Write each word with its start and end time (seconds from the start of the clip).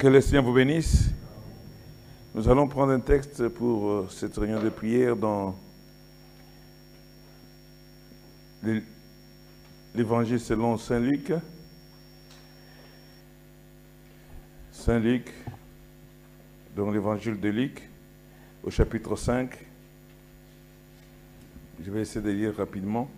Que 0.00 0.06
le 0.08 0.20
Seigneur 0.22 0.44
vous 0.44 0.54
bénisse. 0.54 1.10
Nous 2.34 2.48
allons 2.48 2.66
prendre 2.68 2.92
un 2.92 3.00
texte 3.00 3.48
pour 3.48 3.90
euh, 3.90 4.08
cette 4.10 4.34
réunion 4.36 4.62
de 4.62 4.70
prière 4.70 5.14
dans 5.14 5.54
l'É- 8.62 8.82
l'Évangile 9.94 10.40
selon 10.40 10.78
Saint 10.78 11.00
Luc. 11.00 11.32
Saint 14.72 14.98
Luc, 15.00 15.34
dans 16.74 16.90
l'Évangile 16.90 17.38
de 17.38 17.48
Luc, 17.50 17.86
au 18.64 18.70
chapitre 18.70 19.16
5. 19.16 19.50
Je 21.84 21.90
vais 21.90 22.00
essayer 22.00 22.24
de 22.24 22.30
lire 22.30 22.56
rapidement. 22.56 23.10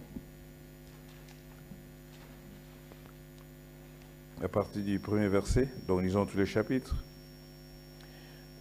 À 4.43 4.49
partir 4.49 4.83
du 4.83 4.99
premier 4.99 5.29
verset, 5.29 5.69
donc 5.87 6.03
lisons 6.03 6.27
tous 6.27 6.37
les 6.37 6.47
chapitres. 6.47 6.97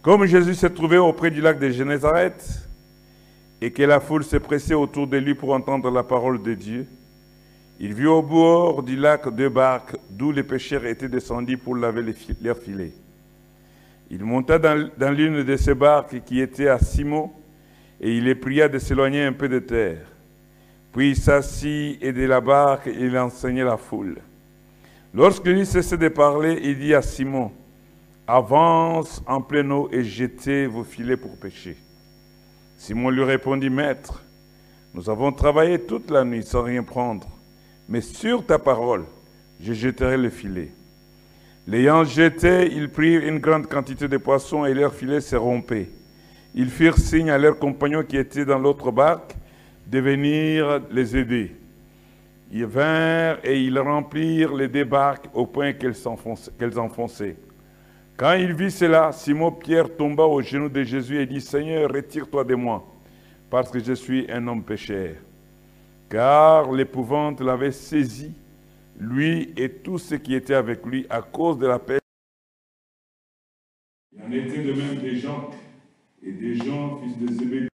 Comme 0.00 0.26
Jésus 0.26 0.54
s'est 0.54 0.70
trouvé 0.70 0.96
auprès 0.96 1.30
du 1.30 1.40
lac 1.40 1.58
de 1.58 1.70
Génézareth 1.70 2.68
et 3.60 3.72
que 3.72 3.82
la 3.82 3.98
foule 3.98 4.22
s'est 4.22 4.38
pressée 4.38 4.74
autour 4.74 5.08
de 5.08 5.16
lui 5.16 5.34
pour 5.34 5.52
entendre 5.52 5.90
la 5.90 6.04
parole 6.04 6.40
de 6.40 6.54
Dieu, 6.54 6.86
il 7.80 7.94
vit 7.94 8.06
au 8.06 8.22
bord 8.22 8.84
du 8.84 8.96
lac 8.96 9.28
deux 9.34 9.48
barques 9.48 9.96
d'où 10.08 10.30
les 10.30 10.44
pêcheurs 10.44 10.84
étaient 10.86 11.08
descendus 11.08 11.58
pour 11.58 11.74
laver 11.74 12.14
leurs 12.40 12.58
filets. 12.58 12.92
Il 14.08 14.24
monta 14.24 14.58
dans, 14.60 15.10
l'une 15.10 15.42
de 15.42 15.56
ces 15.56 15.74
barques 15.74 16.22
qui 16.24 16.40
était 16.40 16.68
à 16.68 16.78
Simon 16.78 17.32
et 18.00 18.16
il 18.16 18.24
les 18.24 18.36
pria 18.36 18.68
de 18.68 18.78
s'éloigner 18.78 19.24
un 19.24 19.32
peu 19.32 19.48
de 19.48 19.58
terre. 19.58 20.06
Puis 20.92 21.10
il 21.10 21.16
s'assit 21.16 21.98
et 22.00 22.12
de 22.12 22.24
la 22.24 22.40
barque 22.40 22.88
il 22.92 23.18
enseignait 23.18 23.64
la 23.64 23.76
foule. 23.76 24.18
Lorsque 25.14 25.46
lui 25.46 25.66
cessait 25.66 25.98
de 25.98 26.08
parler, 26.08 26.58
il 26.62 26.78
dit 26.78 26.94
à 26.94 27.02
Simon, 27.02 27.50
Avance 28.26 29.22
en 29.26 29.40
pleine 29.40 29.72
eau 29.72 29.88
et 29.92 30.04
jetez 30.04 30.66
vos 30.66 30.84
filets 30.84 31.16
pour 31.16 31.36
pêcher. 31.36 31.76
Simon 32.78 33.10
lui 33.10 33.24
répondit, 33.24 33.68
Maître, 33.68 34.22
nous 34.94 35.10
avons 35.10 35.32
travaillé 35.32 35.80
toute 35.80 36.10
la 36.10 36.24
nuit 36.24 36.44
sans 36.44 36.62
rien 36.62 36.82
prendre, 36.82 37.28
mais 37.88 38.00
sur 38.00 38.46
ta 38.46 38.58
parole, 38.58 39.04
je 39.60 39.72
jetterai 39.72 40.16
le 40.16 40.30
filet. 40.30 40.70
L'ayant 41.66 42.04
jeté, 42.04 42.72
ils 42.72 42.88
prirent 42.88 43.26
une 43.26 43.38
grande 43.38 43.66
quantité 43.66 44.08
de 44.08 44.16
poissons 44.16 44.64
et 44.64 44.74
leur 44.74 44.94
filet 44.94 45.20
se 45.20 45.36
rompait. 45.36 45.90
Ils 46.54 46.70
firent 46.70 46.98
signe 46.98 47.30
à 47.30 47.38
leurs 47.38 47.58
compagnons 47.58 48.02
qui 48.02 48.16
étaient 48.16 48.44
dans 48.44 48.58
l'autre 48.58 48.90
barque 48.90 49.34
de 49.86 49.98
venir 49.98 50.80
les 50.90 51.16
aider. 51.16 51.52
Ils 52.54 52.66
vinrent 52.66 53.38
et 53.44 53.58
ils 53.62 53.78
remplirent 53.78 54.54
les 54.54 54.68
deux 54.68 54.84
barques 54.84 55.26
au 55.32 55.46
point 55.46 55.72
qu'elles 55.72 55.96
enfonçaient. 56.06 57.36
Quand 58.14 58.34
il 58.34 58.52
vit 58.52 58.70
cela, 58.70 59.10
Simon-Pierre 59.10 59.96
tomba 59.96 60.24
aux 60.24 60.42
genoux 60.42 60.68
de 60.68 60.82
Jésus 60.82 61.18
et 61.18 61.24
dit, 61.24 61.40
Seigneur, 61.40 61.90
retire-toi 61.90 62.44
de 62.44 62.54
moi, 62.54 62.86
parce 63.48 63.70
que 63.70 63.78
je 63.78 63.94
suis 63.94 64.30
un 64.30 64.46
homme 64.46 64.62
pécheur. 64.62 65.14
Car 66.10 66.70
l'épouvante 66.70 67.40
l'avait 67.40 67.72
saisi, 67.72 68.34
lui 68.98 69.54
et 69.56 69.70
tous 69.70 69.96
ceux 69.96 70.18
qui 70.18 70.34
étaient 70.34 70.52
avec 70.52 70.84
lui, 70.84 71.06
à 71.08 71.22
cause 71.22 71.56
de 71.56 71.66
la 71.66 71.78
pêche. 71.78 72.00
Il 74.12 74.22
en 74.22 74.30
était 74.30 74.62
de 74.62 74.72
même 74.74 74.96
des 74.96 75.16
gens 75.16 75.48
et 76.22 76.32
des 76.32 76.56
gens, 76.56 77.00
fils 77.00 77.18
de. 77.18 77.71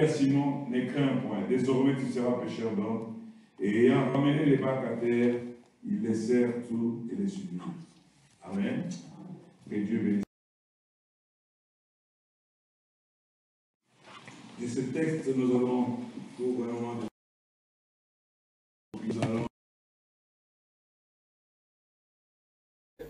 À 0.00 0.08
Simon, 0.08 0.68
ne 0.68 0.84
crains 0.86 1.16
point, 1.16 1.46
désormais 1.48 1.96
tu 1.96 2.06
seras 2.12 2.40
pécheur 2.40 2.72
d'hommes. 2.74 3.14
Et 3.58 3.86
ayant 3.86 4.12
ramené 4.12 4.44
les 4.44 4.58
barques 4.58 4.84
à 4.84 4.96
terre, 4.96 5.40
ils 5.84 6.02
laissèrent 6.02 6.66
tout 6.68 7.06
et 7.10 7.16
les 7.16 7.28
suivirent. 7.28 7.62
Amen. 8.44 8.88
Que 9.68 9.76
Dieu 9.76 9.98
bénisse. 9.98 10.22
De 14.60 14.66
ce 14.66 14.80
texte, 14.80 15.34
nous 15.34 15.56
allons, 15.56 15.98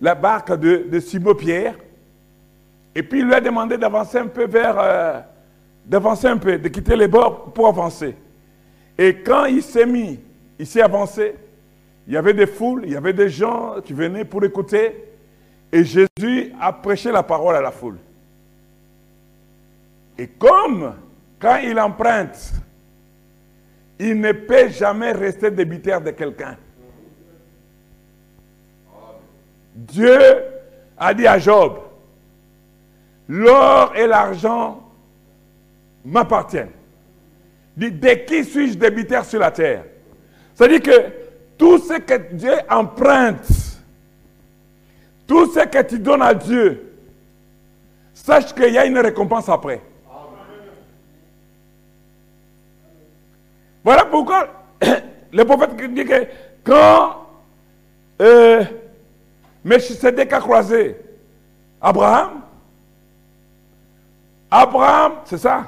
la 0.00 0.14
barque 0.14 0.58
de, 0.58 0.88
de 0.90 1.00
Simon-Pierre. 1.00 1.76
Et 2.94 3.02
puis 3.02 3.20
il 3.20 3.26
lui 3.26 3.34
a 3.34 3.40
demandé 3.40 3.76
d'avancer 3.76 4.18
un 4.18 4.28
peu 4.28 4.46
vers. 4.46 4.78
euh, 4.78 5.20
d'avancer 5.86 6.26
un 6.26 6.36
peu, 6.36 6.58
de 6.58 6.68
quitter 6.68 6.96
les 6.96 7.08
bords 7.08 7.52
pour 7.52 7.68
avancer. 7.68 8.16
Et 8.98 9.22
quand 9.22 9.44
il 9.44 9.62
s'est 9.62 9.86
mis, 9.86 10.18
il 10.58 10.66
s'est 10.66 10.82
avancé, 10.82 11.36
il 12.06 12.14
y 12.14 12.16
avait 12.16 12.34
des 12.34 12.46
foules, 12.46 12.82
il 12.84 12.92
y 12.92 12.96
avait 12.96 13.12
des 13.12 13.28
gens 13.28 13.76
qui 13.84 13.92
venaient 13.92 14.24
pour 14.24 14.44
écouter. 14.44 15.04
Et 15.70 15.84
Jésus 15.84 16.52
a 16.60 16.72
prêché 16.72 17.12
la 17.12 17.22
parole 17.22 17.54
à 17.54 17.60
la 17.60 17.70
foule. 17.70 17.98
Et 20.18 20.26
comme 20.26 20.94
quand 21.38 21.58
il 21.58 21.78
emprunte, 21.78 22.52
il 23.98 24.20
ne 24.20 24.32
peut 24.32 24.68
jamais 24.68 25.12
rester 25.12 25.50
débitaire 25.50 26.00
de 26.00 26.10
quelqu'un. 26.10 26.56
Dieu 29.74 30.18
a 30.96 31.12
dit 31.12 31.26
à 31.26 31.38
Job, 31.38 31.78
l'or 33.28 33.94
et 33.94 34.06
l'argent 34.06 34.85
m'appartiennent. 36.06 36.70
De 37.76 37.88
qui 38.24 38.44
suis-je 38.44 38.78
débitaire 38.78 39.24
sur 39.24 39.40
la 39.40 39.50
terre 39.50 39.84
C'est-à-dire 40.54 40.80
que 40.80 41.12
tout 41.58 41.78
ce 41.78 41.98
que 41.98 42.32
Dieu 42.32 42.54
emprunte, 42.70 43.46
tout 45.26 45.52
ce 45.52 45.66
que 45.66 45.82
tu 45.82 45.98
donnes 45.98 46.22
à 46.22 46.32
Dieu, 46.32 46.92
sache 48.14 48.54
qu'il 48.54 48.72
y 48.72 48.78
a 48.78 48.86
une 48.86 48.98
récompense 48.98 49.48
après. 49.48 49.82
Voilà 53.84 54.04
pourquoi 54.06 54.48
le 55.32 55.44
prophète 55.44 55.76
dit 55.92 56.04
que 56.04 56.26
quand 56.64 57.26
euh, 58.22 58.64
Melchisedec 59.64 60.32
a 60.32 60.40
croisé 60.40 60.96
Abraham, 61.80 62.40
Abraham, 64.50 65.12
c'est 65.24 65.38
ça, 65.38 65.66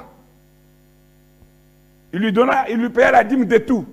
il 2.13 2.19
lui 2.19 2.31
donna, 2.31 2.69
il 2.69 2.77
lui 2.77 2.89
payait 2.89 3.11
la 3.11 3.23
dîme 3.23 3.45
de 3.45 3.57
tout. 3.57 3.85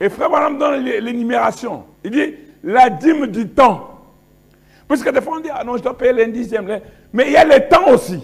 Et 0.00 0.08
frère 0.08 0.26
Abraham 0.26 0.58
donne 0.58 0.84
l'é- 0.84 1.00
l'énumération. 1.00 1.84
Il 2.04 2.10
dit 2.10 2.34
la 2.62 2.90
dîme 2.90 3.26
du 3.28 3.48
temps. 3.48 3.90
Puisque 4.88 5.10
des 5.10 5.20
fois 5.20 5.38
on 5.38 5.40
dit, 5.40 5.48
ah 5.52 5.64
non, 5.64 5.76
je 5.76 5.82
dois 5.82 5.96
payer 5.96 6.12
l'un 6.12 6.28
dixième. 6.28 6.66
l'un- 6.68 6.80
Mais 7.12 7.26
il 7.26 7.32
y 7.32 7.36
a 7.36 7.44
le 7.44 7.68
temps 7.68 7.88
aussi. 7.92 8.22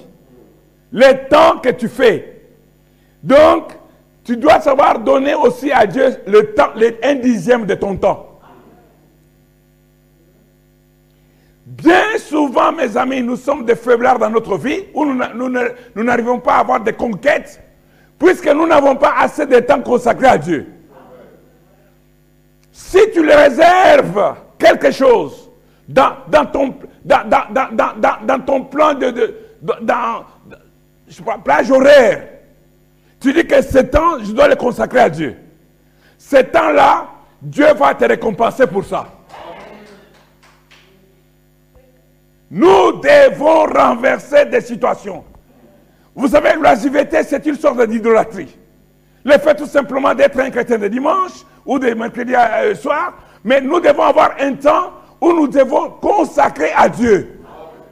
Le 0.93 1.29
temps 1.29 1.59
que 1.61 1.71
tu 1.71 1.89
fais. 1.89 2.43
Donc, 3.23 3.73
tu 4.25 4.37
dois 4.37 4.61
savoir 4.61 4.99
donner 4.99 5.35
aussi 5.35 5.73
à 5.73 5.87
Dieu 5.87 6.05
le 6.27 6.53
temps, 6.55 6.69
de 7.67 7.75
ton 7.75 7.97
temps. 7.97 8.32
Bien 11.75 12.19
souvent, 12.19 12.71
mes 12.71 12.95
amis, 12.99 13.23
nous 13.23 13.37
sommes 13.37 13.65
des 13.65 13.75
faiblards 13.77 14.19
dans 14.19 14.29
notre 14.29 14.59
vie 14.59 14.85
où 14.93 15.07
nous 15.07 16.05
n'arrivons 16.05 16.39
pas 16.39 16.57
à 16.57 16.59
avoir 16.59 16.81
des 16.81 16.93
conquêtes 16.93 17.63
puisque 18.19 18.47
nous 18.49 18.67
n'avons 18.67 18.95
pas 18.95 19.15
assez 19.19 19.47
de 19.47 19.59
temps 19.61 19.81
consacré 19.81 20.27
à 20.27 20.37
Dieu. 20.37 20.67
Si 22.71 22.99
tu 23.15 23.23
le 23.23 23.35
réserves 23.35 24.35
quelque 24.59 24.91
chose 24.91 25.51
dans, 25.89 26.13
ton, 26.53 26.73
plan 28.65 28.95
de- 28.95 29.35
dans, 29.81 30.25
je 31.09 31.15
sais 31.15 31.23
pas, 31.23 31.39
plage 31.39 31.71
horaire, 31.71 32.29
tu 33.19 33.33
dis 33.33 33.47
que 33.47 33.63
ce 33.63 33.79
temps, 33.79 34.19
je 34.23 34.33
dois 34.33 34.49
le 34.49 34.57
consacrer 34.57 35.01
à 35.01 35.09
Dieu. 35.09 35.37
Ce 36.19 36.37
temps-là, 36.37 37.07
Dieu 37.41 37.73
va 37.75 37.95
te 37.95 38.05
récompenser 38.05 38.67
pour 38.67 38.85
ça. 38.85 39.07
Nous 42.55 43.01
devons 43.01 43.65
renverser 43.65 44.45
des 44.45 44.61
situations. 44.61 45.25
Vous 46.15 46.29
savez, 46.29 46.51
l'oisiveté, 46.55 47.23
c'est 47.23 47.47
une 47.47 47.57
sorte 47.57 47.81
d'idolâtrie. 47.87 48.55
Le 49.25 49.33
fait 49.39 49.55
tout 49.55 49.65
simplement 49.65 50.15
d'être 50.15 50.39
un 50.39 50.51
chrétien 50.51 50.77
de 50.77 50.89
dimanche 50.89 51.47
ou 51.65 51.79
de 51.79 51.95
mercredi 51.95 52.35
à- 52.35 52.65
euh, 52.65 52.75
soir, 52.75 53.15
mais 53.43 53.63
nous 53.63 53.81
devons 53.81 54.03
avoir 54.03 54.33
un 54.39 54.53
temps 54.53 54.93
où 55.19 55.33
nous 55.33 55.49
devons 55.49 55.89
consacrer 55.93 56.73
à 56.77 56.91
Dieu 56.91 57.41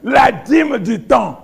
la 0.03 0.31
dîme 0.31 0.77
du 0.77 1.01
temps. 1.01 1.39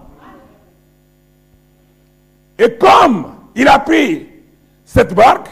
Et 2.60 2.78
comme 2.78 3.31
il 3.56 3.68
a 3.68 3.80
pris 3.80 4.28
cette 4.86 5.16
barque, 5.16 5.50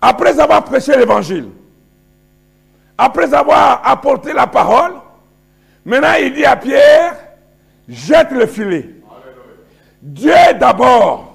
après 0.00 0.40
avoir 0.40 0.64
prêché 0.64 0.96
l'évangile, 0.96 1.50
après 2.96 3.34
avoir 3.34 3.82
apporté 3.84 4.32
la 4.32 4.46
parole, 4.46 4.92
maintenant 5.86 6.14
il 6.20 6.34
dit 6.34 6.44
à 6.44 6.56
Pierre, 6.56 7.16
jette 7.88 8.32
le 8.32 8.46
filet. 8.46 8.90
Dieu 10.02 10.34
d'abord. 10.60 11.26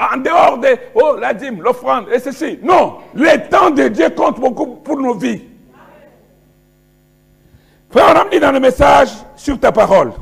en 0.00 0.16
dehors 0.16 0.58
de 0.58 0.68
oh, 0.94 1.16
la 1.20 1.34
dîme, 1.34 1.62
l'offrande 1.62 2.06
et 2.12 2.18
ceci. 2.18 2.58
Non, 2.62 2.98
le 3.14 3.48
temps 3.48 3.70
de 3.70 3.88
Dieu 3.88 4.08
compte 4.10 4.40
beaucoup 4.40 4.66
pour 4.76 4.98
nos 4.98 5.14
vies. 5.14 5.42
Frère, 7.90 8.24
on 8.24 8.30
dit 8.30 8.40
dans 8.40 8.52
le 8.52 8.60
message 8.60 9.10
sur 9.36 9.58
ta 9.58 9.72
parole, 9.72 10.12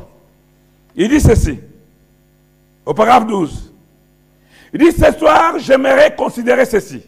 il 0.97 1.09
dit 1.09 1.21
ceci, 1.21 1.61
au 2.85 2.95
paragraphe 2.95 3.27
12. 3.27 3.73
Il 4.73 4.81
dit, 4.81 4.93
ce 4.93 5.13
soir, 5.13 5.59
j'aimerais 5.59 6.15
considérer 6.15 6.65
ceci. 6.65 7.03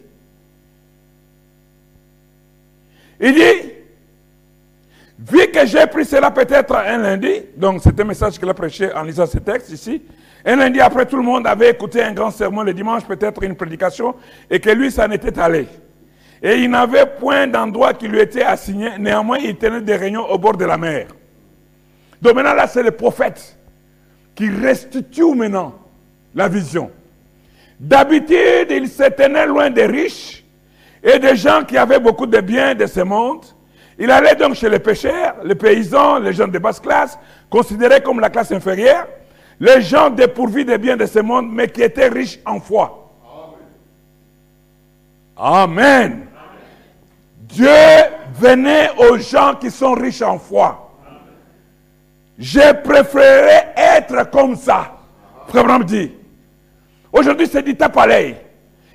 Il 3.21 3.35
dit, 3.35 3.71
vu 5.19 5.47
que 5.51 5.65
j'ai 5.67 5.85
pris 5.85 6.05
cela 6.05 6.31
peut-être 6.31 6.75
un 6.75 6.97
lundi, 6.97 7.43
donc 7.55 7.81
c'est 7.83 7.97
un 7.99 8.03
message 8.03 8.39
qu'il 8.39 8.49
a 8.49 8.53
prêché 8.55 8.91
en 8.91 9.03
lisant 9.03 9.27
ce 9.27 9.37
texte 9.37 9.69
ici, 9.69 10.01
un 10.43 10.55
lundi 10.55 10.81
après 10.81 11.05
tout 11.05 11.17
le 11.17 11.21
monde 11.21 11.45
avait 11.45 11.69
écouté 11.69 12.01
un 12.01 12.13
grand 12.13 12.31
sermon, 12.31 12.63
le 12.63 12.73
dimanche 12.73 13.03
peut-être 13.05 13.43
une 13.43 13.55
prédication, 13.55 14.15
et 14.49 14.59
que 14.59 14.71
lui 14.71 14.91
s'en 14.91 15.11
était 15.11 15.37
allé. 15.37 15.67
Et 16.41 16.55
il 16.55 16.71
n'avait 16.71 17.05
point 17.05 17.45
d'endroit 17.45 17.93
qui 17.93 18.07
lui 18.07 18.19
était 18.19 18.41
assigné, 18.41 18.97
néanmoins 18.97 19.37
il 19.37 19.55
tenait 19.55 19.81
des 19.81 19.95
réunions 19.95 20.27
au 20.27 20.39
bord 20.39 20.57
de 20.57 20.65
la 20.65 20.77
mer. 20.77 21.05
Donc 22.19 22.33
maintenant 22.33 22.55
là 22.55 22.65
c'est 22.65 22.81
le 22.81 22.91
prophète 22.91 23.55
qui 24.33 24.49
restitue 24.49 25.35
maintenant 25.35 25.75
la 26.33 26.47
vision. 26.47 26.89
D'habitude 27.79 28.71
il 28.71 28.87
se 28.87 29.03
tenait 29.11 29.45
loin 29.45 29.69
des 29.69 29.85
riches 29.85 30.40
et 31.03 31.19
des 31.19 31.35
gens 31.35 31.63
qui 31.63 31.77
avaient 31.77 31.99
beaucoup 31.99 32.25
de 32.25 32.39
biens 32.41 32.75
de 32.75 32.85
ce 32.85 33.01
monde. 33.01 33.45
Il 33.97 34.09
allait 34.09 34.35
donc 34.35 34.55
chez 34.55 34.69
les 34.69 34.79
pêcheurs, 34.79 35.35
les 35.43 35.55
paysans, 35.55 36.19
les 36.19 36.33
gens 36.33 36.47
de 36.47 36.59
basse 36.59 36.79
classe, 36.79 37.17
considérés 37.49 38.01
comme 38.01 38.19
la 38.19 38.29
classe 38.29 38.51
inférieure, 38.51 39.07
les 39.59 39.81
gens 39.81 40.09
dépourvus 40.09 40.65
des 40.65 40.77
biens 40.77 40.97
de 40.97 41.05
ce 41.05 41.19
monde, 41.19 41.47
mais 41.51 41.67
qui 41.67 41.83
étaient 41.83 42.07
riches 42.07 42.39
en 42.45 42.59
foi. 42.59 43.13
Amen. 45.37 46.27
Dieu 47.37 47.67
venait 48.33 48.89
aux 48.97 49.17
gens 49.17 49.55
qui 49.55 49.69
sont 49.69 49.93
riches 49.93 50.21
en 50.21 50.39
foi. 50.39 50.89
Je 52.37 52.73
préférerais 52.81 53.73
être 53.75 54.29
comme 54.31 54.55
ça. 54.55 54.97
Frère 55.47 55.79
dit. 55.83 56.11
Aujourd'hui, 57.11 57.47
c'est 57.51 57.61
du 57.61 57.75
tape 57.75 57.99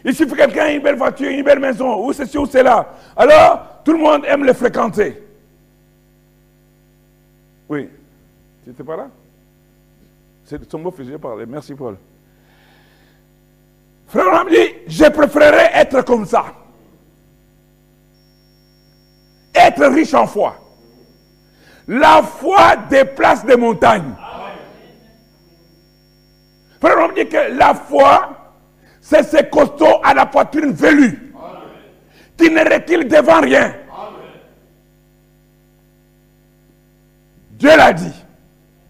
Il 0.06 0.14
suffit 0.14 0.30
que 0.30 0.36
quelqu'un 0.36 0.68
une 0.68 0.82
belle 0.82 0.94
voiture, 0.94 1.28
une 1.28 1.42
belle 1.42 1.58
maison, 1.58 2.00
ou 2.06 2.12
ceci 2.12 2.38
ou 2.38 2.46
cela. 2.46 2.94
Alors, 3.16 3.80
tout 3.84 3.92
le 3.92 3.98
monde 3.98 4.24
aime 4.24 4.44
le 4.44 4.52
fréquenter. 4.52 5.20
Oui. 7.68 7.88
Tu 8.62 8.70
n'étais 8.70 8.84
pas 8.84 8.96
là? 8.96 9.08
C'est 10.44 10.70
son 10.70 10.78
mot 10.78 10.94
j'ai 10.96 11.18
parlé. 11.18 11.44
Merci, 11.44 11.74
Paul. 11.74 11.96
Frère 14.06 14.26
Bram 14.26 14.48
dit, 14.48 14.74
je 14.86 15.06
préférerais 15.06 15.72
être 15.74 16.02
comme 16.02 16.24
ça. 16.24 16.44
Être 19.52 19.86
riche 19.86 20.14
en 20.14 20.28
foi. 20.28 20.56
La 21.88 22.22
foi 22.22 22.76
déplace 22.88 23.44
des 23.44 23.56
montagnes. 23.56 24.14
Frère, 26.80 27.08
on 27.10 27.12
dit 27.12 27.26
que 27.26 27.56
la 27.58 27.74
foi, 27.74 28.36
c'est 29.00 29.22
ce 29.22 29.42
poitrine 30.36 30.72
velue, 30.72 31.32
qui 32.36 32.50
ne 32.50 32.60
recule 32.60 33.08
devant 33.08 33.40
rien? 33.40 33.74
Dieu 37.52 37.70
l'a 37.74 37.94
dit. 37.94 38.12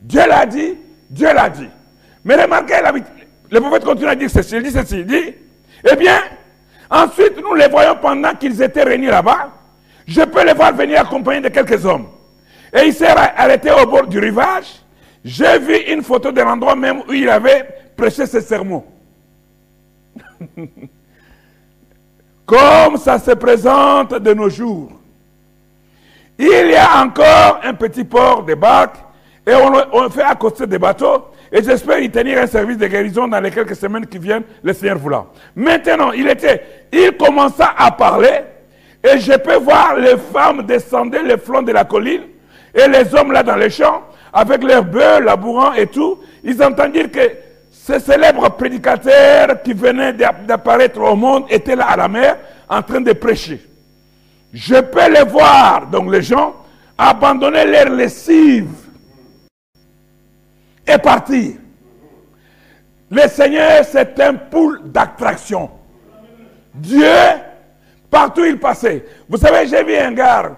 Dieu 0.02 0.22
l'a 0.26 0.44
dit. 0.44 0.75
Dieu 1.08 1.32
l'a 1.32 1.48
dit. 1.48 1.69
Mais 2.25 2.34
remarquez, 2.34 2.75
le 3.48 3.60
prophète 3.60 3.84
continue 3.84 4.08
à 4.08 4.16
dire 4.16 4.28
ceci. 4.28 4.56
Il 4.56 4.64
dit 4.64 4.72
ceci. 4.72 4.98
Il 4.98 5.06
dit, 5.06 5.34
eh 5.88 5.94
bien, 5.94 6.20
ensuite, 6.90 7.40
nous 7.40 7.54
les 7.54 7.69
voyons 7.69 7.94
pendant 8.02 8.34
qu'ils 8.34 8.60
étaient 8.60 8.82
réunis 8.82 9.06
là-bas. 9.06 9.52
Je 10.04 10.22
peux 10.22 10.44
les 10.44 10.52
voir 10.52 10.75
venir 10.75 11.00
accompagnés 11.00 11.42
de 11.42 11.49
quelques 11.49 11.87
hommes. 11.87 12.08
Et 12.76 12.87
il 12.87 12.92
s'est 12.92 13.06
arrêté 13.06 13.70
au 13.70 13.87
bord 13.87 14.08
du 14.08 14.19
rivage. 14.19 14.82
J'ai 15.25 15.60
vu 15.60 15.76
une 15.92 16.02
photo 16.02 16.32
de 16.32 16.40
l'endroit 16.40 16.75
même 16.75 17.02
où 17.08 17.12
il 17.12 17.28
avait 17.28 17.69
prêché 17.96 18.26
ses 18.26 18.40
sermons. 18.40 18.84
Comme 22.46 22.96
ça 22.96 23.19
se 23.19 23.32
présente 23.32 24.14
de 24.14 24.32
nos 24.32 24.48
jours. 24.48 24.93
Il 26.38 26.70
y 26.70 26.76
a 26.76 27.02
encore 27.02 27.60
un 27.64 27.75
petit 27.75 28.04
port 28.04 28.44
de 28.44 28.54
barques 28.54 28.98
et 29.44 29.52
on, 29.93 30.08
fait 30.10 30.22
accoster 30.22 30.66
des 30.66 30.78
bateaux. 30.78 31.25
Et 31.50 31.62
j'espère 31.62 31.98
y 31.98 32.10
tenir 32.10 32.38
un 32.38 32.46
service 32.46 32.78
de 32.78 32.87
guérison 32.87 33.26
dans 33.26 33.40
les 33.40 33.50
quelques 33.50 33.75
semaines 33.75 34.06
qui 34.06 34.19
viennent, 34.19 34.44
le 34.62 34.72
Seigneur 34.72 34.98
voulant. 34.98 35.26
Maintenant, 35.56 36.12
il 36.12 36.28
était, 36.28 36.87
il 36.93 37.12
commença 37.16 37.75
à 37.76 37.90
parler 37.90 38.43
et 39.02 39.19
je 39.19 39.32
peux 39.38 39.56
voir 39.56 39.96
les 39.96 40.16
femmes 40.16 40.62
descendre 40.62 41.16
les 41.25 41.38
flancs 41.38 41.62
de 41.62 41.72
la 41.72 41.84
colline 41.84 42.22
et 42.75 42.88
les 42.88 43.14
hommes 43.14 43.32
là 43.32 43.42
dans 43.42 43.56
les 43.56 43.70
champs, 43.70 44.02
avec 44.32 44.62
leurs 44.62 44.84
bœufs, 44.84 45.20
labourant 45.20 45.72
et 45.72 45.87
tout. 45.87 46.19
Ils 46.44 46.62
entendent 46.62 46.92
dire 46.92 47.10
que 47.10 47.20
ce 47.87 48.00
célèbre 48.00 48.49
prédicateur 48.56 49.62
qui 49.62 49.73
venait 49.73 50.12
d'apparaître 50.12 51.00
au 51.00 51.15
monde 51.15 51.44
était 51.49 51.77
là 51.77 51.87
à 51.91 51.97
la 51.97 52.09
mer 52.09 52.37
en 52.69 52.83
train 52.83 53.00
de 53.00 53.12
prêcher. 53.12 53.65
Je 54.53 54.81
peux 54.81 55.09
les 55.09 55.23
voir, 55.23 55.87
donc 55.87 56.11
les 56.11 56.21
gens, 56.23 56.56
abandonner 56.99 57.65
leur 57.65 57.91
lessive 57.91 58.73
et 60.85 60.99
partir. 60.99 61.53
Le 63.09 63.29
Seigneur, 63.29 63.85
c'est 63.85 64.19
un 64.19 64.35
pool 64.35 64.81
d'attraction. 64.87 65.71
Dieu 66.75 67.06
Partout 68.11 68.44
il 68.44 68.59
passait. 68.59 69.05
Vous 69.29 69.37
savez, 69.37 69.69
j'ai 69.69 69.85
vu 69.85 69.94
un 69.97 70.12
gars, 70.12 70.56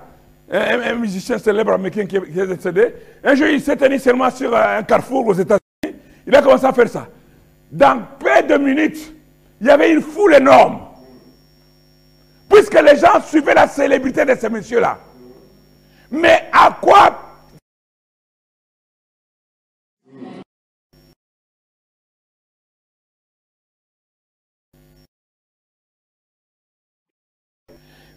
un, 0.51 0.95
musicien 0.95 1.37
célèbre 1.37 1.73
américain 1.73 2.07
qui, 2.07 2.17
est 2.17 2.47
décédé. 2.47 2.95
Un 3.23 3.35
jour, 3.35 3.49
il 3.49 3.61
s'est 3.61 3.77
tenu 3.77 3.99
seulement 3.99 4.31
sur 4.31 4.55
un 4.57 4.83
carrefour 4.83 5.27
aux 5.27 5.35
États-Unis. 5.35 5.97
Il 6.27 6.35
a 6.35 6.41
commencé 6.41 6.65
à 6.65 6.73
faire 6.73 6.89
ça. 6.89 7.07
Dans 7.71 8.03
peu 8.19 8.43
de 8.47 8.57
minutes, 8.57 9.13
il 9.61 9.67
y 9.67 9.71
avait 9.71 9.93
une 9.93 10.03
foule 10.03 10.35
énorme. 10.35 10.81
Puisque 12.49 12.81
les 12.81 12.97
gens 12.97 13.21
suivaient 13.21 13.55
la 13.55 13.69
célébrité 13.69 14.25
de 14.25 14.35
ce 14.35 14.47
monsieur-là. 14.47 14.99
Mais 16.11 16.49
à 16.53 16.77
quoi 16.81 17.29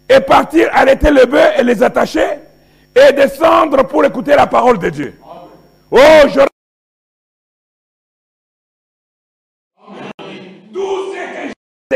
et 0.08 0.20
partir 0.20 0.68
arrêter 0.72 1.10
le 1.10 1.26
bœuf 1.26 1.54
et 1.58 1.62
les 1.62 1.82
attacher 1.82 2.26
et 2.94 3.12
descendre 3.12 3.84
pour 3.84 4.04
écouter 4.04 4.34
la 4.34 4.46
parole 4.46 4.78
de 4.78 4.90
Dieu. 4.90 5.18
Oh, 5.90 5.98
je... 6.28 6.51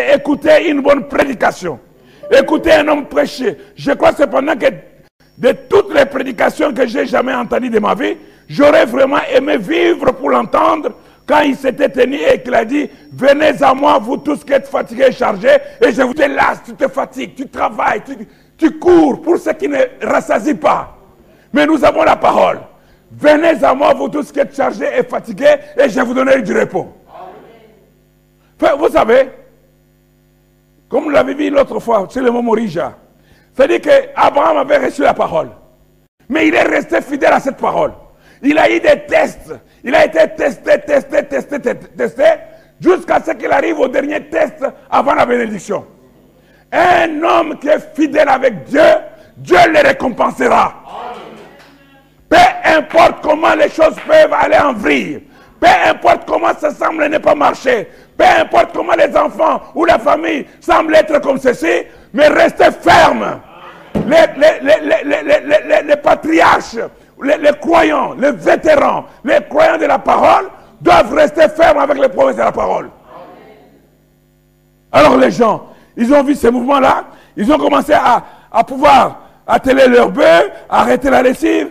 c'est 0.06 0.16
écouter 0.16 0.70
une 0.70 0.80
bonne 0.80 1.08
prédication. 1.08 1.78
Écouter 2.30 2.72
un 2.72 2.88
homme 2.88 3.06
prêcher. 3.06 3.56
Je 3.76 3.92
crois 3.92 4.12
cependant 4.12 4.56
que 4.56 4.66
de 5.38 5.52
toutes 5.68 5.94
les 5.94 6.06
prédications 6.06 6.72
que 6.72 6.86
j'ai 6.86 7.06
jamais 7.06 7.34
entendues 7.34 7.70
de 7.70 7.78
ma 7.78 7.94
vie, 7.94 8.16
j'aurais 8.48 8.86
vraiment 8.86 9.20
aimé 9.34 9.58
vivre 9.58 10.12
pour 10.12 10.30
l'entendre 10.30 10.92
quand 11.26 11.40
il 11.40 11.56
s'était 11.56 11.88
tenu 11.88 12.16
et 12.16 12.40
qu'il 12.40 12.54
a 12.54 12.64
dit, 12.64 12.88
venez 13.12 13.62
à 13.62 13.74
moi, 13.74 13.98
vous 13.98 14.16
tous 14.16 14.44
qui 14.44 14.52
êtes 14.52 14.68
fatigués 14.68 15.06
et 15.08 15.12
chargés, 15.12 15.56
et 15.80 15.92
je 15.92 16.02
vous 16.02 16.14
délasse, 16.14 16.62
tu 16.64 16.72
te 16.74 16.88
fatigues, 16.88 17.34
tu 17.36 17.48
travailles, 17.48 18.02
tu, 18.56 18.78
cours 18.78 19.20
pour 19.20 19.36
ceux 19.36 19.52
qui 19.52 19.68
ne 19.68 19.78
rassasient 20.02 20.54
pas. 20.54 20.96
Mais 21.52 21.66
nous 21.66 21.84
avons 21.84 22.04
la 22.04 22.16
parole. 22.16 22.60
Venez 23.10 23.62
à 23.62 23.74
moi, 23.74 23.92
vous 23.94 24.08
tous 24.08 24.30
qui 24.30 24.38
êtes 24.38 24.54
chargés 24.54 24.88
et 24.98 25.02
fatigués, 25.02 25.56
et 25.76 25.88
je 25.88 26.00
vous 26.00 26.14
donnerai 26.14 26.42
du 26.42 26.56
repos. 26.56 26.92
vous 28.78 28.88
savez, 28.88 29.28
comme 30.96 31.04
vous 31.04 31.10
l'avez 31.10 31.34
vu 31.34 31.50
l'autre 31.50 31.78
fois, 31.78 32.06
c'est 32.08 32.22
le 32.22 32.30
mot 32.30 32.40
Morija. 32.40 32.94
C'est-à-dire 33.54 33.82
qu'Abraham 33.82 34.56
avait 34.56 34.78
reçu 34.78 35.02
la 35.02 35.12
parole. 35.12 35.50
Mais 36.30 36.48
il 36.48 36.54
est 36.54 36.62
resté 36.62 37.02
fidèle 37.02 37.34
à 37.34 37.38
cette 37.38 37.58
parole. 37.58 37.92
Il 38.42 38.56
a 38.56 38.70
eu 38.70 38.80
des 38.80 39.04
tests. 39.06 39.52
Il 39.84 39.94
a 39.94 40.06
été 40.06 40.20
testé, 40.34 40.80
testé, 40.86 41.22
testé, 41.24 41.60
testé, 41.98 42.24
jusqu'à 42.80 43.20
ce 43.20 43.32
qu'il 43.32 43.52
arrive 43.52 43.78
au 43.78 43.88
dernier 43.88 44.26
test 44.30 44.64
avant 44.90 45.12
la 45.12 45.26
bénédiction. 45.26 45.84
Un 46.72 47.22
homme 47.22 47.58
qui 47.58 47.68
est 47.68 47.94
fidèle 47.94 48.30
avec 48.30 48.64
Dieu, 48.64 48.80
Dieu 49.36 49.58
le 49.68 49.86
récompensera. 49.86 50.76
Peu 52.26 52.38
importe 52.64 53.16
comment 53.22 53.54
les 53.54 53.68
choses 53.68 53.96
peuvent 54.06 54.32
aller 54.32 54.56
en 54.56 54.72
vrille, 54.72 55.22
peu 55.60 55.68
importe 55.90 56.26
comment 56.26 56.54
ça 56.58 56.70
semble 56.70 57.06
ne 57.06 57.18
pas 57.18 57.34
marcher, 57.34 57.86
peu 58.16 58.24
importe 58.24 58.72
comment 58.74 58.94
les 58.94 59.14
enfants 59.16 59.60
ou 59.74 59.84
la 59.84 59.98
famille 59.98 60.46
semblent 60.60 60.94
être 60.94 61.20
comme 61.20 61.38
ceci, 61.38 61.84
mais 62.12 62.28
restez 62.28 62.70
ferme. 62.80 63.40
les 65.84 65.96
patriarches, 65.96 66.76
les, 67.22 67.52
croyants, 67.60 68.14
les 68.14 68.32
vétérans, 68.32 69.04
les 69.24 69.38
croyants 69.48 69.78
de 69.78 69.84
la 69.86 69.98
parole 69.98 70.48
doivent 70.80 71.12
rester 71.12 71.48
fermes 71.48 71.78
avec 71.78 71.98
les 71.98 72.08
promesses 72.08 72.36
de 72.36 72.42
la 72.42 72.52
parole. 72.52 72.90
Alors 74.92 75.16
les 75.16 75.30
gens, 75.30 75.66
ils 75.96 76.12
ont 76.12 76.22
vu 76.22 76.34
ces 76.34 76.50
mouvements-là, 76.50 77.04
ils 77.36 77.50
ont 77.52 77.58
commencé 77.58 77.92
à, 77.92 78.64
pouvoir 78.64 79.20
atteler 79.46 79.86
leur 79.88 80.10
bœuf, 80.10 80.50
arrêter 80.70 81.10
la 81.10 81.22
lessive. 81.22 81.70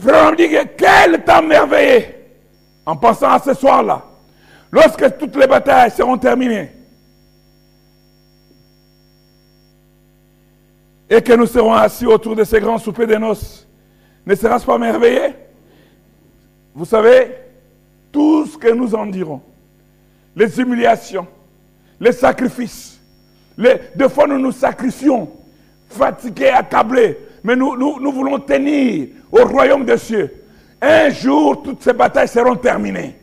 Frère, 0.00 0.34
dit 0.36 0.48
que 0.48 0.64
quel 0.76 1.24
temps 1.24 1.42
merveilleux 1.42 2.04
en 2.86 2.96
pensant 2.96 3.30
à 3.30 3.38
ce 3.38 3.54
soir-là, 3.54 4.02
lorsque 4.74 5.18
toutes 5.18 5.36
les 5.36 5.46
batailles 5.46 5.92
seront 5.92 6.18
terminées 6.18 6.68
et 11.08 11.22
que 11.22 11.32
nous 11.34 11.46
serons 11.46 11.74
assis 11.74 12.06
autour 12.06 12.34
de 12.34 12.42
ces 12.42 12.58
grands 12.58 12.78
soupers 12.78 13.06
de 13.06 13.14
noces, 13.14 13.68
ne 14.26 14.34
sera-ce 14.34 14.66
pas 14.66 14.76
merveilleux? 14.76 15.32
Vous 16.74 16.84
savez, 16.84 17.36
tout 18.10 18.46
ce 18.46 18.58
que 18.58 18.72
nous 18.72 18.92
en 18.96 19.06
dirons, 19.06 19.40
les 20.34 20.58
humiliations, 20.58 21.28
les 22.00 22.10
sacrifices, 22.10 22.98
les, 23.56 23.80
des 23.94 24.08
fois 24.08 24.26
nous 24.26 24.40
nous 24.40 24.50
sacrifions, 24.50 25.30
fatigués, 25.88 26.48
accablés, 26.48 27.16
mais 27.44 27.54
nous, 27.54 27.76
voulons 28.10 28.40
tenir 28.40 29.06
au 29.30 29.44
royaume 29.44 29.84
des 29.84 29.98
cieux. 29.98 30.34
Un 30.80 31.10
jour, 31.10 31.62
toutes 31.62 31.82
ces 31.84 31.92
batailles 31.92 32.26
seront 32.26 32.56
terminées. 32.56 33.14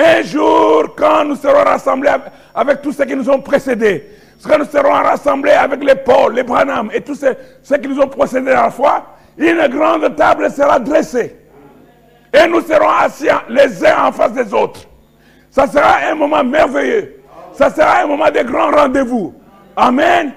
Un 0.00 0.22
jour, 0.22 0.94
quand 0.96 1.24
nous 1.24 1.34
serons 1.34 1.64
rassemblés 1.64 2.10
avec 2.54 2.82
tous 2.82 2.92
ceux 2.92 3.04
qui 3.04 3.16
nous 3.16 3.28
ont 3.28 3.40
précédés, 3.40 4.04
quand 4.46 4.56
nous 4.56 4.64
serons 4.64 4.92
rassemblés 4.92 5.50
avec 5.50 5.82
les 5.82 5.96
Paul, 5.96 6.34
les 6.34 6.44
Branham 6.44 6.88
et 6.94 7.00
tous 7.00 7.16
ceux, 7.16 7.76
qui 7.78 7.88
nous 7.88 7.98
ont 7.98 8.06
précédés 8.06 8.52
à 8.52 8.62
la 8.62 8.70
foi, 8.70 9.04
une 9.36 9.66
grande 9.66 10.14
table 10.14 10.48
sera 10.52 10.78
dressée. 10.78 11.34
Et 12.32 12.46
nous 12.46 12.60
serons 12.60 12.88
assis 12.88 13.26
les 13.48 13.84
uns 13.84 14.04
en 14.06 14.12
face 14.12 14.32
des 14.34 14.54
autres. 14.54 14.82
Ça 15.50 15.66
sera 15.66 15.96
un 16.08 16.14
moment 16.14 16.44
merveilleux. 16.44 17.16
Ça 17.52 17.68
sera 17.68 18.02
un 18.02 18.06
moment 18.06 18.30
de 18.30 18.42
grand 18.42 18.70
rendez-vous. 18.70 19.34
Amen. 19.76 20.32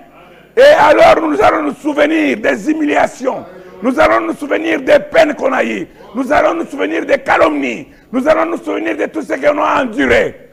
Et 0.58 0.62
alors 0.62 1.30
nous 1.30 1.40
allons 1.40 1.64
nous 1.64 1.76
souvenir 1.76 2.38
des 2.38 2.72
humiliations. 2.72 3.46
Nous 3.84 4.00
allons 4.00 4.22
nous 4.22 4.34
souvenir 4.34 4.82
des 4.82 4.98
peines 5.00 5.36
qu'on 5.36 5.54
a 5.54 5.64
eues. 5.64 5.88
Nous 6.14 6.32
allons 6.32 6.56
nous 6.56 6.66
souvenir 6.66 7.06
des 7.06 7.20
calomnies. 7.20 7.88
Nous 8.12 8.28
allons 8.28 8.52
nous 8.52 8.64
souvenir 8.64 8.98
de 8.98 9.06
tout 9.06 9.22
ce 9.22 9.34
qu'on 9.34 9.62
a 9.62 9.84
enduré. 9.84 10.50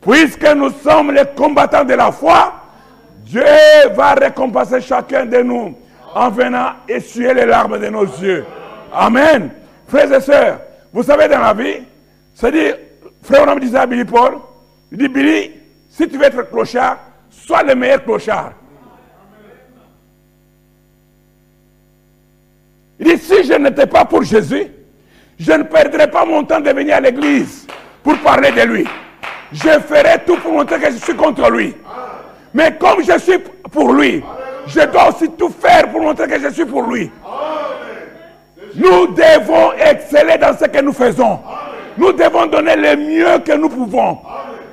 Puisque 0.00 0.46
nous 0.54 0.70
sommes 0.70 1.12
les 1.12 1.24
combattants 1.36 1.84
de 1.84 1.94
la 1.94 2.10
foi, 2.12 2.54
Dieu 3.24 3.44
va 3.94 4.14
récompenser 4.14 4.80
chacun 4.80 5.26
de 5.26 5.38
nous 5.38 5.76
en 6.14 6.30
venant 6.30 6.72
essuyer 6.88 7.34
les 7.34 7.46
larmes 7.46 7.78
de 7.78 7.88
nos 7.88 8.04
yeux. 8.04 8.44
Amen. 8.92 9.50
Frères 9.86 10.12
et 10.12 10.20
sœurs, 10.20 10.60
vous 10.92 11.02
savez 11.02 11.28
dans 11.28 11.40
la 11.40 11.54
vie, 11.54 11.82
c'est-à-dire, 12.34 12.76
frère, 13.22 13.46
on 13.48 13.58
disait 13.58 13.78
à 13.78 13.86
Billy 13.86 14.04
Paul, 14.04 14.38
il 14.90 14.98
dit, 14.98 15.08
Billy, 15.08 15.52
si 15.88 16.08
tu 16.08 16.16
veux 16.16 16.24
être 16.24 16.48
clochard, 16.50 16.98
sois 17.30 17.62
le 17.62 17.74
meilleur 17.74 18.02
clochard. 18.04 18.52
Il 22.98 23.06
dit, 23.06 23.18
si 23.18 23.44
je 23.44 23.54
n'étais 23.54 23.86
pas 23.86 24.04
pour 24.04 24.22
Jésus, 24.22 24.66
je 25.40 25.52
ne 25.52 25.62
perdrais 25.62 26.10
pas 26.10 26.26
mon 26.26 26.44
temps 26.44 26.60
de 26.60 26.70
venir 26.70 26.96
à 26.96 27.00
l'église 27.00 27.66
pour 28.02 28.16
parler 28.18 28.52
de 28.52 28.60
lui. 28.60 28.86
Je 29.52 29.70
ferai 29.80 30.22
tout 30.26 30.36
pour 30.36 30.52
montrer 30.52 30.78
que 30.78 30.90
je 30.92 30.98
suis 30.98 31.16
contre 31.16 31.50
lui. 31.50 31.74
Mais 32.52 32.76
comme 32.78 33.02
je 33.02 33.18
suis 33.18 33.38
pour 33.72 33.94
lui, 33.94 34.22
je 34.66 34.80
dois 34.80 35.08
aussi 35.08 35.30
tout 35.30 35.48
faire 35.48 35.90
pour 35.90 36.02
montrer 36.02 36.28
que 36.28 36.38
je 36.38 36.48
suis 36.48 36.66
pour 36.66 36.82
lui. 36.82 37.10
Nous 38.76 39.06
devons 39.08 39.72
exceller 39.72 40.36
dans 40.36 40.56
ce 40.56 40.66
que 40.66 40.82
nous 40.82 40.92
faisons. 40.92 41.40
Nous 41.96 42.12
devons 42.12 42.46
donner 42.46 42.76
le 42.76 42.96
mieux 42.96 43.38
que 43.38 43.52
nous 43.56 43.70
pouvons. 43.70 44.18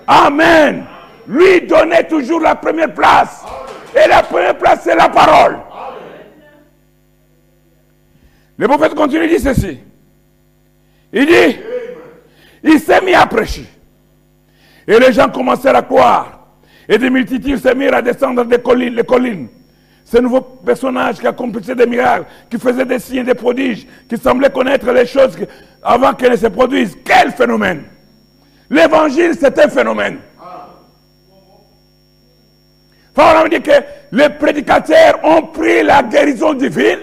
Amen. 0.06 0.84
Lui 1.28 1.62
donner 1.62 2.04
toujours 2.10 2.42
la 2.42 2.56
première 2.56 2.94
place. 2.94 3.46
Et 3.96 4.08
la 4.08 4.22
première 4.22 4.58
place, 4.58 4.82
c'est 4.84 4.96
la 4.96 5.08
parole. 5.08 5.58
Le 8.58 8.68
prophète 8.68 8.96
continue, 8.96 9.28
dit 9.28 9.40
ceci. 9.40 9.80
Il 11.20 11.26
dit, 11.26 11.58
il 12.64 12.80
s'est 12.80 13.02
mis 13.02 13.16
à 13.16 13.26
prêcher. 13.26 13.66
Et 14.88 15.00
les 15.00 15.12
gens 15.12 15.28
commencèrent 15.30 15.76
à 15.76 15.82
croire. 15.82 16.48
Et 16.88 17.00
des 17.00 17.10
multitudes 17.10 17.58
s'est 17.60 17.74
mis 17.74 17.88
à 17.88 18.04
descendre 18.04 18.46
des 18.46 18.60
collines, 18.60 18.94
les 18.94 19.04
collines. 19.04 19.48
Ce 20.06 20.20
nouveau 20.20 20.42
personnage 20.42 21.18
qui 21.18 21.26
accomplissait 21.26 21.74
des 21.74 21.88
miracles, 21.88 22.26
qui 22.52 22.60
faisait 22.60 22.86
des 22.86 23.00
signes, 23.00 23.24
des 23.24 23.34
prodiges, 23.34 23.88
qui 24.08 24.16
semblait 24.16 24.52
connaître 24.52 24.92
les 24.92 25.08
choses 25.08 25.36
avant 25.82 26.14
qu'elles 26.14 26.34
ne 26.34 26.38
se 26.38 26.48
produisent. 26.48 26.96
Quel 27.04 27.32
phénomène 27.32 27.86
L'évangile, 28.70 29.32
c'est 29.40 29.58
un 29.58 29.70
phénomène. 29.70 30.20
On 33.18 33.48
dit 33.48 33.60
que 33.62 33.72
les 34.12 34.30
prédicateurs 34.30 35.20
ont 35.24 35.42
pris 35.48 35.82
la 35.82 36.04
guérison 36.04 36.54
divine 36.54 37.00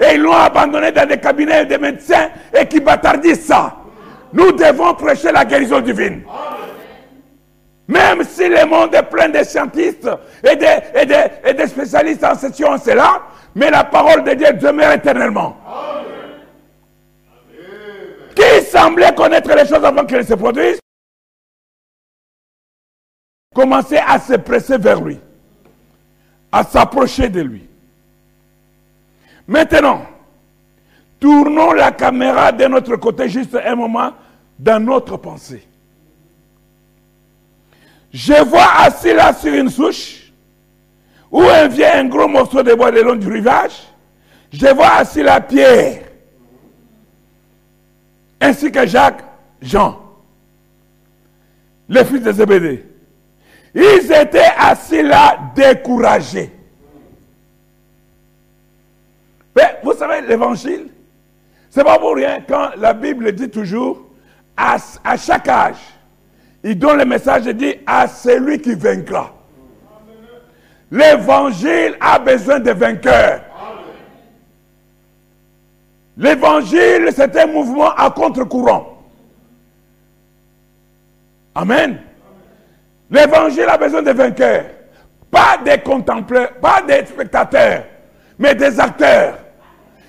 et 0.00 0.14
ils 0.14 0.20
l'ont 0.20 0.32
abandonné 0.32 0.92
dans 0.92 1.06
des 1.06 1.18
cabinets 1.18 1.66
de 1.66 1.76
médecins 1.76 2.28
et 2.58 2.66
qui 2.66 2.80
bâtardissent 2.80 3.46
ça. 3.46 3.76
Nous 4.32 4.52
devons 4.52 4.94
prêcher 4.94 5.30
la 5.32 5.44
guérison 5.44 5.80
divine. 5.80 6.22
Même 7.86 8.24
si 8.24 8.48
le 8.48 8.64
monde 8.66 8.94
est 8.94 9.02
plein 9.02 9.28
de 9.28 9.42
scientifiques 9.44 10.06
et 10.42 10.56
de, 10.56 11.62
et 11.62 11.66
spécialistes 11.66 12.24
en 12.24 12.34
cette 12.34 12.54
science-là, 12.54 13.22
mais 13.54 13.70
la 13.70 13.84
parole 13.84 14.24
de 14.24 14.32
Dieu 14.32 14.52
demeure 14.54 14.92
éternellement. 14.92 15.56
Qui 18.34 18.64
semblait 18.64 19.14
connaître 19.14 19.54
les 19.54 19.66
choses 19.66 19.84
avant 19.84 20.04
qu'elles 20.04 20.26
se 20.26 20.34
produisent, 20.34 20.80
commençait 23.54 24.02
à 24.04 24.18
se 24.18 24.32
presser 24.34 24.78
vers 24.78 25.00
lui, 25.00 25.20
à 26.50 26.64
s'approcher 26.64 27.28
de 27.28 27.42
lui. 27.42 27.68
Maintenant, 29.46 30.06
tournons 31.20 31.72
la 31.72 31.92
caméra 31.92 32.52
de 32.52 32.64
notre 32.66 32.96
côté 32.96 33.28
juste 33.28 33.54
un 33.54 33.74
moment 33.74 34.12
dans 34.58 34.82
notre 34.82 35.16
pensée. 35.16 35.66
Je 38.12 38.44
vois 38.44 38.68
assis 38.78 39.12
là 39.12 39.34
sur 39.34 39.52
une 39.52 39.68
souche, 39.68 40.32
où 41.30 41.42
un 41.42 41.66
vient 41.66 41.98
un 41.98 42.04
gros 42.04 42.28
morceau 42.28 42.62
de 42.62 42.72
bois 42.74 42.90
le 42.90 43.02
long 43.02 43.16
du 43.16 43.28
rivage. 43.28 43.82
Je 44.52 44.66
vois 44.68 44.94
assis 44.94 45.22
la 45.22 45.40
pierre, 45.40 46.02
ainsi 48.40 48.70
que 48.70 48.86
Jacques, 48.86 49.24
Jean, 49.60 50.00
les 51.88 52.04
fils 52.04 52.22
de 52.22 52.32
Zébédée. 52.32 52.84
Ils 53.74 54.12
étaient 54.12 54.52
assis 54.56 55.02
là 55.02 55.36
découragés. 55.56 56.52
Mais 59.56 59.78
vous 59.82 59.92
savez, 59.92 60.20
l'évangile, 60.22 60.88
c'est 61.70 61.84
pas 61.84 61.98
pour 61.98 62.14
rien 62.14 62.38
quand 62.48 62.70
la 62.76 62.92
Bible 62.92 63.32
dit 63.32 63.50
toujours, 63.50 64.00
à, 64.56 64.76
à 65.04 65.16
chaque 65.16 65.48
âge, 65.48 65.76
il 66.62 66.78
donne 66.78 66.98
le 66.98 67.04
message 67.04 67.46
et 67.46 67.54
dit 67.54 67.74
à 67.86 68.08
celui 68.08 68.60
qui 68.60 68.74
vaincra. 68.74 69.32
L'évangile 70.90 71.96
a 72.00 72.18
besoin 72.18 72.60
de 72.60 72.70
vainqueurs. 72.70 73.42
L'évangile, 76.16 77.10
c'est 77.14 77.36
un 77.36 77.46
mouvement 77.46 77.92
à 77.94 78.10
contre-courant. 78.10 79.02
Amen. 81.54 82.00
L'évangile 83.10 83.66
a 83.68 83.76
besoin 83.76 84.02
de 84.02 84.12
vainqueurs. 84.12 84.66
Pas 85.30 85.58
des 85.64 85.78
contempleurs, 85.78 86.52
pas 86.54 86.82
des 86.82 87.04
spectateurs, 87.06 87.84
mais 88.38 88.54
des 88.54 88.78
acteurs. 88.78 89.38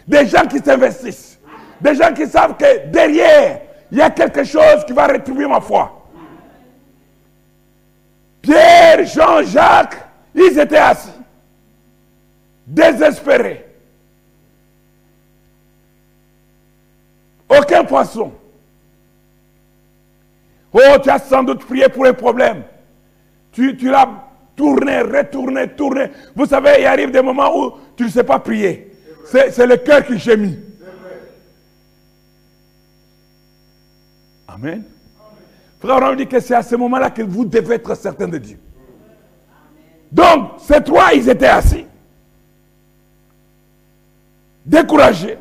Des 0.07 0.27
gens 0.27 0.45
qui 0.45 0.59
s'investissent. 0.59 1.39
Des 1.81 1.95
gens 1.95 2.13
qui 2.13 2.27
savent 2.27 2.55
que 2.57 2.87
derrière, 2.87 3.61
il 3.91 3.97
y 3.97 4.01
a 4.01 4.09
quelque 4.09 4.43
chose 4.43 4.85
qui 4.85 4.93
va 4.93 5.07
rétribuer 5.07 5.47
ma 5.47 5.61
foi. 5.61 6.05
Pierre, 8.41 9.05
Jean, 9.05 9.41
Jacques, 9.43 9.97
ils 10.33 10.59
étaient 10.59 10.77
assis, 10.77 11.09
désespérés. 12.67 13.65
Aucun 17.49 17.83
poisson. 17.83 18.31
Oh, 20.73 20.97
tu 21.01 21.09
as 21.09 21.19
sans 21.19 21.43
doute 21.43 21.65
prié 21.65 21.87
pour 21.89 22.05
un 22.05 22.13
problème. 22.13 22.63
Tu, 23.51 23.77
tu 23.77 23.89
l'as 23.89 24.09
tourné, 24.55 25.01
retourné, 25.01 25.69
tourné. 25.69 26.11
Vous 26.35 26.45
savez, 26.45 26.75
il 26.79 26.85
arrive 26.85 27.11
des 27.11 27.21
moments 27.21 27.57
où 27.57 27.73
tu 27.95 28.03
ne 28.03 28.09
sais 28.09 28.23
pas 28.23 28.39
prier. 28.39 28.94
C'est 29.25 29.65
le 29.65 29.77
cœur 29.77 30.05
qui 30.05 30.17
gémit. 30.19 30.59
Amen. 34.47 34.83
Frère, 35.79 35.99
on 36.01 36.15
dit 36.15 36.27
que 36.27 36.39
c'est 36.39 36.55
à 36.55 36.63
ce 36.63 36.75
moment-là 36.75 37.09
que 37.09 37.21
vous 37.21 37.43
devez 37.45 37.75
être 37.75 37.95
certain 37.95 38.27
de 38.27 38.37
Dieu. 38.37 38.57
Donc, 40.11 40.51
ces 40.59 40.81
trois, 40.81 41.13
ils 41.13 41.27
étaient 41.27 41.47
assis, 41.47 41.85
découragés, 44.65 45.37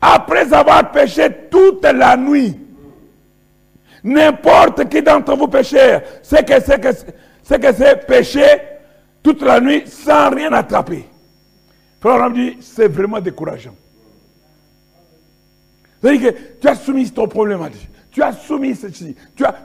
après 0.00 0.52
avoir 0.52 0.90
péché 0.90 1.28
toute 1.50 1.84
la 1.84 2.16
nuit. 2.16 2.58
N'importe 4.02 4.88
qui 4.88 5.00
d'entre 5.00 5.36
vous 5.36 5.46
pécheurs, 5.46 6.02
c'est 6.22 6.44
que, 6.44 6.54
c'est 7.44 7.60
que 7.60 8.06
pêché 8.06 8.44
toute 9.22 9.42
la 9.42 9.60
nuit 9.60 9.84
sans 9.86 10.30
rien 10.30 10.52
attraper. 10.52 11.06
Frère, 12.02 12.32
c'est 12.58 12.88
vraiment 12.88 13.20
décourageant. 13.20 13.76
C'est-à-dire 16.00 16.32
que 16.32 16.38
tu 16.60 16.66
as 16.66 16.74
soumis 16.74 17.08
ton 17.12 17.28
problème 17.28 17.62
à 17.62 17.70
Dieu. 17.70 17.88
Tu 18.10 18.20
as 18.20 18.32
soumis 18.32 18.74
ceci. 18.74 19.14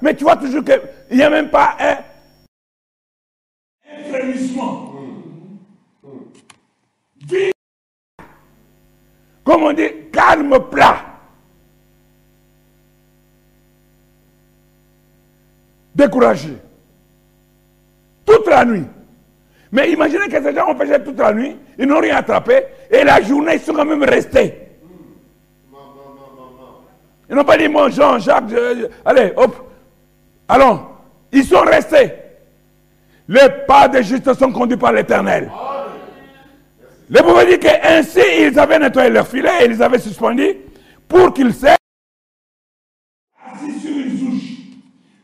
Mais 0.04 0.16
tu 0.16 0.24
vois 0.24 0.38
toujours 0.38 0.64
qu'il 0.64 1.18
n'y 1.18 1.24
a 1.24 1.32
même 1.32 1.50
pas 1.50 1.76
un, 1.80 1.98
un 3.92 4.04
frémissement. 4.04 4.94
Comme 9.44 9.64
on 9.64 9.74
dit, 9.74 9.90
calme 10.14 10.60
plat. 10.70 11.06
Découragé. 15.96 16.56
Toute 18.24 18.46
la 18.46 18.64
nuit. 18.64 18.86
Mais 19.72 19.92
imaginez 19.92 20.28
que 20.28 20.42
ces 20.42 20.54
gens 20.54 20.70
ont 20.70 20.76
pêché 20.76 21.02
toute 21.04 21.20
la 21.20 21.34
nuit, 21.34 21.58
ils 21.78 21.86
n'ont 21.86 22.00
rien 22.00 22.18
attrapé, 22.18 22.64
et 22.90 23.04
la 23.04 23.22
journée, 23.22 23.56
ils 23.56 23.60
sont 23.60 23.74
quand 23.74 23.86
même 23.86 24.04
restés. 24.04 24.54
Ils 27.30 27.36
n'ont 27.36 27.44
pas 27.44 27.58
dit, 27.58 27.68
mon 27.68 27.90
Jean, 27.90 28.20
Jacques, 28.20 28.46
allez, 29.06 29.34
hop, 29.36 29.70
allons. 30.48 30.86
Ils 31.32 31.44
sont 31.44 31.60
restés. 31.62 32.14
Les 33.28 33.50
pas 33.68 33.90
de 33.90 34.02
juste 34.02 34.34
sont 34.34 34.52
conduits 34.52 34.78
par 34.78 34.94
l'éternel. 34.94 35.52
Le 37.10 37.22
prophète 37.22 37.50
dit 37.50 37.60
qu'ainsi 37.60 38.22
ils 38.42 38.58
avaient 38.58 38.80
nettoyé 38.80 39.10
leur 39.10 39.28
filet 39.28 39.50
et 39.62 39.66
ils 39.66 39.82
avaient 39.82 40.00
suspendu 40.00 40.56
pour 41.08 41.34
qu'ils 41.34 41.54
servent 41.54 41.78
assis 43.54 43.80
sur 43.80 43.92
une 43.92 44.18
souche. 44.18 44.50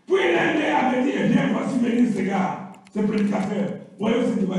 Puis 0.08 0.34
l'un 0.34 0.88
avait 0.88 1.04
dit, 1.04 1.34
bien, 1.34 1.50
voici 1.54 1.80
venir 1.80 2.12
ce 2.16 2.22
gars, 2.22 2.72
ce 2.94 3.00
prédicateur. 3.00 3.83
Voyez 4.00 4.28
ce 4.28 4.40
qu'il 4.40 4.48
va 4.48 4.58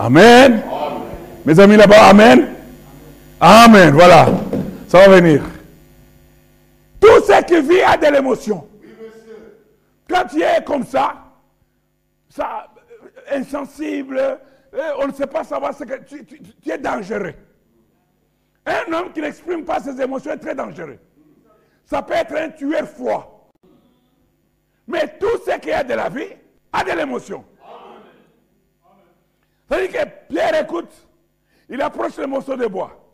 Amen. 0.00 0.62
Mes 1.44 1.60
amis 1.60 1.76
là-bas, 1.76 2.08
Amen. 2.08 2.54
Amen. 3.38 3.90
Voilà. 3.92 4.28
Ça 4.88 5.06
va 5.06 5.20
venir. 5.20 5.42
Tout 6.98 7.20
ce 7.26 7.44
qui 7.44 7.60
vit 7.60 7.82
a 7.82 7.98
de 7.98 8.06
l'émotion. 8.06 8.66
Quand 10.08 10.24
tu 10.24 10.40
es 10.40 10.64
comme 10.64 10.86
ça, 10.86 11.16
ça 12.30 12.68
insensible, 13.30 14.18
euh, 14.18 14.38
on 15.00 15.06
ne 15.06 15.12
sait 15.12 15.26
pas 15.26 15.44
savoir 15.44 15.74
ce 15.74 15.84
que 15.84 16.02
tu, 16.04 16.26
es 16.70 16.78
dangereux. 16.78 17.34
Un 18.64 18.92
homme 18.94 19.12
qui 19.12 19.20
n'exprime 19.20 19.64
pas 19.66 19.80
ses 19.80 20.00
émotions 20.00 20.32
est 20.32 20.38
très 20.38 20.54
dangereux. 20.54 20.98
Ça 21.84 22.00
peut 22.00 22.14
être 22.14 22.34
un 22.36 22.48
tueur 22.48 22.88
froid. 22.88 23.50
Mais 24.88 25.18
tout 25.20 25.40
ce 25.46 25.58
qui 25.58 25.70
a 25.70 25.84
de 25.84 25.92
la 25.92 26.08
vie 26.08 26.32
a 26.72 26.84
de 26.84 26.90
l'émotion. 26.92 27.44
C'est-à-dire 29.70 30.02
que 30.02 30.08
Pierre 30.28 30.62
écoute, 30.62 30.92
il 31.68 31.80
approche 31.80 32.16
le 32.16 32.26
morceau 32.26 32.56
de 32.56 32.66
bois. 32.66 33.08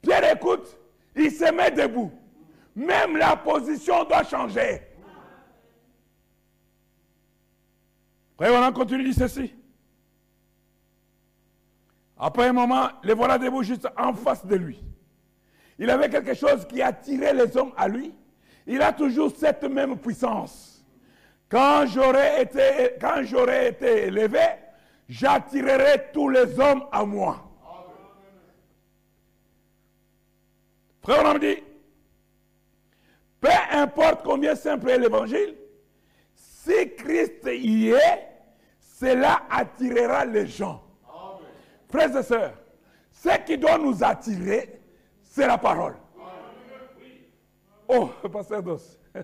Pierre 0.00 0.32
écoute, 0.32 0.78
il 1.16 1.30
se 1.32 1.50
met 1.50 1.72
debout. 1.72 2.12
Même 2.76 3.16
la 3.16 3.34
position 3.36 4.04
doit 4.04 4.22
changer. 4.22 4.82
Frère, 8.36 8.52
on 8.52 8.72
continue 8.72 9.02
dit 9.02 9.14
ceci. 9.14 9.52
Après 12.18 12.46
un 12.46 12.52
moment, 12.52 12.88
les 13.02 13.14
voilà 13.14 13.36
debout 13.36 13.62
juste 13.62 13.88
en 13.96 14.14
face 14.14 14.46
de 14.46 14.54
lui. 14.54 14.78
Il 15.78 15.90
avait 15.90 16.08
quelque 16.08 16.34
chose 16.34 16.64
qui 16.66 16.80
attirait 16.80 17.34
les 17.34 17.56
hommes 17.56 17.72
à 17.76 17.88
lui. 17.88 18.14
Il 18.66 18.80
a 18.82 18.92
toujours 18.92 19.32
cette 19.36 19.64
même 19.64 19.98
puissance. 19.98 20.84
Quand 21.48 21.86
j'aurais 21.86 22.42
été, 22.42 22.94
quand 23.00 23.22
j'aurais 23.24 23.70
été 23.70 24.06
élevé, 24.06 24.65
j'attirerai 25.08 26.10
tous 26.12 26.28
les 26.28 26.58
hommes 26.58 26.84
à 26.92 27.04
moi. 27.04 27.42
Frère, 31.02 31.22
on 31.24 31.34
me 31.34 31.38
dit, 31.38 31.62
peu 33.40 33.48
importe 33.72 34.24
combien 34.24 34.56
simple 34.56 34.90
est 34.90 34.98
l'évangile, 34.98 35.56
si 36.34 36.94
Christ 36.96 37.46
y 37.46 37.90
est, 37.90 38.28
cela 38.80 39.42
attirera 39.48 40.24
les 40.24 40.46
gens. 40.46 40.82
Frères 41.88 42.16
et 42.16 42.22
sœurs, 42.22 42.54
ce 43.12 43.38
qui 43.44 43.56
doit 43.56 43.78
nous 43.78 44.02
attirer, 44.02 44.80
c'est 45.22 45.46
la 45.46 45.58
parole. 45.58 45.94
Oh, 47.88 48.10
pasteur 48.32 48.62
Dos. 48.62 48.98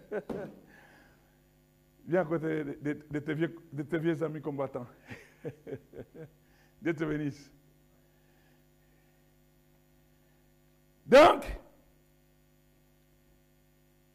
Viens 2.06 2.20
à 2.20 2.24
côté 2.24 2.64
de, 2.80 3.18
tes 3.18 3.98
vieux 3.98 4.22
amis 4.22 4.40
combattants. 4.40 4.86
Dieu 6.83 6.94
te 6.94 7.05
bénisse. 7.05 7.50
Donc, 11.07 11.44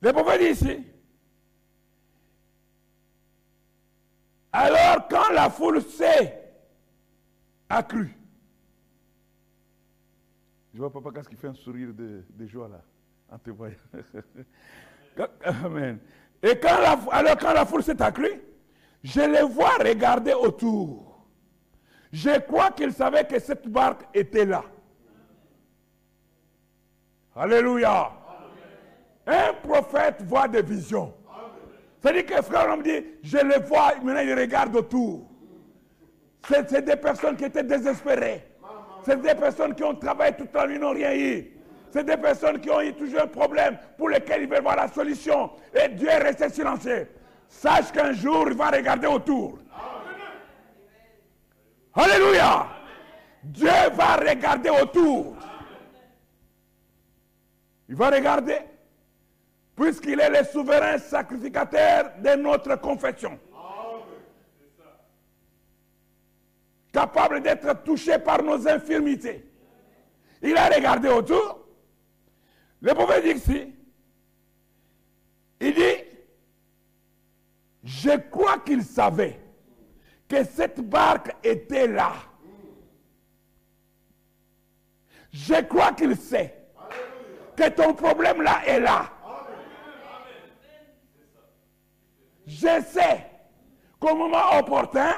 le 0.02 0.14
prophète 0.14 0.42
dit 0.42 0.48
ici, 0.48 0.84
alors 4.52 5.08
quand 5.08 5.32
la 5.34 5.50
foule 5.50 5.82
s'est 5.82 6.52
accrue, 7.70 8.18
je 10.74 10.80
vois 10.80 10.92
papa 10.92 11.12
qu'est-ce 11.14 11.30
qui 11.30 11.36
fait 11.36 11.48
un 11.48 11.56
sourire 11.56 11.94
de, 11.94 12.24
joie 12.48 12.68
là, 12.68 12.82
en 13.30 13.38
te 13.38 13.50
voyant. 13.50 13.76
Amen. 15.44 16.00
Et 16.42 16.60
quand 16.60 16.80
la, 16.80 16.92
alors 17.12 17.38
quand 17.38 17.54
la 17.54 17.66
foule 17.66 17.84
s'est 17.84 18.02
accrue, 18.02 18.42
je 19.04 19.22
les 19.22 19.42
vois 19.42 19.78
regarder 19.78 20.34
autour. 20.34 21.07
Je 22.12 22.40
crois 22.40 22.72
qu'ils 22.72 22.94
savaient 22.94 23.26
que 23.26 23.40
cette 23.40 23.68
barque 23.68 24.04
était 24.14 24.46
là. 24.46 24.64
Alléluia. 27.36 28.12
Un 29.26 29.54
prophète 29.62 30.24
voit 30.26 30.48
des 30.48 30.62
visions. 30.62 31.14
C'est-à-dire 32.02 32.26
que 32.26 32.42
frère, 32.42 32.68
on 32.72 32.78
me 32.78 32.84
dit, 32.84 33.06
je 33.24 33.38
les 33.38 33.60
vois, 33.60 33.94
maintenant 34.02 34.22
ils 34.22 34.34
regardent 34.34 34.76
autour. 34.76 35.28
C'est 36.48 36.70
c'est 36.70 36.82
des 36.84 36.96
personnes 36.96 37.36
qui 37.36 37.46
étaient 37.46 37.64
désespérées. 37.64 38.44
C'est 39.04 39.22
des 39.22 39.36
personnes 39.36 39.76
qui 39.76 39.84
ont 39.84 39.96
travaillé 39.96 40.36
toute 40.36 40.54
la 40.54 40.68
nuit, 40.68 40.80
n'ont 40.80 40.92
rien 40.92 41.14
eu. 41.14 41.52
C'est 41.92 42.04
des 42.06 42.18
personnes 42.18 42.60
qui 42.60 42.70
ont 42.70 42.82
eu 42.82 42.94
toujours 42.94 43.22
un 43.22 43.28
problème 43.28 43.78
pour 43.98 44.10
lequel 44.10 44.44
ils 44.44 44.50
veulent 44.50 44.62
voir 44.62 44.76
la 44.76 44.88
solution. 44.88 45.52
Et 45.74 45.90
Dieu 45.90 46.08
est 46.10 46.18
resté 46.18 46.50
silencieux. 46.50 47.08
Sache 47.48 47.92
qu'un 47.92 48.14
jour, 48.14 48.46
il 48.50 48.56
va 48.56 48.70
regarder 48.70 49.08
autour. 49.08 49.60
Alléluia. 51.98 52.68
Dieu 53.44 53.90
va 53.94 54.18
regarder 54.18 54.70
autour. 54.70 55.36
Il 57.90 57.96
va 57.96 58.12
regarder, 58.12 58.60
puisqu'il 59.76 60.20
est 60.20 60.30
le 60.30 60.46
souverain 60.46 61.00
sacrificateur 61.00 62.12
de 62.20 62.36
notre 62.36 62.76
confession. 62.76 63.40
Capable 66.92 67.42
d'être 67.42 67.84
touché 67.84 68.20
par 68.20 68.44
nos 68.44 68.68
infirmités. 68.68 69.44
Il 70.44 70.56
a 70.56 70.68
regardé 70.68 71.10
autour. 71.10 71.66
Le 72.82 72.94
prophète 72.94 73.24
dit 73.24 73.32
ici, 73.32 73.74
il 75.62 75.74
dit, 75.74 76.04
je 77.84 78.18
crois 78.30 78.60
qu'il 78.60 78.84
savait 78.84 79.40
que 80.28 80.44
cette 80.44 80.82
barque 80.82 81.36
était 81.44 81.88
là. 81.88 82.14
Je 85.32 85.62
crois 85.62 85.92
qu'il 85.92 86.16
sait 86.16 86.54
que 87.56 87.70
ton 87.70 87.94
problème 87.94 88.42
là 88.42 88.62
est 88.66 88.80
là. 88.80 89.10
Je 92.46 92.82
sais 92.82 93.26
qu'au 94.00 94.16
moment 94.16 94.58
opportun, 94.58 95.16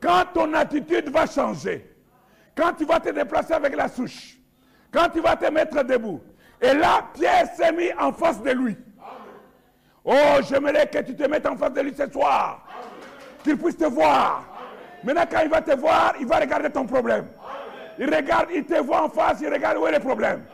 quand 0.00 0.24
ton 0.34 0.52
attitude 0.54 1.08
va 1.10 1.26
changer, 1.26 1.96
quand 2.54 2.74
tu 2.74 2.84
vas 2.84 3.00
te 3.00 3.08
déplacer 3.08 3.54
avec 3.54 3.74
la 3.74 3.88
souche, 3.88 4.36
quand 4.90 5.08
tu 5.08 5.20
vas 5.20 5.36
te 5.36 5.50
mettre 5.50 5.82
debout, 5.82 6.20
et 6.60 6.74
là, 6.74 7.08
Pierre 7.14 7.48
s'est 7.56 7.72
mis 7.72 7.92
en 7.98 8.12
face 8.12 8.40
de 8.42 8.50
lui. 8.50 8.76
Oh, 10.04 10.38
j'aimerais 10.48 10.88
que 10.88 10.98
tu 10.98 11.16
te 11.16 11.24
mettes 11.24 11.46
en 11.46 11.56
face 11.56 11.72
de 11.72 11.80
lui 11.80 11.94
ce 11.94 12.08
soir. 12.10 12.61
Qu'il 13.44 13.58
puisse 13.58 13.76
te 13.76 13.84
voir. 13.84 14.44
Maintenant, 15.02 15.24
quand 15.30 15.40
il 15.42 15.48
va 15.48 15.60
te 15.60 15.74
voir, 15.76 16.14
il 16.20 16.26
va 16.26 16.38
regarder 16.38 16.70
ton 16.70 16.86
problème. 16.86 17.26
Il 17.98 18.14
regarde, 18.14 18.48
il 18.54 18.64
te 18.64 18.80
voit 18.80 19.02
en 19.02 19.08
face, 19.08 19.38
il 19.40 19.52
regarde 19.52 19.78
où 19.78 19.86
est 19.86 19.92
le 19.92 20.00
problème. 20.00 20.44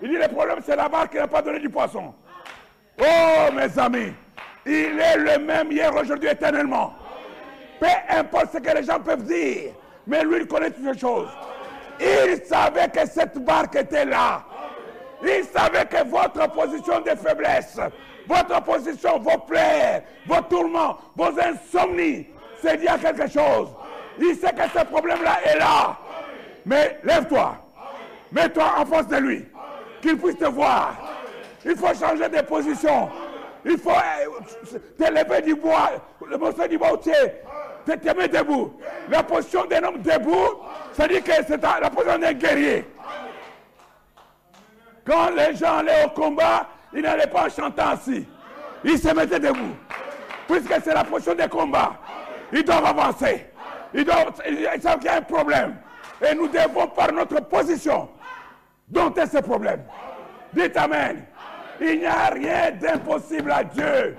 Il 0.00 0.08
dit 0.08 0.16
le 0.16 0.28
problème, 0.28 0.58
c'est 0.64 0.76
la 0.76 0.88
barque 0.88 1.12
qui 1.12 1.18
n'a 1.18 1.28
pas 1.28 1.42
donné 1.42 1.58
du 1.58 1.68
poisson. 1.68 2.14
Oh, 3.00 3.52
mes 3.52 3.78
amis, 3.78 4.12
il 4.66 4.98
est 5.00 5.16
le 5.16 5.38
même 5.38 5.70
hier, 5.70 5.94
aujourd'hui, 5.94 6.28
éternellement. 6.28 6.94
Peu 7.80 7.86
importe 8.10 8.52
ce 8.54 8.58
que 8.58 8.76
les 8.76 8.82
gens 8.82 8.98
peuvent 9.00 9.24
dire, 9.24 9.72
mais 10.06 10.22
lui, 10.24 10.38
il 10.40 10.46
connaît 10.46 10.70
toutes 10.70 10.84
les 10.84 10.98
choses. 10.98 11.28
Il 12.00 12.42
savait 12.44 12.88
que 12.88 13.06
cette 13.06 13.38
barque 13.38 13.76
était 13.76 14.04
là. 14.04 14.42
Il 15.22 15.44
savait 15.44 15.86
que 15.86 16.04
votre 16.04 16.50
position 16.52 17.00
de 17.00 17.10
faiblesse, 17.10 17.78
votre 18.26 18.62
position, 18.62 19.18
vos 19.18 19.38
plaies, 19.38 20.04
vos 20.26 20.40
tourments, 20.42 20.98
vos 21.16 21.32
insomnies, 21.40 22.26
c'est 22.62 22.76
dit 22.78 22.88
à 22.88 22.98
quelque 22.98 23.28
chose. 23.28 23.68
Il 24.18 24.34
sait 24.36 24.52
que 24.52 24.62
ce 24.76 24.84
problème-là 24.84 25.38
est 25.44 25.58
là. 25.58 25.96
Mais 26.66 26.98
lève-toi. 27.04 27.56
Mets-toi 28.32 28.64
en 28.78 28.84
face 28.84 29.08
de 29.08 29.16
lui. 29.16 29.44
Qu'il 30.02 30.18
puisse 30.18 30.36
te 30.38 30.44
voir. 30.44 30.94
Il 31.64 31.76
faut 31.76 31.94
changer 31.94 32.28
de 32.28 32.40
position. 32.42 33.08
Il 33.64 33.78
faut 33.78 33.90
euh, 33.90 34.78
te 34.98 35.10
lever 35.10 35.42
du 35.42 35.54
bois. 35.54 35.90
Le 36.26 36.36
morceau 36.36 36.66
du 36.66 36.78
bois 36.78 36.98
tu 37.02 37.10
es. 37.10 37.42
Te, 37.86 37.92
te 37.92 38.26
debout. 38.26 38.78
La 39.08 39.22
position 39.22 39.64
d'un 39.64 39.82
homme 39.84 40.02
debout, 40.02 40.60
ça 40.92 41.08
dit 41.08 41.22
que 41.22 41.32
c'est 41.46 41.62
la 41.62 41.90
position 41.90 42.18
d'un 42.18 42.32
guerrier. 42.32 42.84
Quand 45.06 45.30
les 45.30 45.56
gens 45.56 45.78
allaient 45.78 46.04
au 46.04 46.10
combat, 46.10 46.66
ils 46.92 47.00
n'allaient 47.00 47.26
pas 47.26 47.46
en 47.46 47.48
chantant 47.48 47.90
ainsi. 47.92 48.26
Ils 48.84 48.98
se 48.98 49.08
mettaient 49.14 49.40
debout. 49.40 49.74
Puisque 50.46 50.74
c'est 50.84 50.94
la 50.94 51.04
position 51.04 51.34
des 51.34 51.48
combats. 51.48 51.94
Ils 52.52 52.64
doivent 52.64 52.84
avancer. 52.84 53.46
Ils, 53.94 54.06
savent 54.80 54.98
qu'il 54.98 55.06
y 55.06 55.08
a 55.08 55.16
un 55.16 55.22
problème. 55.22 55.76
Et 56.26 56.34
nous 56.34 56.48
devons, 56.48 56.88
par 56.88 57.12
notre 57.12 57.40
position, 57.40 58.08
dompter 58.88 59.26
ce 59.26 59.38
problème. 59.38 59.82
Dites 60.52 60.76
Amen. 60.76 61.24
Il 61.80 62.00
n'y 62.00 62.06
a 62.06 62.26
rien 62.26 62.72
d'impossible 62.72 63.52
à 63.52 63.62
Dieu. 63.62 64.16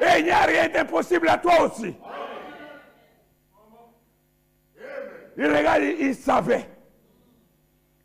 Et 0.00 0.18
il 0.18 0.24
n'y 0.24 0.30
a 0.30 0.42
rien 0.42 0.68
d'impossible 0.68 1.28
à 1.28 1.38
toi 1.38 1.62
aussi. 1.62 1.94
Il 5.36 5.46
regarde, 5.46 5.82
il, 5.82 6.14
savait 6.14 6.68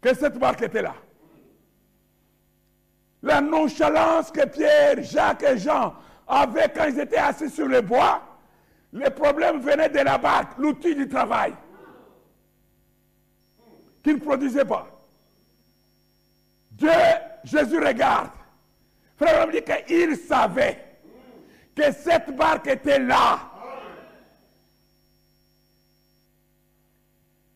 que 0.01 0.13
cette 0.13 0.38
barque 0.38 0.62
était 0.62 0.82
là. 0.82 0.93
La 3.21 3.41
nonchalance 3.41 4.32
que 4.32 4.45
Pierre, 4.45 5.01
Jacques 5.01 5.43
et 5.43 5.58
Jean 5.58 5.95
avaient 6.28 6.71
quand 6.73 6.86
ils 6.86 6.99
étaient 6.99 7.17
assis 7.17 7.49
sur 7.49 7.67
le 7.67 7.82
bois, 7.82 8.21
les 8.95 9.10
problèmes 9.10 9.60
venaient 9.60 9.89
de 9.89 9.99
la 9.99 10.17
barque, 10.17 10.58
l'outil 10.58 10.95
du 10.95 11.08
travail, 11.10 11.53
qu'ils 14.01 14.15
ne 14.15 14.19
produisaient 14.21 14.63
pas. 14.63 14.88
Dieu, 16.71 16.89
Jésus 17.43 17.77
regarde. 17.77 18.31
Frère, 19.17 19.45
on 19.45 19.51
dit 19.51 19.62
qu'il 19.62 20.15
savait 20.15 20.81
que 21.75 21.91
cette 21.91 22.34
barque 22.38 22.67
était 22.67 22.99
là. 22.99 23.51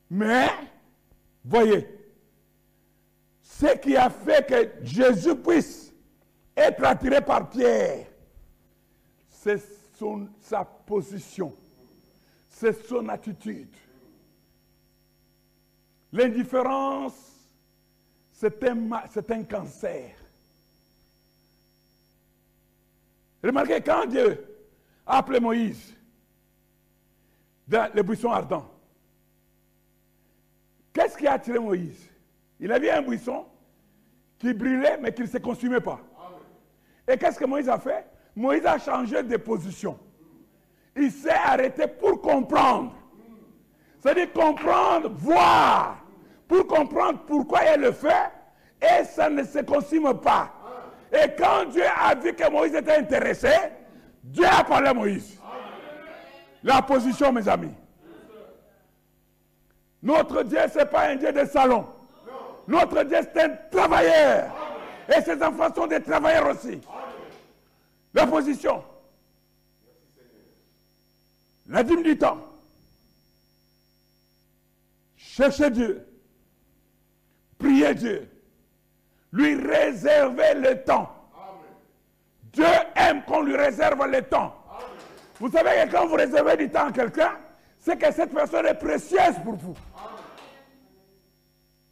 Mais, 0.09 0.49
voyez, 1.45 1.87
ce 3.41 3.77
qui 3.77 3.95
a 3.95 4.09
fait 4.09 4.45
que 4.45 4.85
Jésus 4.85 5.35
puisse 5.35 5.93
être 6.57 6.83
attiré 6.83 7.21
par 7.21 7.49
Pierre, 7.49 8.07
c'est 9.29 9.78
son, 9.99 10.29
sa 10.39 10.63
position, 10.63 11.53
c'est 12.47 12.87
son 12.87 13.09
attitude. 13.09 13.75
L'indifférence, 16.13 17.13
c'est 18.31 18.63
un, 18.63 18.77
c'est 19.09 19.29
un 19.29 19.43
cancer. 19.43 20.15
Remarquez, 23.43 23.81
quand 23.81 24.05
Dieu 24.05 24.57
a 25.05 25.17
appelé 25.17 25.39
Moïse 25.39 25.93
dans 27.67 27.91
le 27.93 28.01
buisson 28.01 28.31
ardent, 28.31 28.69
qu'est-ce 30.93 31.17
qui 31.17 31.27
a 31.27 31.33
attiré 31.33 31.59
Moïse? 31.59 32.09
Il 32.59 32.71
avait 32.71 32.91
un 32.91 33.01
buisson 33.01 33.45
qui 34.37 34.53
brûlait 34.53 34.97
mais 34.97 35.13
qui 35.13 35.21
ne 35.21 35.27
se 35.27 35.37
consumait 35.37 35.81
pas. 35.81 35.99
Et 37.07 37.17
qu'est-ce 37.17 37.37
que 37.37 37.45
Moïse 37.45 37.69
a 37.69 37.77
fait? 37.77 38.05
Moïse 38.35 38.65
a 38.65 38.77
changé 38.77 39.23
de 39.23 39.37
position. 39.37 39.97
Il 40.95 41.11
s'est 41.11 41.29
arrêté 41.29 41.87
pour 41.87 42.21
comprendre. 42.21 42.93
C'est-à-dire 43.99 44.31
comprendre, 44.31 45.09
voir, 45.09 45.97
pour 46.47 46.65
comprendre 46.67 47.19
pourquoi 47.27 47.59
il 47.75 47.81
le 47.81 47.91
fait, 47.91 48.31
et 48.81 49.03
ça 49.03 49.29
ne 49.29 49.43
se 49.43 49.59
consume 49.59 50.13
pas. 50.19 50.51
Et 51.11 51.29
quand 51.37 51.65
Dieu 51.69 51.83
a 51.83 52.15
vu 52.15 52.33
que 52.33 52.49
Moïse 52.49 52.75
était 52.75 52.97
intéressé, 52.97 53.51
Dieu 54.23 54.45
a 54.45 54.63
parlé 54.63 54.89
à 54.89 54.93
Moïse. 54.93 55.39
La 56.63 56.81
position, 56.81 57.31
mes 57.31 57.47
amis. 57.47 57.73
Notre 60.01 60.43
Dieu, 60.43 60.59
ce 60.71 60.79
n'est 60.79 60.85
pas 60.85 61.09
un 61.09 61.15
Dieu 61.15 61.31
de 61.31 61.45
salon. 61.45 61.85
Notre 62.67 63.03
Dieu, 63.03 63.17
c'est 63.21 63.43
un 63.43 63.49
travailleur. 63.71 64.49
Et 65.09 65.21
ses 65.21 65.41
enfants 65.41 65.73
sont 65.73 65.87
des 65.87 66.01
travailleurs 66.01 66.49
aussi. 66.49 66.79
La 68.13 68.25
position. 68.27 68.83
La 71.67 71.83
dîme 71.83 72.03
du 72.03 72.17
temps. 72.17 72.37
Cherchez 75.15 75.69
Dieu. 75.69 76.05
Priez 77.57 77.93
Dieu. 77.93 78.29
Lui 79.31 79.55
réserver 79.55 80.55
le 80.55 80.83
temps. 80.83 81.15
Dieu 82.51 82.65
aime 82.95 83.23
qu'on 83.25 83.43
lui 83.43 83.55
réserve 83.55 84.03
le 84.07 84.21
temps. 84.23 84.55
Vous 85.39 85.51
savez 85.51 85.69
que 85.85 85.91
quand 85.91 86.07
vous 86.07 86.15
réservez 86.15 86.57
du 86.57 86.69
temps 86.69 86.87
à 86.87 86.91
quelqu'un, 86.91 87.37
c'est 87.79 87.97
que 87.97 88.11
cette 88.11 88.33
personne 88.33 88.65
est 88.65 88.73
précieuse 88.73 89.35
pour 89.43 89.55
vous. 89.55 89.75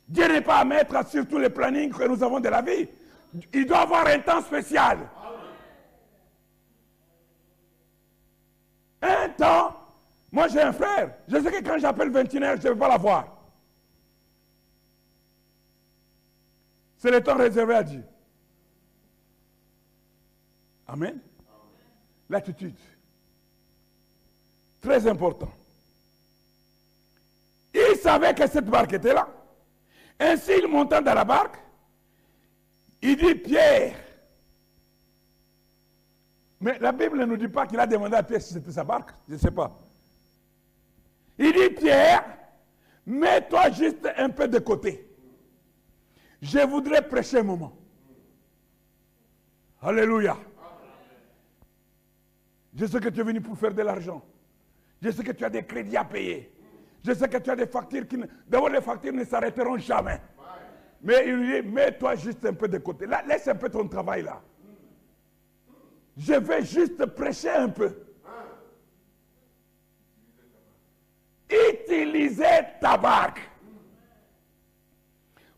Dieu 0.08 0.28
n'est 0.28 0.42
pas 0.42 0.58
à 0.58 0.66
mettre 0.66 1.08
sur 1.08 1.28
tous 1.28 1.38
les 1.38 1.50
plannings 1.50 1.92
que 1.92 2.04
nous 2.04 2.24
avons 2.24 2.40
de 2.40 2.50
la 2.50 2.62
vie. 2.62 2.88
Il 3.54 3.66
doit 3.66 3.82
avoir 3.82 4.08
un 4.08 4.20
temps 4.20 4.42
spécial. 4.42 4.98
Un 9.02 9.30
temps, 9.30 9.76
moi 10.32 10.48
j'ai 10.48 10.62
un 10.62 10.74
frère, 10.74 11.14
je 11.28 11.38
sais 11.40 11.52
que 11.52 11.64
quand 11.64 11.78
j'appelle 11.78 12.12
21h, 12.12 12.62
je 12.62 12.68
ne 12.68 12.74
vais 12.74 12.80
pas 12.80 12.90
la 12.90 12.98
voir. 12.98 13.38
C'est 16.98 17.12
le 17.12 17.22
temps 17.22 17.38
réservé 17.38 17.76
à 17.76 17.84
Dieu. 17.84 18.04
Amen. 20.88 21.20
L'attitude. 22.30 22.76
Très 24.82 25.06
important. 25.08 25.52
Il 27.74 27.98
savait 27.98 28.34
que 28.34 28.48
cette 28.48 28.66
barque 28.66 28.94
était 28.94 29.14
là. 29.14 29.28
Ainsi, 30.20 30.52
il 30.58 30.68
montant 30.68 31.02
dans 31.02 31.14
la 31.14 31.24
barque, 31.24 31.58
il 33.02 33.16
dit 33.16 33.36
Pierre. 33.36 33.96
Mais 36.60 36.78
la 36.80 36.92
Bible 36.92 37.20
ne 37.20 37.26
nous 37.26 37.38
dit 37.38 37.48
pas 37.48 37.68
qu'il 37.68 37.80
a 37.80 37.86
demandé 37.86 38.16
à 38.16 38.24
Pierre 38.24 38.42
si 38.42 38.54
c'était 38.54 38.72
sa 38.72 38.84
barque. 38.84 39.12
Je 39.28 39.34
ne 39.34 39.40
sais 39.40 39.52
pas. 39.52 39.80
Il 41.38 41.54
dit 41.54 41.70
Pierre, 41.76 42.24
Mets-toi 43.08 43.70
juste 43.70 44.06
un 44.18 44.30
peu 44.30 44.50
de 44.50 44.60
côté. 44.60 45.08
Je 46.42 46.60
voudrais 46.60 47.02
prêcher 47.08 47.40
un 47.40 47.44
moment. 47.44 47.74
Alléluia. 49.82 50.36
Je 52.76 52.86
sais 52.86 53.00
que 53.00 53.08
tu 53.08 53.22
es 53.22 53.24
venu 53.24 53.40
pour 53.40 53.58
faire 53.58 53.74
de 53.74 53.82
l'argent. 53.82 54.22
Je 55.02 55.10
sais 55.10 55.24
que 55.24 55.32
tu 55.32 55.46
as 55.46 55.50
des 55.50 55.64
crédits 55.64 55.96
à 55.96 56.04
payer. 56.04 56.54
Je 57.02 57.14
sais 57.14 57.30
que 57.30 57.38
tu 57.38 57.50
as 57.50 57.56
des 57.56 57.68
factures 57.68 58.06
qui... 58.06 58.18
D'abord, 58.46 58.70
les 58.70 58.82
factures 58.82 59.14
ne 59.14 59.24
s'arrêteront 59.24 59.78
jamais. 59.78 60.20
Mais 61.02 61.30
il 61.30 61.64
dit, 61.64 61.70
mets-toi 61.70 62.16
juste 62.16 62.46
un 62.46 62.54
peu 62.54 62.68
de 62.68 62.80
côté. 62.80 63.08
Laisse 63.26 63.48
un 63.48 63.56
peu 63.56 63.70
ton 63.70 63.88
travail 63.88 64.24
là. 64.24 64.42
Je 66.18 66.34
vais 66.34 66.66
juste 66.66 67.06
prêcher 67.06 67.50
un 67.52 67.70
peu. 67.70 67.96
Utilisez 71.50 72.44
ta 72.82 72.98
barque 72.98 73.40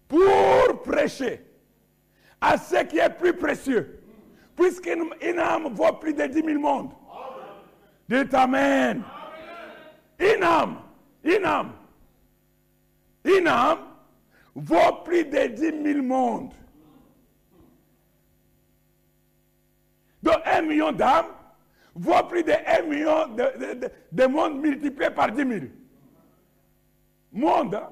pour 0.08 0.82
prêcher 0.84 1.46
à 2.42 2.58
ce 2.58 2.84
qui 2.84 3.00
est 3.00 3.10
plus 3.10 3.34
précieux. 3.34 4.04
Puisqu'une 4.56 5.40
âme 5.40 5.74
vaut 5.74 5.94
plus 5.94 6.14
de 6.14 6.26
10 6.26 6.44
000 6.44 6.60
mondes. 6.60 6.92
Dites 8.10 8.34
Amen. 8.34 9.04
Une 10.20 10.44
âme, 10.44 10.82
une 11.24 11.46
âme, 11.46 11.72
une 13.24 13.48
âme 13.48 13.80
vaut 14.54 15.02
plus 15.06 15.24
de 15.24 15.48
10 15.48 15.94
000 15.94 16.04
mondes. 16.04 16.54
Donc 20.22 20.38
un 20.46 20.62
million 20.62 20.92
d'âmes 20.92 21.28
vaut 21.96 22.24
plus 22.28 22.44
de 22.44 22.52
1 22.52 22.82
million 22.84 23.28
de, 23.28 23.76
de, 23.76 23.92
de 24.12 25.10
par 25.10 25.32
10 25.32 25.48
000. 25.48 25.66
Monde, 27.32 27.76
hein? 27.76 27.90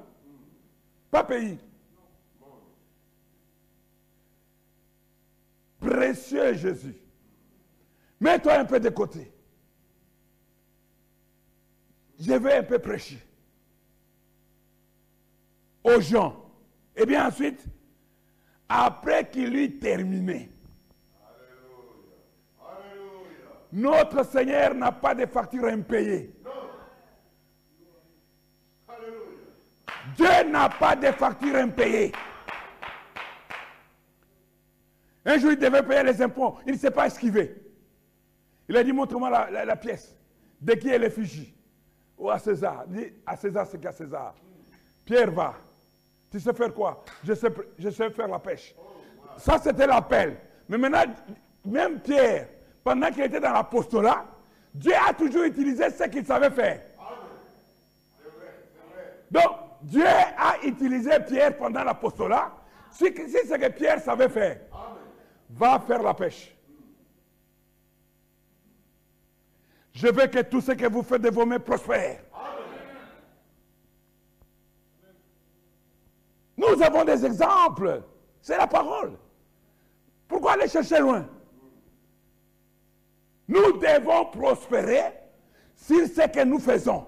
pas 1.10 1.24
pays. 1.24 1.58
Précieux 5.80 6.54
Jésus. 6.54 6.96
Mets-toi 8.20 8.54
un 8.54 8.64
peu 8.64 8.80
de 8.80 8.88
côté. 8.88 9.32
Je 12.18 12.32
vais 12.32 12.56
un 12.56 12.62
peu 12.64 12.78
prêcher 12.78 13.18
aux 15.84 16.00
gens. 16.00 16.44
Et 16.96 17.06
bien 17.06 17.28
ensuite, 17.28 17.64
après 18.68 19.28
qu'il 19.30 19.54
eut 19.54 19.78
terminé, 19.78 20.50
notre 23.72 24.24
Seigneur 24.24 24.74
n'a 24.74 24.92
pas 24.92 25.14
de 25.14 25.26
facture 25.26 25.64
impayée. 25.64 26.34
Dieu 30.16 30.50
n'a 30.50 30.68
pas 30.68 30.96
de 30.96 31.06
facture 31.06 31.56
impayée. 31.56 32.12
Un 35.24 35.38
jour, 35.38 35.52
il 35.52 35.58
devait 35.58 35.82
payer 35.82 36.02
les 36.02 36.22
impôts. 36.22 36.58
Il 36.66 36.72
ne 36.72 36.78
s'est 36.78 36.90
pas 36.90 37.06
esquivé. 37.06 37.62
Il 38.68 38.76
a 38.76 38.82
dit, 38.82 38.92
montre-moi 38.92 39.28
la, 39.50 39.76
pièce. 39.76 40.16
De 40.60 40.72
qui 40.74 40.88
est 40.88 40.98
l'effigie 40.98 41.54
Ou 42.16 42.30
à 42.30 42.38
César. 42.38 42.84
Il 42.90 43.12
à 43.26 43.36
César, 43.36 43.66
c'est 43.66 43.78
qu'à 43.78 43.92
César. 43.92 44.34
Pierre 45.04 45.30
va. 45.30 45.54
Tu 46.30 46.40
sais 46.40 46.52
faire 46.52 46.72
quoi? 46.72 47.04
Je 47.22 47.34
sais 47.34 48.10
faire 48.10 48.28
la 48.28 48.38
pêche. 48.38 48.74
Ça, 49.36 49.58
c'était 49.58 49.86
l'appel. 49.86 50.38
Mais 50.68 50.78
maintenant, 50.78 51.14
même 51.64 52.00
Pierre, 52.00 52.48
pendant 52.88 53.10
qu'il 53.10 53.22
était 53.22 53.38
dans 53.38 53.52
l'apostolat, 53.52 54.24
Dieu 54.72 54.94
a 55.06 55.12
toujours 55.12 55.42
utilisé 55.42 55.90
ce 55.90 56.04
qu'il 56.04 56.24
savait 56.24 56.50
faire. 56.50 56.80
Donc, 59.30 59.50
Dieu 59.82 60.06
a 60.06 60.56
utilisé 60.64 61.10
Pierre 61.28 61.58
pendant 61.58 61.84
l'apostolat. 61.84 62.50
C'est 62.90 63.14
ce 63.14 63.54
que 63.56 63.68
Pierre 63.68 64.00
savait 64.00 64.30
faire, 64.30 64.60
va 65.50 65.78
faire 65.80 66.02
la 66.02 66.14
pêche. 66.14 66.56
Je 69.92 70.06
veux 70.06 70.26
que 70.26 70.40
tout 70.40 70.62
ce 70.62 70.72
que 70.72 70.86
vous 70.86 71.02
faites 71.02 71.20
de 71.20 71.28
vos 71.28 71.44
mains 71.44 71.58
prospère. 71.58 72.22
Nous 76.56 76.82
avons 76.82 77.04
des 77.04 77.26
exemples. 77.26 78.02
C'est 78.40 78.56
la 78.56 78.66
parole. 78.66 79.12
Pourquoi 80.26 80.52
aller 80.52 80.68
chercher 80.68 81.00
loin? 81.00 81.28
Nous 83.48 83.78
devons 83.78 84.26
prospérer 84.26 85.14
sur 85.74 86.06
ce 86.06 86.28
que 86.28 86.44
nous 86.44 86.58
faisons. 86.58 87.06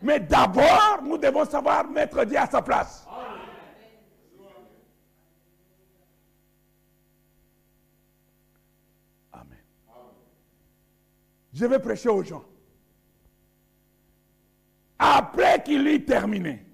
Mais 0.00 0.18
d'abord, 0.18 1.00
nous 1.02 1.18
devons 1.18 1.44
savoir 1.44 1.88
mettre 1.88 2.24
Dieu 2.24 2.38
à 2.38 2.46
sa 2.46 2.62
place. 2.62 3.06
Amen. 9.32 9.58
Je 11.52 11.66
vais 11.66 11.78
prêcher 11.78 12.08
aux 12.08 12.22
gens. 12.22 12.44
Après 14.98 15.62
qu'il 15.62 15.86
eut 15.86 16.04
terminé, 16.04 16.64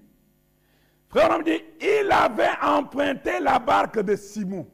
frère, 1.09 1.35
on 1.37 1.41
dit, 1.41 1.61
il 1.81 2.11
avait 2.11 2.49
emprunté 2.61 3.39
la 3.39 3.59
barque 3.59 3.99
de 3.99 4.15
Simon. 4.15 4.67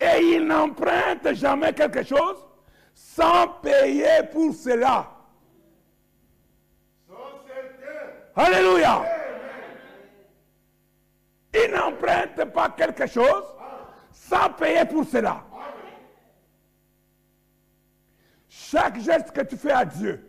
Et 0.00 0.36
il 0.36 0.46
n'emprunte 0.46 1.34
jamais 1.34 1.72
quelque 1.74 2.02
chose 2.02 2.36
sans 2.94 3.48
payer 3.62 4.22
pour 4.32 4.54
cela. 4.54 5.10
Alléluia. 8.34 9.02
Il 11.52 11.70
n'emprunte 11.72 12.44
pas 12.52 12.70
quelque 12.70 13.06
chose 13.06 13.44
sans 14.10 14.50
payer 14.50 14.84
pour 14.84 15.04
cela. 15.04 15.42
Chaque 18.48 19.00
geste 19.00 19.32
que 19.32 19.42
tu 19.42 19.56
fais 19.56 19.72
à 19.72 19.84
Dieu, 19.84 20.24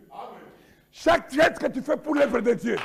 chaque 0.90 1.32
geste 1.32 1.58
que 1.58 1.68
tu 1.68 1.80
fais 1.80 1.96
pour 1.96 2.14
l'œuvre 2.14 2.40
de 2.40 2.54
Dieu, 2.54 2.76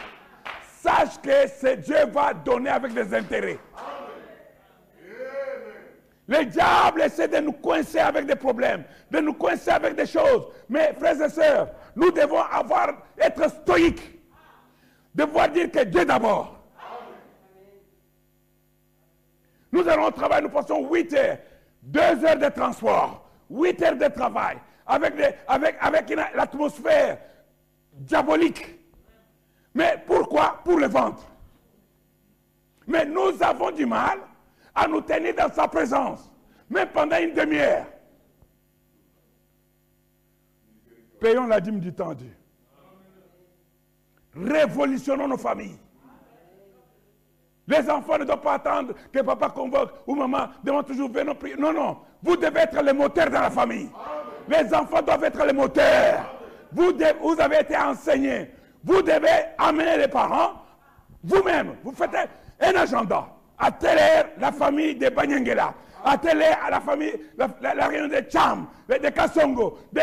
sache 0.79 1.19
que 1.21 1.47
ce 1.47 1.75
Dieu 1.75 2.05
va 2.11 2.33
donner 2.33 2.69
avec 2.69 2.93
des 2.93 3.13
intérêts. 3.13 3.59
Le 6.27 6.43
diable 6.43 7.01
essaie 7.01 7.29
de 7.29 7.37
nous 7.37 7.53
coincer 7.53 7.99
avec 7.99 8.25
des 8.25 8.35
problèmes, 8.35 8.83
de 9.09 9.19
nous 9.19 9.33
coincer 9.33 9.71
avec 9.71 9.95
des 9.95 10.05
choses. 10.05 10.47
Mais 10.67 10.93
frères 10.93 11.21
et 11.21 11.29
sœurs, 11.29 11.69
nous 11.95 12.11
devons 12.11 12.41
avoir, 12.41 12.89
être 13.17 13.49
stoïques. 13.49 14.19
Devoir 15.15 15.49
dire 15.49 15.71
que 15.71 15.83
Dieu 15.85 16.05
d'abord. 16.05 16.59
Nous 19.71 19.87
allons 19.87 20.05
au 20.05 20.11
travail, 20.11 20.43
nous 20.43 20.49
passons 20.49 20.87
8 20.89 21.13
heures, 21.13 21.37
2 21.83 21.99
heures 22.25 22.37
de 22.37 22.49
transport, 22.49 23.29
8 23.49 23.81
heures 23.83 23.97
de 23.97 24.07
travail, 24.07 24.57
avec, 24.85 25.13
avec, 25.47 25.75
avec 25.79 26.09
l'atmosphère 26.35 27.19
diabolique. 27.93 28.77
Mais 29.73 30.01
pourquoi? 30.05 30.59
Pour 30.63 30.77
le 30.77 30.87
ventre. 30.87 31.23
Mais 32.85 33.05
nous 33.05 33.31
avons 33.41 33.71
du 33.71 33.85
mal 33.85 34.19
à 34.77 34.87
nous 34.87 35.01
tenir 35.01 35.33
dans 35.33 35.51
sa 35.51 35.67
présence, 35.67 36.31
même 36.69 36.87
pendant 36.89 37.17
une 37.17 37.33
demi-heure. 37.33 37.87
Payons 41.19 41.47
la 41.47 41.59
dîme 41.59 41.79
du 41.79 41.91
temps, 41.91 42.13
Dieu. 42.13 42.31
Révolutionnons 44.35 45.27
nos 45.27 45.37
familles. 45.37 45.79
Les 47.67 47.89
enfants 47.89 48.19
ne 48.19 48.23
doivent 48.23 48.41
pas 48.41 48.53
attendre 48.53 48.93
que 49.11 49.19
papa 49.19 49.49
convoque 49.49 49.91
ou 50.05 50.13
maman 50.13 50.49
demande 50.63 50.85
toujours 50.85 51.09
venir 51.11 51.35
prier. 51.35 51.55
Non, 51.57 51.73
non. 51.73 51.97
Vous 52.21 52.37
devez 52.37 52.59
être 52.59 52.81
les 52.81 52.93
moteurs 52.93 53.31
dans 53.31 53.41
la 53.41 53.49
famille. 53.49 53.89
Les 54.47 54.73
enfants 54.75 55.01
doivent 55.01 55.23
être 55.23 55.43
les 55.43 55.53
moteurs. 55.53 56.23
Vous, 56.71 56.93
vous 57.21 57.41
avez 57.41 57.61
été 57.61 57.75
enseignés. 57.75 58.51
Vous 58.83 59.01
devez 59.01 59.47
amener 59.57 59.97
les 59.97 60.07
parents. 60.07 60.61
Vous-même, 61.23 61.75
vous 61.83 61.91
faites 61.91 62.29
un 62.61 62.75
agenda. 62.75 63.27
Heure, 63.59 64.29
la 64.39 64.51
famille 64.51 64.95
de 64.95 65.09
Banyangela. 65.09 65.73
À 66.03 66.15
la 66.69 66.79
famille, 66.79 67.13
la, 67.37 67.73
la, 67.73 67.87
réunion 67.87 68.07
de 68.07 68.23
Cham, 68.29 68.67
de, 68.87 69.09
Kassongo, 69.09 69.79
de 69.91 70.01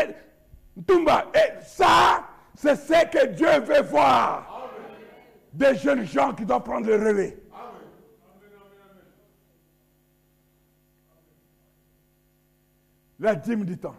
Tumba. 0.85 1.25
Et 1.33 1.63
ça, 1.63 2.27
c'est 2.53 2.75
ce 2.75 3.05
que 3.09 3.27
Dieu 3.27 3.59
veut 3.61 3.81
voir. 3.83 4.69
Des 5.53 5.73
jeunes 5.75 6.05
gens 6.05 6.33
qui 6.33 6.45
doivent 6.45 6.63
prendre 6.63 6.85
le 6.85 6.95
relais. 6.95 7.37
La 13.19 13.35
dîme 13.35 13.63
du 13.63 13.77
temps. 13.77 13.95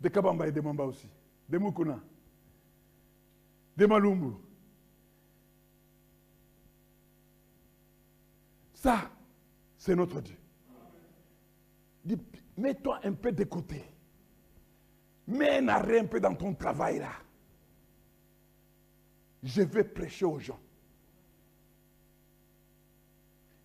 De 0.00 0.08
Kabamba 0.08 0.46
et 0.46 0.52
de 0.52 0.60
Mamba 0.60 0.84
aussi. 0.84 1.08
De 1.48 1.56
Mukuna. 1.56 1.98
De 3.76 3.86
Malumbu. 3.86 4.34
Ça, 8.86 9.10
c'est 9.76 9.96
notre 9.96 10.20
Dieu. 10.20 10.36
Mets-toi 12.56 13.00
un 13.02 13.14
peu 13.14 13.32
de 13.32 13.42
côté. 13.42 13.82
Mets 15.26 15.58
un 15.58 15.66
arrêt 15.66 15.98
un 15.98 16.04
peu 16.04 16.20
dans 16.20 16.36
ton 16.36 16.54
travail 16.54 17.00
là. 17.00 17.10
je 19.42 19.62
vais 19.62 19.82
prêcher 19.82 20.24
aux 20.24 20.38
gens. 20.38 20.60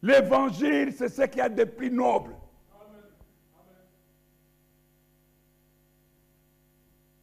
L'évangile, 0.02 0.92
c'est 0.92 1.10
ce 1.10 1.22
qu'il 1.28 1.38
y 1.38 1.42
a 1.42 1.50
de 1.50 1.66
plus 1.66 1.92
noble. 1.92 2.36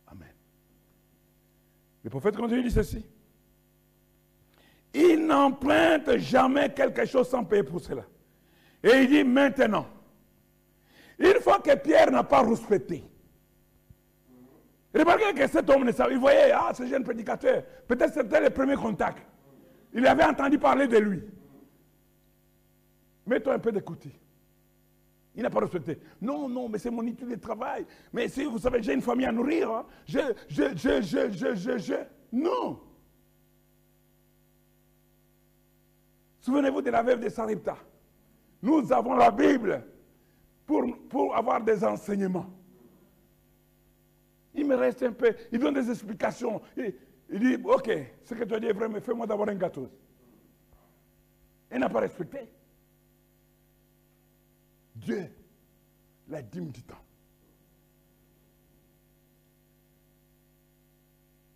Amen. 0.06 0.34
Le 2.04 2.10
prophète 2.10 2.36
continue 2.36 2.62
dit 2.62 2.70
ceci. 2.70 3.04
Il 4.94 5.26
n'emprunte 5.26 6.16
jamais 6.18 6.72
quelque 6.72 7.04
chose 7.04 7.28
sans 7.28 7.44
payer 7.44 7.62
pour 7.62 7.80
cela. 7.80 8.04
Et 8.82 8.90
il 9.02 9.08
dit 9.08 9.24
maintenant, 9.24 9.86
une 11.18 11.40
fois 11.40 11.58
que 11.58 11.74
Pierre 11.76 12.10
n'a 12.10 12.24
pas 12.24 12.42
respecté, 12.42 13.04
remarquez 14.94 15.34
que 15.34 15.46
cet 15.46 15.68
homme 15.68 15.84
ne 15.84 15.92
savait, 15.92 16.14
il 16.14 16.20
voyait, 16.20 16.52
ah, 16.52 16.72
ce 16.72 16.86
jeune 16.86 17.04
prédicateur, 17.04 17.62
peut-être 17.86 18.14
c'était 18.14 18.40
le 18.40 18.50
premier 18.50 18.76
contact. 18.76 19.18
Il 19.92 20.06
avait 20.06 20.24
entendu 20.24 20.58
parler 20.58 20.86
de 20.86 20.98
lui. 20.98 21.22
Mets-toi 23.26 23.54
un 23.54 23.58
peu 23.58 23.72
d'écouter. 23.72 24.10
Il 25.34 25.42
n'a 25.42 25.50
pas 25.50 25.60
respecté. 25.60 25.98
Non, 26.20 26.48
non, 26.48 26.68
mais 26.68 26.78
c'est 26.78 26.90
mon 26.90 27.06
étude 27.06 27.28
de 27.28 27.36
travail. 27.36 27.86
Mais 28.12 28.28
si 28.28 28.44
vous 28.44 28.58
savez, 28.58 28.82
j'ai 28.82 28.94
une 28.94 29.02
famille 29.02 29.26
à 29.26 29.32
nourrir. 29.32 29.70
Hein. 29.70 29.86
Je, 30.06 30.18
je, 30.48 30.62
je, 30.74 31.00
je, 31.02 31.30
je, 31.30 31.54
je, 31.54 31.78
je. 31.78 31.94
Non. 32.32 32.80
Souvenez-vous 36.48 36.80
de 36.80 36.88
la 36.90 37.02
veuve 37.02 37.20
de 37.20 37.28
Saripta. 37.28 37.76
Nous 38.62 38.90
avons 38.90 39.12
la 39.16 39.30
Bible 39.30 39.84
pour, 40.64 40.82
pour 41.10 41.36
avoir 41.36 41.62
des 41.62 41.84
enseignements. 41.84 42.46
Il 44.54 44.66
me 44.66 44.74
reste 44.74 45.02
un 45.02 45.12
peu, 45.12 45.34
il 45.52 45.58
donne 45.58 45.74
des 45.74 45.90
explications. 45.90 46.62
Il, 46.74 47.38
dit, 47.38 47.62
ok, 47.62 47.90
ce 48.24 48.32
que 48.32 48.44
tu 48.44 48.54
as 48.54 48.60
dit 48.60 48.66
est 48.66 48.72
vrai, 48.72 48.88
mais 48.88 49.02
fais-moi 49.02 49.26
d'abord 49.26 49.46
un 49.46 49.56
gâteau. 49.56 49.90
Il 51.70 51.80
n'a 51.80 51.90
pas 51.90 52.00
respecté. 52.00 52.48
Dieu 54.94 55.30
la 56.30 56.40
dîme 56.40 56.70
du 56.70 56.82
temps. 56.82 57.04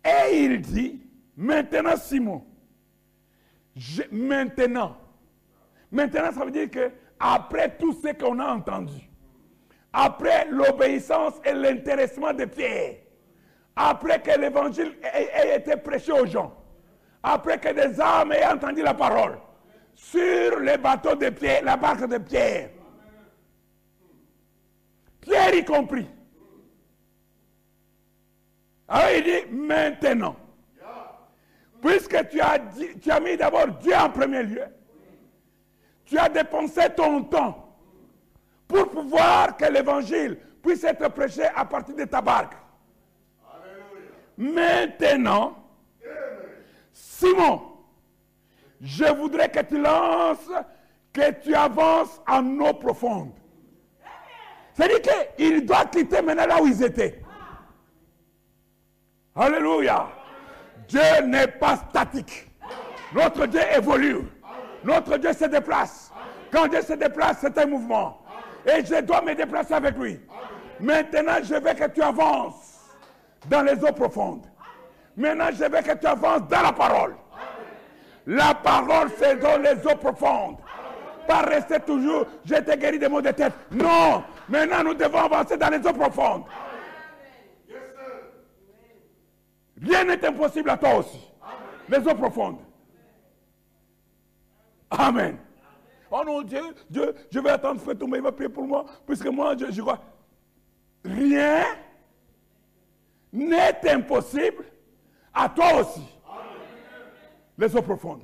Et 0.05 0.43
il 0.43 0.61
dit, 0.61 1.01
maintenant 1.35 1.97
Simon, 1.97 2.45
maintenant, 4.11 4.97
maintenant 5.91 6.31
ça 6.31 6.45
veut 6.45 6.51
dire 6.51 6.69
que 6.69 6.91
après 7.19 7.75
tout 7.77 7.93
ce 7.93 8.13
qu'on 8.13 8.39
a 8.39 8.53
entendu, 8.53 9.09
après 9.91 10.47
l'obéissance 10.49 11.33
et 11.45 11.53
l'intéressement 11.53 12.33
de 12.33 12.45
Pierre, 12.45 12.95
après 13.75 14.21
que 14.21 14.39
l'évangile 14.39 14.95
ait 15.03 15.57
été 15.57 15.75
prêché 15.77 16.11
aux 16.11 16.25
gens, 16.25 16.55
après 17.21 17.59
que 17.59 17.73
des 17.73 17.99
âmes 17.99 18.31
aient 18.31 18.45
entendu 18.45 18.81
la 18.81 18.93
parole, 18.93 19.37
sur 19.95 20.59
les 20.59 20.77
bateaux 20.77 21.15
de 21.15 21.29
Pierre, 21.29 21.63
la 21.63 21.77
barque 21.77 22.07
de 22.07 22.17
Pierre, 22.17 22.69
Pierre 25.21 25.55
y 25.55 25.63
compris. 25.63 26.07
Alors 28.87 29.09
il 29.15 29.23
dit 29.23 29.55
maintenant, 29.55 30.35
puisque 31.83 32.29
tu 32.29 32.39
as, 32.39 32.59
tu 33.01 33.11
as 33.11 33.19
mis 33.19 33.35
d'abord 33.35 33.67
Dieu 33.67 33.93
en 33.93 34.09
premier 34.09 34.43
lieu, 34.43 34.63
tu 36.05 36.17
as 36.17 36.29
dépensé 36.29 36.81
ton 36.95 37.23
temps 37.23 37.77
pour 38.67 38.89
pouvoir 38.89 39.57
que 39.57 39.65
l'évangile 39.65 40.39
puisse 40.61 40.83
être 40.85 41.09
prêché 41.09 41.43
à 41.43 41.65
partir 41.65 41.95
de 41.95 42.05
ta 42.05 42.21
barque. 42.21 42.53
Maintenant, 44.37 45.57
Simon, 46.93 47.61
je 48.79 49.05
voudrais 49.13 49.49
que 49.49 49.59
tu 49.59 49.79
lances, 49.79 50.49
que 51.11 51.31
tu 51.41 51.53
avances 51.53 52.21
en 52.27 52.59
eau 52.61 52.73
profonde. 52.73 53.33
C'est-à-dire 54.73 55.01
qu'il 55.35 55.65
doit 55.65 55.85
quitter 55.85 56.21
maintenant 56.21 56.47
là 56.47 56.61
où 56.61 56.67
ils 56.67 56.81
étaient. 56.81 57.21
Alléluia. 59.35 60.22
Dieu 60.87 61.25
n'est 61.25 61.47
pas 61.47 61.77
statique. 61.89 62.47
Notre 63.13 63.45
Dieu 63.45 63.61
évolue. 63.75 64.21
Notre 64.83 65.17
Dieu 65.17 65.33
se 65.33 65.45
déplace. 65.45 66.11
Quand 66.51 66.67
Dieu 66.67 66.81
se 66.81 66.93
déplace, 66.93 67.37
c'est 67.41 67.57
un 67.57 67.65
mouvement. 67.65 68.21
Et 68.65 68.83
je 68.85 69.01
dois 69.01 69.21
me 69.21 69.33
déplacer 69.35 69.73
avec 69.73 69.97
lui. 69.97 70.19
Maintenant, 70.79 71.37
je 71.43 71.55
veux 71.55 71.73
que 71.73 71.87
tu 71.89 72.01
avances 72.01 72.79
dans 73.47 73.61
les 73.61 73.83
eaux 73.83 73.93
profondes. 73.93 74.45
Maintenant, 75.15 75.49
je 75.51 75.63
veux 75.63 75.81
que 75.81 75.97
tu 75.97 76.07
avances 76.07 76.47
dans 76.49 76.61
la 76.61 76.71
parole. 76.71 77.15
La 78.25 78.53
parole, 78.53 79.09
c'est 79.17 79.37
dans 79.37 79.57
les 79.57 79.75
eaux 79.85 79.95
profondes. 79.95 80.57
Pas 81.27 81.41
rester 81.41 81.79
toujours, 81.79 82.25
je 82.45 82.55
t'ai 82.55 82.77
guéri 82.77 82.99
des 82.99 83.07
maux 83.07 83.21
de 83.21 83.31
tête. 83.31 83.53
Non, 83.71 84.23
maintenant 84.49 84.83
nous 84.83 84.93
devons 84.93 85.19
avancer 85.19 85.57
dans 85.57 85.69
les 85.69 85.79
eaux 85.79 85.93
profondes. 85.93 86.43
Rien 89.83 90.05
n'est 90.05 90.25
impossible 90.25 90.69
à 90.69 90.77
toi 90.77 90.95
aussi. 90.99 91.19
Les 91.89 91.99
eaux 92.07 92.15
profondes. 92.15 92.59
Amen. 94.89 95.37
Oh 96.09 96.21
non, 96.25 96.41
Dieu, 96.43 96.61
Dieu, 96.89 97.13
je 97.29 97.39
vais 97.39 97.49
attendre 97.49 97.81
frère 97.81 97.97
tomber, 97.97 98.17
il 98.17 98.23
va 98.23 98.31
prier 98.31 98.49
pour 98.49 98.65
moi, 98.65 98.85
puisque 99.05 99.25
moi, 99.25 99.55
je, 99.57 99.71
je 99.71 99.81
crois. 99.81 99.99
Rien 101.03 101.63
n'est 103.31 103.89
impossible 103.89 104.63
à 105.33 105.49
toi 105.49 105.81
aussi. 105.81 106.07
Les 107.57 107.75
eaux 107.75 107.81
profondes. 107.81 108.21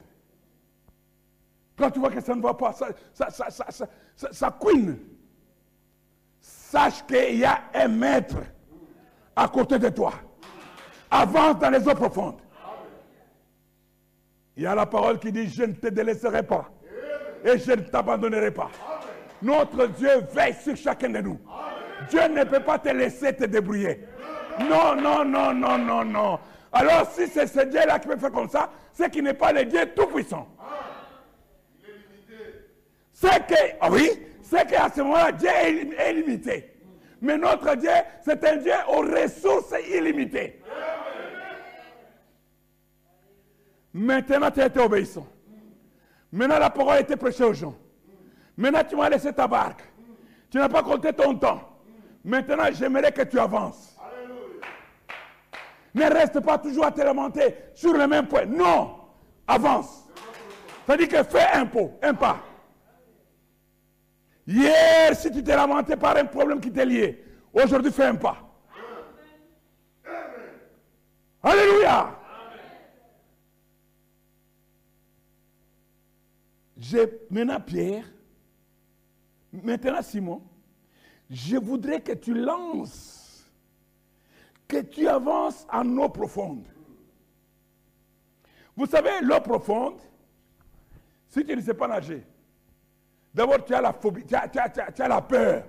Quand 1.76 1.89
tu 1.91 2.00
vois 2.00 2.12
que 2.12 2.22
ça 2.22 2.36
ne 2.36 2.41
va 2.41 2.54
pas, 2.54 2.74
ça, 2.74 2.89
ça, 3.13 3.30
ça, 3.30 3.50
ça, 3.50 3.65
ça, 3.69 3.88
ça, 4.15 4.32
ça 4.32 4.52
couine. 4.52 5.00
Sache 6.39 7.06
qu'il 7.06 7.38
y 7.39 7.45
a 7.45 7.63
un 7.74 7.88
maître 7.88 8.38
à 9.36 9.48
côté 9.48 9.80
de 9.80 9.89
toi. 9.89 10.13
Avance 11.12 11.60
dans 11.60 11.69
les 11.69 11.88
eaux 11.88 11.95
profondes. 11.95 12.39
Il 14.56 14.63
y 14.63 14.67
a 14.67 14.76
la 14.76 14.86
parole 14.86 15.19
qui 15.19 15.32
dit, 15.32 15.48
je 15.50 15.63
ne 15.63 15.74
te 15.74 15.88
délaisserai 15.88 16.43
pas. 16.43 16.69
Et 17.43 17.58
je 17.58 17.72
ne 17.72 17.82
t'abandonnerai 17.82 18.52
pas. 18.52 18.69
Notre 19.41 19.88
Dieu 19.88 20.10
veille 20.34 20.56
sur 20.56 20.76
chacun 20.76 21.10
de 21.10 21.19
nous. 21.19 21.39
Dieu 22.10 22.28
ne 22.28 22.43
peut 22.43 22.60
pas 22.60 22.78
te 22.78 22.89
laisser 22.89 23.34
te 23.34 23.45
débrouiller. 23.45 24.06
Non, 24.69 24.95
non, 24.95 25.24
non, 25.24 25.54
non, 25.54 25.78
non, 25.78 26.04
non. 26.04 26.39
Alors 26.72 27.10
si 27.12 27.28
c'est 27.28 27.48
ce 27.48 27.62
Dieu-là 27.62 28.00
qui 28.00 28.10
peut 28.10 28.17
faire 28.17 28.32
comme 28.32 28.50
ça, 28.50 28.69
c'est 28.93 29.10
qu'il 29.10 29.24
n'est 29.24 29.34
pas 29.34 29.54
le 29.54 29.65
Dieu 29.65 29.80
tout-puissant. 29.95 30.48
C'est 33.13 33.48
que, 33.48 33.76
ah 33.82 33.89
oui, 33.89 34.10
c'est 34.41 34.69
qu'à 34.69 34.89
ce 34.93 35.02
moment-là, 35.02 35.32
Dieu 35.32 35.50
est 35.50 36.13
limité. 36.13 36.74
Mais 37.22 37.38
notre 37.38 37.76
Dieu, 37.76 37.89
c'est 38.24 38.43
un 38.45 38.58
Dieu 38.58 38.74
aux 38.88 39.02
ressources 39.02 39.74
illimitées. 39.89 40.62
Maintenant, 43.93 44.52
tu 44.52 44.62
as 44.62 44.67
été 44.67 44.80
obéissant. 44.80 45.28
Maintenant, 46.32 46.60
la 46.60 46.69
parole 46.69 46.97
a 46.97 46.99
été 47.02 47.15
prêchée 47.15 47.43
aux 47.43 47.54
gens. 47.54 47.75
Maintenant, 48.56 48.84
tu 48.88 48.95
m'as 48.95 49.10
laissé 49.10 49.34
ta 49.34 49.47
barque. 49.47 49.84
Tu 50.49 50.58
n'as 50.58 50.69
pas 50.69 50.84
compté 50.84 51.13
ton 51.13 51.36
temps. 51.36 51.62
Maintenant, 52.23 52.65
j'aimerais 52.71 53.12
que 53.12 53.23
tu 53.23 53.39
avances. 53.39 53.97
Ne 55.93 56.04
reste 56.04 56.39
pas 56.41 56.58
toujours 56.58 56.86
à 56.86 56.91
te 56.91 57.02
lamenter 57.02 57.56
sur 57.73 57.93
le 57.93 58.08
même 58.08 58.28
point. 58.28 58.45
Non, 58.45 58.99
avance. 59.47 60.08
C'est-à-dire 60.86 61.08
que 61.08 61.23
fais 61.23 61.47
un 61.54 61.65
pas, 61.65 61.80
un 62.04 62.13
pas. 62.13 62.39
Hier, 64.45 65.15
si 65.15 65.32
tu 65.32 65.43
t'es 65.43 65.56
lamenté 65.56 65.95
par 65.95 66.17
un 66.17 66.25
problème 66.25 66.60
qui 66.60 66.71
t'est 66.71 66.86
lié, 66.86 67.23
aujourd'hui 67.54 67.91
fais 67.91 68.06
un 68.06 68.15
pas. 68.15 68.38
Alléluia. 71.42 72.19
Maintenant 77.30 77.60
Pierre, 77.60 78.06
maintenant 79.52 80.02
Simon, 80.02 80.42
je 81.30 81.58
voudrais 81.58 82.02
que 82.02 82.13
tu 82.13 82.34
lances, 82.34 83.46
que 84.67 84.82
tu 84.82 85.08
avances 85.08 85.67
en 85.71 85.98
eau 85.98 86.10
profonde. 86.10 86.65
Vous 88.75 88.86
savez, 88.86 89.21
l'eau 89.21 89.42
profonde, 89.42 90.00
si 91.27 91.44
tu 91.44 91.56
ne 91.56 91.62
sais 91.62 91.73
pas 91.73 91.88
nager, 91.88 92.25
D'abord, 93.34 93.63
tu 93.63 93.73
as 93.73 93.82
la 93.82 93.94
phobie, 93.94 94.25
tu 94.25 94.36
as, 94.36 95.08
la 95.08 95.21
peur 95.21 95.65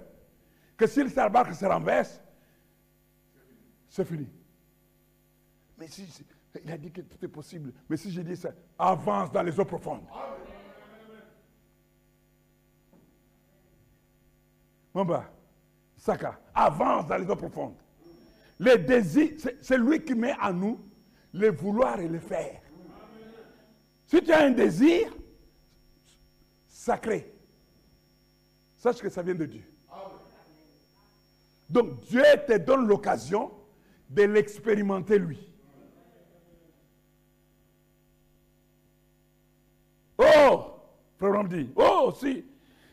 que 0.77 0.87
si 0.87 1.03
le 1.03 1.29
barque 1.29 1.55
se 1.55 1.67
renverse, 1.67 2.21
c'est 3.89 4.05
fini. 4.05 4.29
Mais 5.79 5.87
si, 5.89 6.07
il 6.65 6.73
a 6.73 6.79
dit 6.79 6.91
que 6.91 7.03
tout 7.03 7.23
est 7.23 7.29
possible. 7.29 7.73
Mais 7.89 7.97
si 7.97 8.11
je 8.11 8.23
dis 8.23 8.37
ça, 8.37 8.51
avance 8.79 9.31
dans 9.31 9.43
les 9.43 9.59
eaux 9.61 9.65
profondes. 9.65 10.05
Mamba, 14.95 15.31
Saka, 15.97 16.41
avance 16.55 17.07
dans 17.07 17.17
les 17.17 17.31
eaux 17.31 17.37
profondes. 17.37 17.77
Le 18.59 18.77
désir, 18.77 19.33
c'est 19.61 19.79
lui 19.79 20.05
qui 20.05 20.15
met 20.15 20.35
en 20.41 20.53
nous 20.53 20.81
le 21.33 21.51
vouloir 21.51 22.01
et 22.01 22.09
le 22.09 22.19
faire. 22.19 22.61
Si 24.07 24.23
tu 24.23 24.33
as 24.33 24.45
un 24.45 24.51
désir 24.51 25.15
sacré, 26.67 27.33
sache 28.75 29.01
que 29.01 29.09
ça 29.09 29.23
vient 29.23 29.35
de 29.35 29.47
Dieu. 29.47 29.65
Donc 31.69 32.01
Dieu 32.01 32.25
te 32.47 32.59
donne 32.59 32.87
l'occasion 32.87 33.53
de 34.09 34.25
l'expérimenter 34.25 35.19
lui. 35.19 35.39
Oh, 40.19 40.75
Frère 41.17 41.45
dit, 41.45 41.71
oh 41.77 42.13
si, 42.19 42.45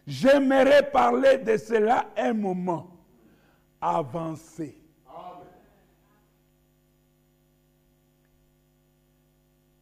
j'aimerais 0.08 0.89
parler 0.89 1.38
de 1.38 1.58
cela 1.58 2.10
un 2.16 2.34
moment. 2.34 2.89
Avancer. 3.80 4.82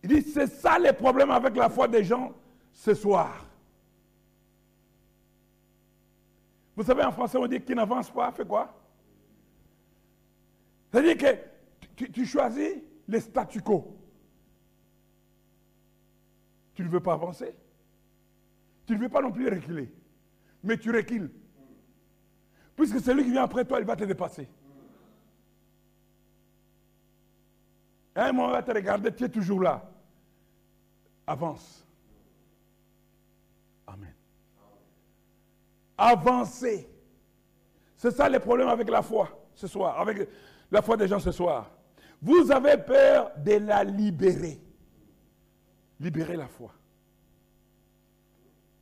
Il 0.04 0.10
dit, 0.10 0.22
c'est 0.22 0.48
ça 0.48 0.78
le 0.78 0.92
problème 0.94 1.32
avec 1.32 1.56
la 1.56 1.70
foi 1.70 1.88
des 1.88 2.04
gens 2.04 2.34
ce 2.74 2.94
soir. 2.94 3.46
Vous 6.76 6.84
savez, 6.84 7.04
en 7.04 7.12
français, 7.12 7.38
on 7.38 7.48
dit 7.48 7.62
qui 7.62 7.74
n'avance 7.74 8.12
pas, 8.12 8.32
fait 8.32 8.46
quoi? 8.46 8.76
C'est-à-dire 10.92 11.18
que 11.18 12.06
tu, 12.06 12.26
choisis 12.26 12.76
les 13.08 13.20
statu 13.20 13.62
quo. 13.62 13.98
Tu 16.74 16.84
ne 16.84 16.90
veux 16.90 17.00
pas 17.00 17.14
avancer. 17.14 17.56
Tu 18.86 18.94
ne 18.94 19.00
veux 19.00 19.10
pas 19.10 19.22
non 19.22 19.32
plus 19.32 19.50
reculer. 19.50 19.92
Mais 20.66 20.78
tu 20.78 20.92
recules. 20.92 21.32
Puisque 22.76 23.00
celui 23.00 23.24
qui 23.24 23.32
vient 23.32 23.44
après 23.44 23.64
toi, 23.64 23.80
il 23.80 23.86
va 23.86 23.96
te 23.96 24.04
dépasser. 24.04 24.50
un 28.16 28.32
moment, 28.32 28.50
il 28.50 28.54
va 28.54 28.64
te 28.64 28.72
regarder, 28.72 29.14
tu 29.14 29.26
es 29.26 29.30
toujours 29.30 29.62
là. 29.62 29.90
Avance. 31.28 31.86
Amen. 33.86 34.14
Avancer. 35.98 36.90
C'est 37.96 38.12
ça 38.12 38.28
le 38.28 38.40
problème 38.40 38.68
avec 38.68 38.90
la 38.90 39.02
foi 39.02 39.30
ce 39.54 39.68
soir, 39.68 40.00
avec 40.00 40.28
la 40.72 40.82
foi 40.82 40.98
des 40.98 41.08
gens 41.08 41.20
ce 41.20 41.32
soir. 41.32 41.72
Vous 42.22 42.52
avez 42.52 42.78
peur 42.78 43.32
de 43.38 43.54
la 43.54 43.84
libérer. 43.84 44.60
Libérer 46.00 46.36
la 46.36 46.48
foi. 46.48 46.72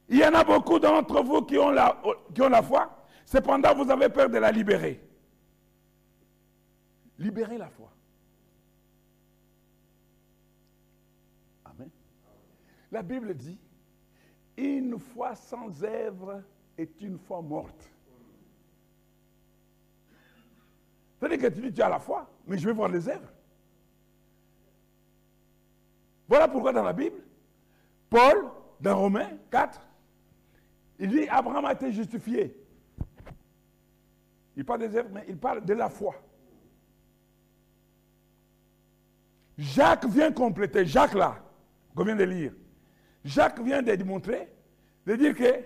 Il 0.10 0.18
y 0.18 0.26
en 0.26 0.34
a 0.34 0.44
beaucoup 0.44 0.80
d'entre 0.80 1.24
vous 1.24 1.42
qui 1.44 1.58
ont, 1.58 1.72
la, 1.72 2.02
qui 2.34 2.42
ont 2.42 2.50
la 2.50 2.62
foi, 2.62 3.06
cependant 3.26 3.74
vous 3.74 3.90
avez 3.90 4.10
peur 4.10 4.30
de 4.30 4.38
la 4.38 4.52
libérer. 4.52 5.02
Libérer 7.18 7.58
la 7.58 7.70
foi. 7.70 7.90
Amen. 11.66 11.90
La 12.92 13.02
Bible 13.02 13.34
dit, 13.34 13.60
une 14.58 15.00
foi 15.00 15.36
sans 15.36 15.84
œuvre 15.84 16.44
est 16.78 17.02
une 17.02 17.18
foi 17.18 17.42
morte. 17.42 17.90
C'est-à-dire 21.18 21.50
que 21.50 21.56
tu 21.56 21.62
dis, 21.62 21.74
tu 21.74 21.82
as 21.82 21.90
la 21.90 22.00
foi, 22.00 22.30
mais 22.46 22.58
je 22.58 22.66
vais 22.66 22.74
voir 22.74 22.90
les 22.90 23.08
œuvres. 23.08 23.32
Voilà 26.28 26.48
pourquoi 26.48 26.74
dans 26.74 26.84
la 26.84 26.94
Bible, 26.94 27.24
Paul, 28.10 28.50
dans 28.80 28.98
Romains 28.98 29.38
4, 29.50 29.80
il 31.04 31.10
dit, 31.10 31.28
Abraham 31.28 31.66
a 31.66 31.74
été 31.74 31.92
justifié. 31.92 32.58
Il 34.56 34.64
parle 34.64 34.88
des 34.88 34.96
œuvres, 34.96 35.10
mais 35.12 35.26
il 35.28 35.38
parle 35.38 35.66
de 35.66 35.74
la 35.74 35.90
foi. 35.90 36.16
Jacques 39.58 40.06
vient 40.06 40.32
compléter, 40.32 40.86
Jacques 40.86 41.14
là, 41.14 41.44
qu'on 41.94 42.06
vient 42.06 42.16
de 42.16 42.24
lire. 42.24 42.54
Jacques 43.26 43.60
vient 43.60 43.82
de 43.82 43.94
démontrer, 43.94 44.48
de 45.06 45.16
dire 45.18 45.36
que 45.36 45.66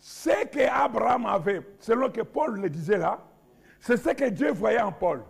ce 0.00 0.44
que 0.46 0.68
Abraham 0.68 1.26
avait, 1.26 1.64
selon 1.78 2.10
que 2.10 2.22
Paul 2.22 2.60
le 2.60 2.68
disait 2.68 2.98
là, 2.98 3.24
c'est 3.78 3.96
ce 3.96 4.10
que 4.10 4.28
Dieu 4.28 4.50
voyait 4.50 4.80
en 4.80 4.90
Paul 4.90 5.22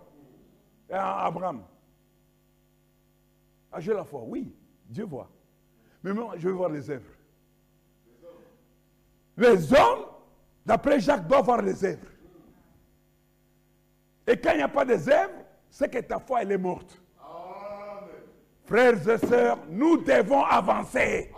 en 0.91 0.95
Abraham. 0.97 1.63
Ah, 3.71 3.79
j'ai 3.79 3.93
la 3.93 4.05
foi, 4.05 4.23
oui, 4.23 4.55
Dieu 4.87 5.03
voit. 5.03 5.29
Mais 6.01 6.13
moi, 6.13 6.33
je 6.35 6.47
veux 6.47 6.55
voir 6.55 6.69
les 6.71 6.89
œuvres. 6.89 7.14
Les 9.37 9.73
hommes, 9.73 10.05
d'après 10.65 10.99
Jacques, 10.99 11.27
doivent 11.27 11.45
voir 11.45 11.61
les 11.61 11.83
œuvres. 11.83 12.07
Et 14.27 14.37
quand 14.37 14.51
il 14.51 14.57
n'y 14.57 14.63
a 14.63 14.67
pas 14.67 14.85
des 14.85 15.07
œuvres, 15.09 15.33
c'est 15.69 15.89
que 15.91 15.99
ta 15.99 16.19
foi, 16.19 16.41
elle 16.41 16.51
est 16.53 16.57
morte. 16.57 17.01
Frères 18.65 19.07
et 19.09 19.17
sœurs, 19.19 19.59
nous 19.69 19.97
devons 19.97 20.43
avancer. 20.43 21.31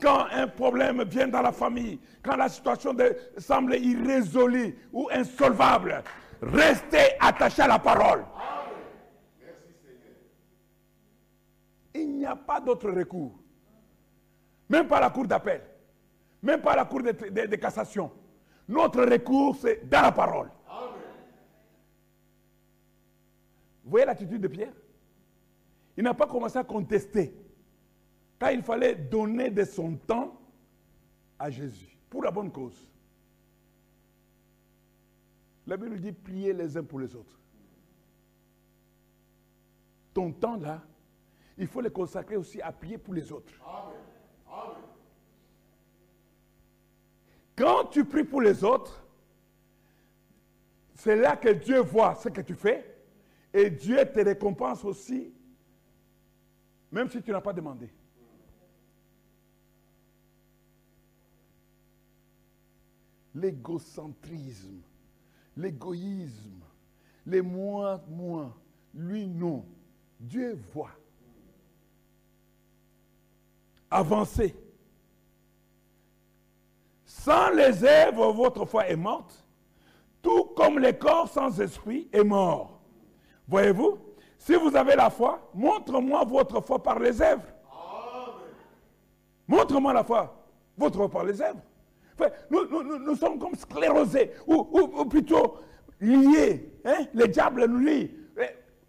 Quand 0.00 0.26
un 0.30 0.46
problème 0.46 1.04
vient 1.04 1.28
dans 1.28 1.42
la 1.42 1.52
famille, 1.52 2.00
quand 2.22 2.36
la 2.36 2.48
situation 2.48 2.96
semble 3.36 3.76
irrésolue 3.76 4.76
ou 4.92 5.08
insolvable, 5.12 6.02
restez 6.40 7.16
attachés 7.20 7.62
à 7.62 7.68
la 7.68 7.78
parole. 7.78 8.24
Merci 9.40 9.62
Seigneur. 9.82 10.16
Il 11.94 12.16
n'y 12.16 12.26
a 12.26 12.36
pas 12.36 12.60
d'autre 12.60 12.90
recours. 12.90 13.37
Même 14.68 14.86
pas 14.86 15.00
la 15.00 15.10
cour 15.10 15.26
d'appel. 15.26 15.62
Même 16.42 16.60
pas 16.60 16.76
la 16.76 16.84
cour 16.84 17.02
de, 17.02 17.56
cassation. 17.56 18.12
Notre 18.68 19.04
recours, 19.04 19.56
c'est 19.56 19.88
dans 19.88 20.02
la 20.02 20.12
parole. 20.12 20.50
Vous 23.84 23.90
voyez 23.90 24.06
l'attitude 24.06 24.42
de 24.42 24.48
Pierre 24.48 24.74
Il 25.96 26.04
n'a 26.04 26.12
pas 26.14 26.26
commencé 26.26 26.58
à 26.58 26.64
contester. 26.64 27.34
Quand 28.38 28.48
il 28.48 28.62
fallait 28.62 28.94
donner 28.94 29.50
de 29.50 29.64
son 29.64 29.96
temps 29.96 30.38
à 31.38 31.50
Jésus, 31.50 31.98
pour 32.10 32.22
la 32.22 32.30
bonne 32.30 32.50
cause. 32.52 32.88
La 35.66 35.76
Bible 35.76 35.98
dit 36.00 36.12
plier 36.12 36.52
les 36.52 36.76
uns 36.76 36.84
pour 36.84 37.00
les 37.00 37.14
autres. 37.14 37.38
Ton 40.14 40.32
temps 40.32 40.56
là, 40.56 40.82
il 41.56 41.66
faut 41.66 41.80
le 41.80 41.90
consacrer 41.90 42.36
aussi 42.36 42.60
à 42.60 42.72
prier 42.72 42.98
pour 42.98 43.14
les 43.14 43.32
autres. 43.32 43.52
Quand 43.62 43.92
tu 47.90 48.04
pries 48.04 48.24
pour 48.24 48.40
les 48.40 48.64
autres, 48.64 49.04
c'est 50.94 51.16
là 51.16 51.36
que 51.36 51.50
Dieu 51.50 51.80
voit 51.80 52.14
ce 52.16 52.28
que 52.28 52.40
tu 52.40 52.54
fais 52.54 52.84
et 53.52 53.70
Dieu 53.70 53.98
te 54.04 54.20
récompense 54.20 54.84
aussi, 54.84 55.32
même 56.90 57.08
si 57.08 57.22
tu 57.22 57.30
n'as 57.30 57.40
pas 57.40 57.52
demandé. 57.52 57.88
L'égocentrisme, 63.34 64.82
l'égoïsme, 65.56 66.62
les 67.26 67.42
moi, 67.42 68.02
moi, 68.08 68.56
lui 68.94 69.26
non. 69.26 69.64
Dieu 70.18 70.58
voit. 70.72 70.90
Avancez. 73.90 74.54
Sans 77.18 77.50
les 77.50 77.84
œuvres, 77.84 78.32
votre 78.32 78.64
foi 78.64 78.86
est 78.88 78.96
morte, 78.96 79.44
tout 80.22 80.44
comme 80.56 80.78
le 80.78 80.92
corps 80.92 81.28
sans 81.28 81.60
esprit 81.60 82.08
est 82.12 82.22
mort. 82.22 82.80
Voyez-vous 83.48 83.98
Si 84.38 84.54
vous 84.54 84.74
avez 84.76 84.94
la 84.94 85.10
foi, 85.10 85.50
montre-moi 85.52 86.24
votre 86.24 86.60
foi 86.60 86.80
par 86.80 87.00
les 87.00 87.20
œuvres. 87.20 87.42
Montre-moi 89.48 89.92
la 89.92 90.04
foi, 90.04 90.46
votre 90.76 90.96
foi 90.96 91.10
par 91.10 91.24
les 91.24 91.42
œuvres. 91.42 91.60
nous, 92.50 93.16
sommes 93.16 93.38
comme 93.38 93.54
sclérosés, 93.56 94.32
ou, 94.46 95.04
plutôt 95.06 95.58
liés. 96.00 96.72
Hein? 96.84 97.06
Le 97.14 97.26
diable 97.26 97.66
nous 97.66 97.80
lie. 97.80 98.14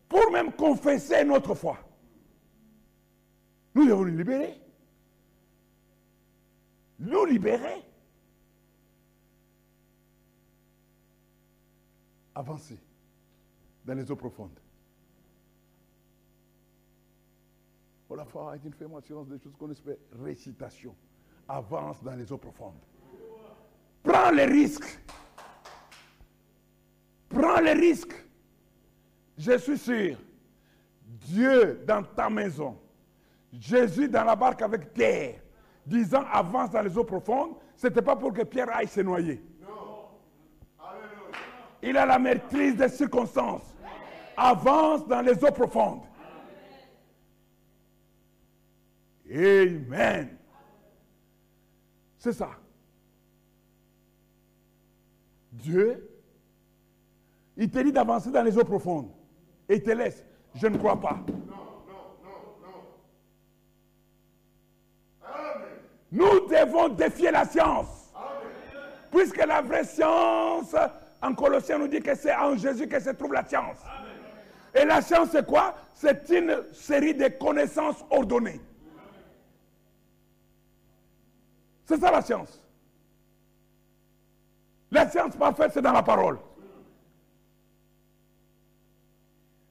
Pour 0.07 0.31
même 0.31 0.51
confesser 0.51 1.23
notre 1.23 1.55
foi. 1.55 1.77
Nous 3.73 3.87
devons 3.87 4.05
nous 4.05 4.17
libérer. 4.17 4.59
Nous 6.99 7.25
libérer. 7.25 7.88
Avancer 12.39 12.79
dans 13.83 13.95
les 13.95 14.09
eaux 14.09 14.15
profondes. 14.15 14.57
La 18.15 18.23
foi 18.23 18.55
est 18.55 18.65
une 18.65 18.71
formation 18.71 19.23
des 19.25 19.37
choses 19.39 19.57
qu'on 19.57 19.69
espère. 19.69 19.97
Récitation. 20.23 20.95
Avance 21.49 22.01
dans 22.01 22.15
les 22.15 22.31
eaux 22.31 22.37
profondes. 22.37 22.79
Prends 24.01 24.31
les 24.31 24.45
risques. 24.45 25.01
Prends 27.27 27.59
les 27.59 27.73
risques. 27.73 28.15
Je 29.37 29.57
suis 29.57 29.77
sûr. 29.77 30.17
Dieu 31.03 31.83
dans 31.85 32.03
ta 32.03 32.29
maison. 32.29 32.79
Jésus 33.51 34.07
dans 34.07 34.23
la 34.23 34.37
barque 34.37 34.61
avec 34.61 34.93
terre. 34.93 35.41
Disant 35.85 36.23
avance 36.31 36.71
dans 36.71 36.83
les 36.83 36.97
eaux 36.97 37.03
profondes. 37.03 37.57
Ce 37.75 37.87
n'était 37.87 38.01
pas 38.01 38.15
pour 38.15 38.31
que 38.31 38.43
Pierre 38.43 38.73
aille 38.73 38.87
se 38.87 39.01
noyer. 39.01 39.43
Il 41.81 41.97
a 41.97 42.05
la 42.05 42.19
maîtrise 42.19 42.75
des 42.75 42.89
circonstances. 42.89 43.75
Avance 44.35 45.07
dans 45.07 45.21
les 45.21 45.43
eaux 45.43 45.51
profondes. 45.51 46.01
Amen. 49.31 50.37
C'est 52.17 52.33
ça. 52.33 52.49
Dieu, 55.51 56.09
il 57.57 57.69
te 57.69 57.79
dit 57.79 57.91
d'avancer 57.91 58.31
dans 58.31 58.43
les 58.43 58.57
eaux 58.57 58.63
profondes. 58.63 59.11
Et 59.67 59.75
il 59.75 59.83
te 59.83 59.91
laisse. 59.91 60.23
Je 60.55 60.67
ne 60.67 60.77
crois 60.77 60.99
pas. 60.99 61.19
Nous 66.11 66.47
devons 66.47 66.89
défier 66.89 67.31
la 67.31 67.45
science. 67.45 67.98
Puisque 69.11 69.45
la 69.45 69.61
vraie 69.61 69.83
science, 69.83 70.75
en 71.21 71.33
Colossiens, 71.33 71.77
nous 71.79 71.87
dit 71.87 72.01
que 72.01 72.15
c'est 72.15 72.35
en 72.35 72.55
Jésus 72.55 72.87
que 72.87 72.99
se 72.99 73.09
trouve 73.11 73.33
la 73.33 73.45
science. 73.45 73.77
Et 74.73 74.85
la 74.85 75.01
science, 75.01 75.29
c'est 75.31 75.45
quoi? 75.45 75.75
C'est 75.93 76.29
une 76.29 76.63
série 76.73 77.13
de 77.13 77.27
connaissances 77.27 78.05
ordonnées. 78.09 78.61
C'est 81.85 81.99
ça 81.99 82.11
la 82.11 82.21
science. 82.21 82.63
La 84.91 85.09
science 85.09 85.35
parfaite, 85.35 85.71
c'est 85.73 85.81
dans 85.81 85.91
la 85.91 86.03
parole. 86.03 86.39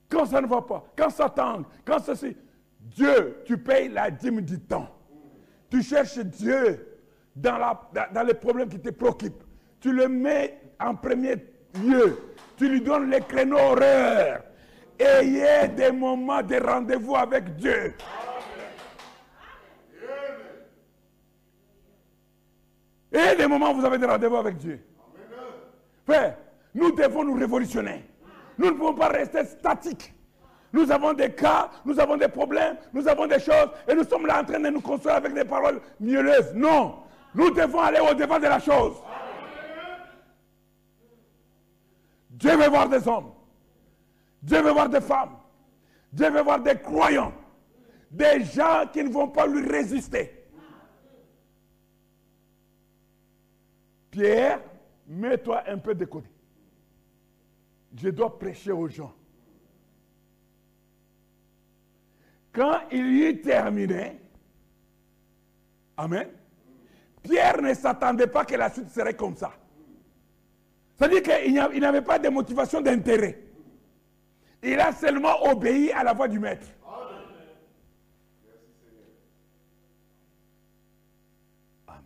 Quand 0.08 0.26
ça 0.26 0.40
ne 0.40 0.46
va 0.46 0.62
pas, 0.62 0.84
quand 0.96 1.10
ça 1.10 1.28
tend, 1.28 1.62
quand 1.84 2.00
ceci, 2.00 2.36
Dieu, 2.80 3.42
tu 3.44 3.58
payes 3.58 3.88
la 3.88 4.10
dîme 4.10 4.40
du 4.40 4.58
temps. 4.58 4.88
Tu 5.70 5.82
cherches 5.82 6.18
Dieu 6.18 6.87
dans, 7.40 7.58
la, 7.58 8.08
dans, 8.12 8.22
les 8.22 8.34
problèmes 8.34 8.68
qui 8.68 8.80
te 8.80 8.90
préoccupent. 8.90 9.42
Tu 9.80 9.92
le 9.92 10.08
mets 10.08 10.60
en 10.80 10.94
premier 10.94 11.36
lieu. 11.84 12.18
Tu 12.56 12.68
lui 12.68 12.80
donnes 12.80 13.10
les 13.10 13.20
créneaux 13.20 13.58
horaires. 13.58 14.42
Ayez 14.98 15.68
des 15.68 15.92
moments 15.92 16.42
de 16.42 16.56
rendez-vous 16.56 17.14
avec 17.14 17.54
Dieu. 17.56 17.94
Et 23.12 23.36
des 23.36 23.46
moments 23.46 23.72
où 23.72 23.76
vous 23.76 23.86
avez 23.86 23.98
des 23.98 24.06
rendez-vous 24.06 24.36
avec 24.36 24.56
Dieu. 24.56 24.80
Frère, 26.04 26.36
nous 26.74 26.90
devons 26.92 27.24
nous 27.24 27.34
révolutionner. 27.34 28.04
Nous 28.58 28.66
ne 28.66 28.70
pouvons 28.72 28.94
pas 28.94 29.08
rester 29.08 29.44
statiques. 29.44 30.12
Nous 30.72 30.90
avons 30.90 31.14
des 31.14 31.32
cas, 31.32 31.70
nous 31.86 31.98
avons 31.98 32.16
des 32.18 32.28
problèmes, 32.28 32.76
nous 32.92 33.08
avons 33.08 33.26
des 33.26 33.38
choses, 33.38 33.70
et 33.88 33.94
nous 33.94 34.04
sommes 34.04 34.26
là 34.26 34.42
en 34.42 34.44
train 34.44 34.60
de 34.60 34.68
nous 34.68 34.82
construire 34.82 35.14
avec 35.16 35.32
des 35.32 35.44
paroles 35.44 35.80
mielleuses. 35.98 36.52
Non, 36.54 36.96
nous 37.34 37.50
devons 37.50 37.80
aller 37.80 38.00
au-devant 38.00 38.38
de 38.38 38.44
la 38.44 38.58
chose. 38.58 38.96
Dieu 42.30 42.56
veut 42.56 42.68
voir 42.68 42.88
des 42.88 43.06
hommes, 43.08 43.32
Dieu 44.42 44.62
veut 44.62 44.70
voir 44.70 44.88
des 44.88 45.00
femmes, 45.00 45.36
Dieu 46.12 46.30
veut 46.30 46.42
voir 46.42 46.60
des 46.60 46.76
croyants, 46.76 47.32
des 48.10 48.44
gens 48.44 48.84
qui 48.92 49.02
ne 49.02 49.10
vont 49.10 49.28
pas 49.28 49.46
lui 49.46 49.66
résister. 49.66 50.34
Pierre, 54.10 54.60
mets-toi 55.06 55.64
un 55.66 55.78
peu 55.78 55.94
de 55.94 56.04
côté. 56.04 56.28
Je 57.96 58.08
dois 58.08 58.38
prêcher 58.38 58.72
aux 58.72 58.88
gens. 58.88 59.14
Quand 62.52 62.80
il 62.90 63.28
y 63.28 63.40
terminé, 63.40 64.18
Amen, 65.98 66.28
Pierre 67.22 67.60
ne 67.60 67.74
s'attendait 67.74 68.26
pas 68.26 68.44
que 68.44 68.54
la 68.54 68.70
suite 68.70 68.90
serait 68.90 69.14
comme 69.14 69.36
ça. 69.36 69.52
C'est-à-dire 70.96 71.22
qu'il 71.22 71.80
n'avait 71.80 72.02
pas 72.02 72.18
de 72.18 72.28
motivation 72.28 72.80
d'intérêt. 72.80 73.38
Il 74.62 74.80
a 74.80 74.92
seulement 74.92 75.44
obéi 75.44 75.92
à 75.92 76.02
la 76.02 76.12
voix 76.12 76.26
du 76.26 76.40
maître. 76.40 76.66
Amen. 81.86 82.02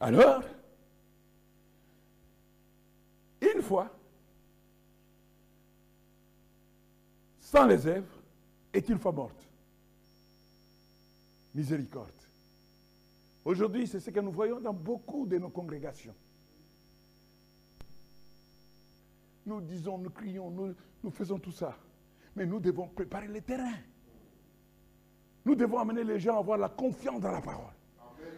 Alors, 0.00 0.42
une 3.40 3.62
fois, 3.62 3.90
sans 7.40 7.66
les 7.66 7.84
œuvres, 7.86 8.06
est 8.72 8.88
une 8.88 8.98
fois 8.98 9.12
morte. 9.12 9.51
Miséricorde. 11.54 12.10
Aujourd'hui, 13.44 13.86
c'est 13.86 14.00
ce 14.00 14.10
que 14.10 14.20
nous 14.20 14.32
voyons 14.32 14.60
dans 14.60 14.72
beaucoup 14.72 15.26
de 15.26 15.38
nos 15.38 15.50
congrégations. 15.50 16.14
Nous 19.44 19.60
disons, 19.60 19.98
nous 19.98 20.10
crions, 20.10 20.50
nous, 20.50 20.74
nous 21.02 21.10
faisons 21.10 21.38
tout 21.38 21.50
ça. 21.50 21.76
Mais 22.36 22.46
nous 22.46 22.60
devons 22.60 22.88
préparer 22.88 23.26
le 23.26 23.40
terrain. 23.40 23.74
Nous 25.44 25.54
devons 25.54 25.78
amener 25.78 26.04
les 26.04 26.20
gens 26.20 26.36
à 26.36 26.38
avoir 26.38 26.56
la 26.56 26.68
confiance 26.68 27.20
dans 27.20 27.32
la 27.32 27.40
parole. 27.40 27.74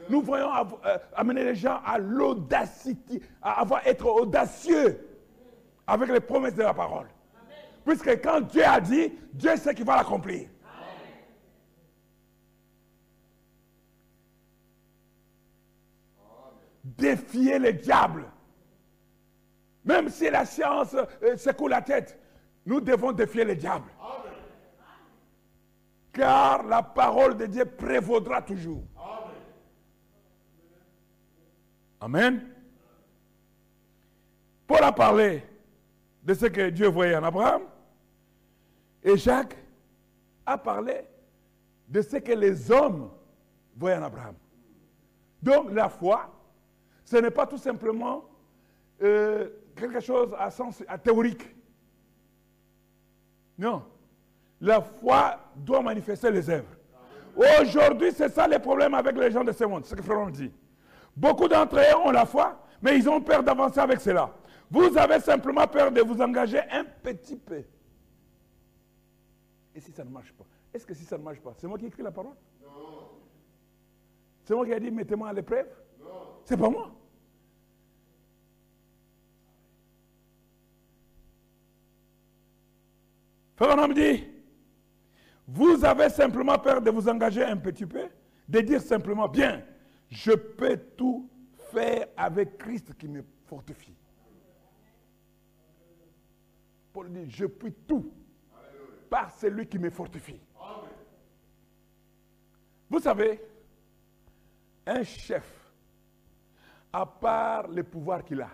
Nous 0.09 0.23
voyons 0.23 0.49
euh, 0.85 0.99
amener 1.15 1.45
les 1.45 1.55
gens 1.55 1.81
à 1.85 1.99
l'audacité, 1.99 3.23
à 3.41 3.61
avoir, 3.61 3.87
être 3.87 4.07
audacieux 4.07 4.99
avec 5.87 6.11
les 6.11 6.21
promesses 6.21 6.55
de 6.55 6.63
la 6.63 6.75
parole. 6.75 7.07
Puisque 7.85 8.23
quand 8.23 8.41
Dieu 8.41 8.65
a 8.65 8.81
dit, 8.81 9.13
Dieu 9.33 9.57
sait 9.57 9.75
qu'il 9.75 9.85
va 9.85 9.97
l'accomplir. 9.97 10.49
Défier 16.85 17.59
le 17.59 17.73
diable. 17.73 18.27
Même 19.85 20.09
si 20.09 20.31
la 20.31 20.45
science 20.45 20.95
euh, 20.95 21.37
secoue 21.37 21.69
la 21.69 21.83
tête, 21.83 22.19
nous 22.67 22.81
devons 22.81 23.13
défier 23.13 23.45
le 23.45 23.57
diable. 23.57 23.91
Car 26.13 26.63
la 26.63 26.83
parole 26.83 27.37
de 27.37 27.47
Dieu 27.47 27.65
prévaudra 27.65 28.41
toujours. 28.41 28.85
Amen. 32.01 32.47
Paul 34.67 34.83
a 34.83 34.93
parlé 34.93 35.43
de 36.23 36.35
ce 36.35 36.47
que 36.47 36.71
Dieu 36.71 36.89
voyait 36.89 37.17
en 37.17 37.25
Abraham. 37.25 37.63
Et 39.03 39.17
Jacques 39.17 39.57
a 40.47 40.57
parlé 40.57 41.07
de 41.89 42.01
ce 42.01 42.17
que 42.17 42.33
les 42.33 42.71
hommes 42.71 43.11
voyaient 43.77 43.99
en 43.99 44.03
Abraham. 44.05 44.35
Donc 45.43 45.71
la 45.73 45.89
foi, 45.89 46.31
ce 47.05 47.17
n'est 47.17 47.31
pas 47.31 47.47
tout 47.47 47.59
simplement 47.59 48.25
euh, 49.03 49.49
quelque 49.77 50.01
chose 50.01 50.35
à 50.39 50.51
sens 50.51 50.83
théorique. 51.03 51.55
Non. 53.59 53.85
La 54.61 54.81
foi 54.81 55.39
doit 55.57 55.83
manifester 55.83 56.31
les 56.31 56.49
œuvres. 56.49 56.69
Aujourd'hui, 57.37 58.13
c'est 58.13 58.29
ça 58.29 58.47
le 58.47 58.59
problème 58.59 58.95
avec 58.95 59.17
les 59.17 59.31
gens 59.31 59.45
de 59.45 59.53
ce 59.53 59.65
monde, 59.65 59.85
ce 59.85 59.95
que 59.95 60.03
Frère 60.03 60.31
dit. 60.31 60.53
Beaucoup 61.17 61.49
d'entre 61.49 61.77
eux 61.77 61.97
ont 62.05 62.11
la 62.11 62.25
foi, 62.25 62.65
mais 62.81 62.97
ils 62.97 63.09
ont 63.09 63.21
peur 63.21 63.43
d'avancer 63.43 63.81
avec 63.81 64.01
cela. 64.01 64.33
Vous 64.71 64.97
avez 64.97 65.21
simplement 65.21 65.67
peur 65.67 65.93
de 65.93 66.01
vous 66.01 66.21
engager 66.21 66.61
un 66.71 66.85
petit 66.85 67.37
peu. 67.37 67.63
Et 69.75 69.81
si 69.81 69.93
ça 69.93 70.05
ne 70.05 70.11
marche 70.11 70.33
pas? 70.33 70.45
Est-ce 70.73 70.87
que 70.87 70.95
si 70.95 71.05
ça 71.05 71.19
ne 71.19 71.23
marche 71.23 71.41
pas, 71.41 71.53
c'est 71.57 71.67
moi 71.67 71.79
qui 71.79 71.87
écris 71.87 72.03
la 72.03 72.11
parole? 72.11 72.35
Non. 72.63 73.09
C'est 74.45 74.55
moi 74.55 74.65
qui 74.65 74.73
ai 74.73 74.81
dit 74.81 74.91
mettez-moi 74.91 75.29
à 75.29 75.33
l'épreuve. 75.33 75.67
C'est 76.45 76.57
pas 76.57 76.69
moi. 76.69 76.91
Frère 83.57 83.79
homme 83.79 83.95
dit, 83.95 84.25
vous 85.47 85.85
avez 85.85 86.09
simplement 86.09 86.59
peur 86.59 86.83
de 86.83 86.91
vous 86.91 87.09
engager 87.09 87.45
un 87.45 87.57
petit 87.57 87.87
peu, 87.87 88.09
de 88.49 88.61
dire 88.61 88.81
simplement, 88.81 89.29
bien, 89.29 89.65
je 90.11 90.33
peux 90.33 90.77
tout 90.97 91.31
faire 91.73 92.09
avec 92.17 92.59
Christ 92.59 92.95
qui 92.99 93.09
me 93.09 93.25
fortifie. 93.47 93.95
Paul 96.93 97.11
dit, 97.11 97.31
je 97.31 97.47
puis 97.47 97.73
tout 97.73 98.13
par 99.09 99.31
celui 99.39 99.67
qui 99.67 99.79
me 99.79 99.91
fortifie. 99.91 100.41
Vous 102.91 103.01
savez, 103.01 103.41
un 104.87 105.03
chef, 105.03 105.64
à 106.95 107.05
part 107.07 107.67
le 107.67 107.83
pouvoir 107.83 108.25
qu'il 108.25 108.41
a, 108.41 108.51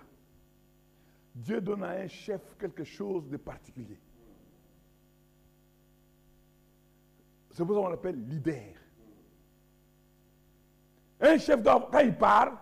Dieu 1.34 1.60
donne 1.60 1.84
à 1.84 1.90
un 1.90 2.08
chef 2.08 2.40
quelque 2.58 2.84
chose 2.84 3.28
de 3.28 3.36
particulier. 3.36 4.00
C'est 7.50 7.62
pour 7.66 7.74
ça 7.74 7.82
qu'on 7.82 7.88
l'appelle 7.88 8.28
leader. 8.28 8.72
Un 11.20 11.36
chef, 11.36 11.62
quand 11.62 11.98
il 11.98 12.14
parle, 12.14 12.52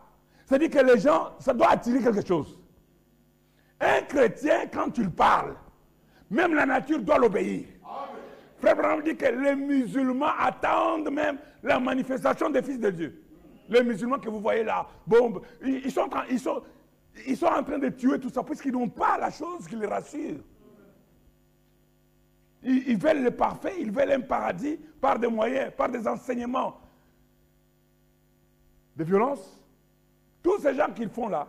ça 0.46 0.58
dit 0.58 0.68
que 0.68 0.80
les 0.80 0.98
gens, 0.98 1.38
ça 1.38 1.54
doit 1.54 1.70
attirer 1.70 2.02
quelque 2.02 2.26
chose. 2.26 2.58
Un 3.78 4.02
chrétien, 4.02 4.66
quand 4.66 4.90
tu 4.90 5.08
parles, 5.08 5.54
même 6.28 6.54
la 6.54 6.66
nature 6.66 7.00
doit 7.02 7.18
l'obéir. 7.18 7.68
Frère 8.58 8.74
Branham 8.74 9.04
dit 9.04 9.16
que 9.16 9.26
les 9.26 9.54
musulmans 9.54 10.32
attendent 10.40 11.12
même 11.12 11.38
la 11.62 11.78
manifestation 11.78 12.50
des 12.50 12.62
fils 12.62 12.80
de 12.80 12.90
Dieu. 12.90 13.27
Les 13.68 13.82
musulmans 13.82 14.18
que 14.18 14.28
vous 14.28 14.40
voyez 14.40 14.64
là, 14.64 14.86
bombe, 15.06 15.42
ils 15.62 15.90
sont, 15.90 16.08
ils 16.30 16.40
sont, 16.40 16.62
ils 17.26 17.36
sont 17.36 17.46
en 17.46 17.62
train 17.62 17.78
de 17.78 17.88
tuer 17.90 18.18
tout 18.18 18.30
ça, 18.30 18.42
puisqu'ils 18.42 18.72
n'ont 18.72 18.88
pas 18.88 19.18
la 19.18 19.30
chose 19.30 19.66
qui 19.66 19.76
les 19.76 19.86
rassure. 19.86 20.40
Ils, 22.62 22.96
veulent 22.98 23.22
le 23.22 23.30
parfait, 23.30 23.74
ils 23.80 23.90
veulent 23.90 24.12
un 24.12 24.20
paradis 24.20 24.78
par 25.00 25.18
des 25.18 25.28
moyens, 25.28 25.72
par 25.76 25.88
des 25.88 26.06
enseignements 26.08 26.80
de 28.96 29.04
violence. 29.04 29.60
Tous 30.42 30.58
ces 30.58 30.74
gens 30.74 30.92
qu'ils 30.92 31.08
font 31.08 31.28
là, 31.28 31.46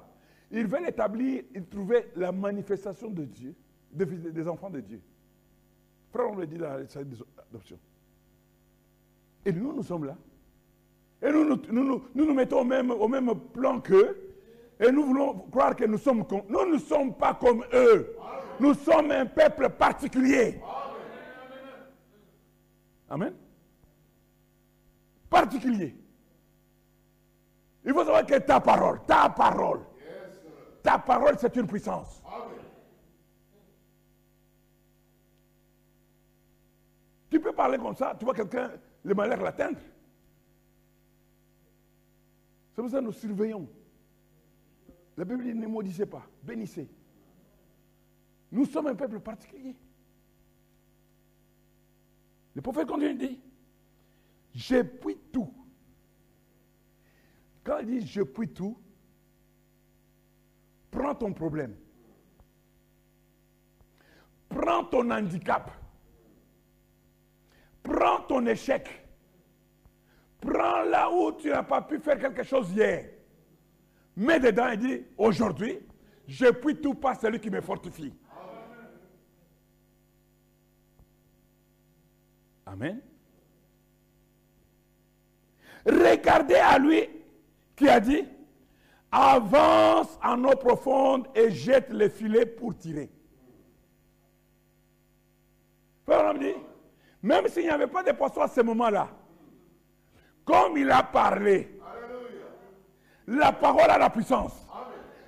ils 0.52 0.68
veulent 0.68 0.88
établir, 0.88 1.44
ils 1.56 1.66
trouver 1.66 2.12
la 2.16 2.32
manifestation 2.32 3.10
de 3.10 3.26
Dieu, 3.26 3.56
des, 3.92 4.06
des 4.06 4.48
enfants 4.48 4.70
de 4.70 4.82
Dieu. 4.82 5.02
Frère, 6.12 6.30
on 6.30 6.36
le 6.36 6.48
dit 6.48 6.58
dans 6.58 6.70
la 6.70 6.84
d'adoption. 6.84 7.80
Et 9.46 9.52
nous, 9.52 9.74
nous 9.74 9.84
sommes 9.84 10.06
là. 10.06 10.18
Et 11.22 11.32
nous 11.32 11.44
nous, 11.44 11.62
nous, 11.70 12.04
nous, 12.16 12.34
mettons 12.34 12.62
au 12.62 12.64
même, 12.64 12.92
au 12.92 13.08
même 13.08 13.34
plan 13.54 13.80
qu'eux. 13.82 14.18
Et 14.80 14.92
nous 14.92 15.04
voulons 15.04 15.34
croire 15.52 15.76
que 15.76 15.84
nous 15.84 15.98
sommes 15.98 16.26
comme... 16.26 16.44
Nous 16.48 16.66
ne 16.74 16.78
sommes 16.78 17.14
pas 17.14 17.34
comme 17.34 17.66
eux. 17.74 18.16
Nous 18.60 18.74
sommes 18.74 19.12
un 19.12 19.26
peuple 19.26 19.70
particulier. 19.70 20.62
Amen. 23.10 23.34
Particulier. 25.30 25.96
Il 27.84 27.94
faut 27.94 28.06
savoir 28.06 28.26
que 28.26 28.36
ta 28.40 28.60
parole, 28.60 29.02
ta 29.06 29.30
parole, 29.30 29.82
ta 30.84 31.00
parole, 31.00 31.36
c'est 31.40 31.56
une 31.56 31.68
puissance. 31.68 32.22
Tu 37.30 37.40
peux 37.40 37.54
parler 37.54 37.78
comme 37.78 37.96
ça, 37.96 38.16
tu 38.18 38.26
vois 38.26 38.34
quelqu'un, 38.34 38.72
le 39.04 39.14
malheur 39.14 39.42
l'atteindre. 39.42 39.80
C'est 42.80 42.84
pour 42.84 42.92
ça 42.92 43.00
que 43.00 43.04
nous 43.04 43.12
surveillons. 43.12 43.68
La 45.18 45.26
Bible 45.26 45.44
dit 45.44 45.54
ne 45.54 45.68
maudissez 45.68 46.06
pas, 46.06 46.26
bénissez. 46.42 46.90
Nous 48.54 48.64
sommes 48.64 48.88
un 48.88 48.96
peuple 48.96 49.20
particulier. 49.20 49.76
Le 52.56 52.62
prophète 52.62 52.88
continue 52.88 53.16
dit, 53.16 53.42
je 54.56 54.82
puis 54.82 55.18
tout. 55.30 55.54
Quand 57.66 57.80
il 57.80 58.00
dit 58.00 58.08
je 58.08 58.22
puis 58.22 58.48
tout, 58.48 58.80
prends 60.90 61.16
ton 61.16 61.34
problème. 61.34 61.76
Prends 64.48 64.86
ton 64.86 65.12
handicap. 65.12 65.70
Prends 67.84 68.22
ton 68.22 68.46
échec. 68.46 68.99
Prends 70.42 70.84
là 70.84 71.12
où 71.12 71.32
tu 71.34 71.50
n'as 71.50 71.64
pas 71.64 71.82
pu 71.82 72.00
faire 72.00 72.20
quelque 72.20 72.44
chose 72.44 72.72
hier. 72.72 73.10
Mets 74.16 74.40
dedans 74.40 74.70
et 74.70 74.78
dis, 74.78 75.06
aujourd'hui, 75.18 75.80
je 76.28 76.46
puis 76.48 76.76
tout 76.76 76.94
par 76.94 77.20
celui 77.20 77.40
qui 77.40 77.50
me 77.50 77.62
fortifie. 77.62 78.14
Amen. 82.66 83.02
Regardez 85.86 86.56
à 86.56 86.78
lui 86.78 87.10
qui 87.76 87.90
a 87.90 88.00
dit, 88.00 88.26
avance 89.12 90.20
en 90.24 90.44
eau 90.44 90.56
profonde 90.56 91.28
et 91.34 91.50
jette 91.50 91.92
les 91.92 92.10
filets 92.10 92.46
pour 92.46 92.78
tirer. 92.78 93.10
Même 97.22 97.48
s'il 97.48 97.64
n'y 97.64 97.70
avait 97.70 97.88
pas 97.88 98.04
de 98.04 98.12
poisson 98.12 98.42
à 98.42 98.48
ce 98.48 98.62
moment-là, 98.62 99.10
comme 100.50 100.78
il 100.78 100.90
a 100.90 101.04
parlé, 101.04 101.70
la 103.28 103.52
parole 103.52 103.92
a 103.92 104.00
la 104.00 104.10
puissance. 104.10 104.54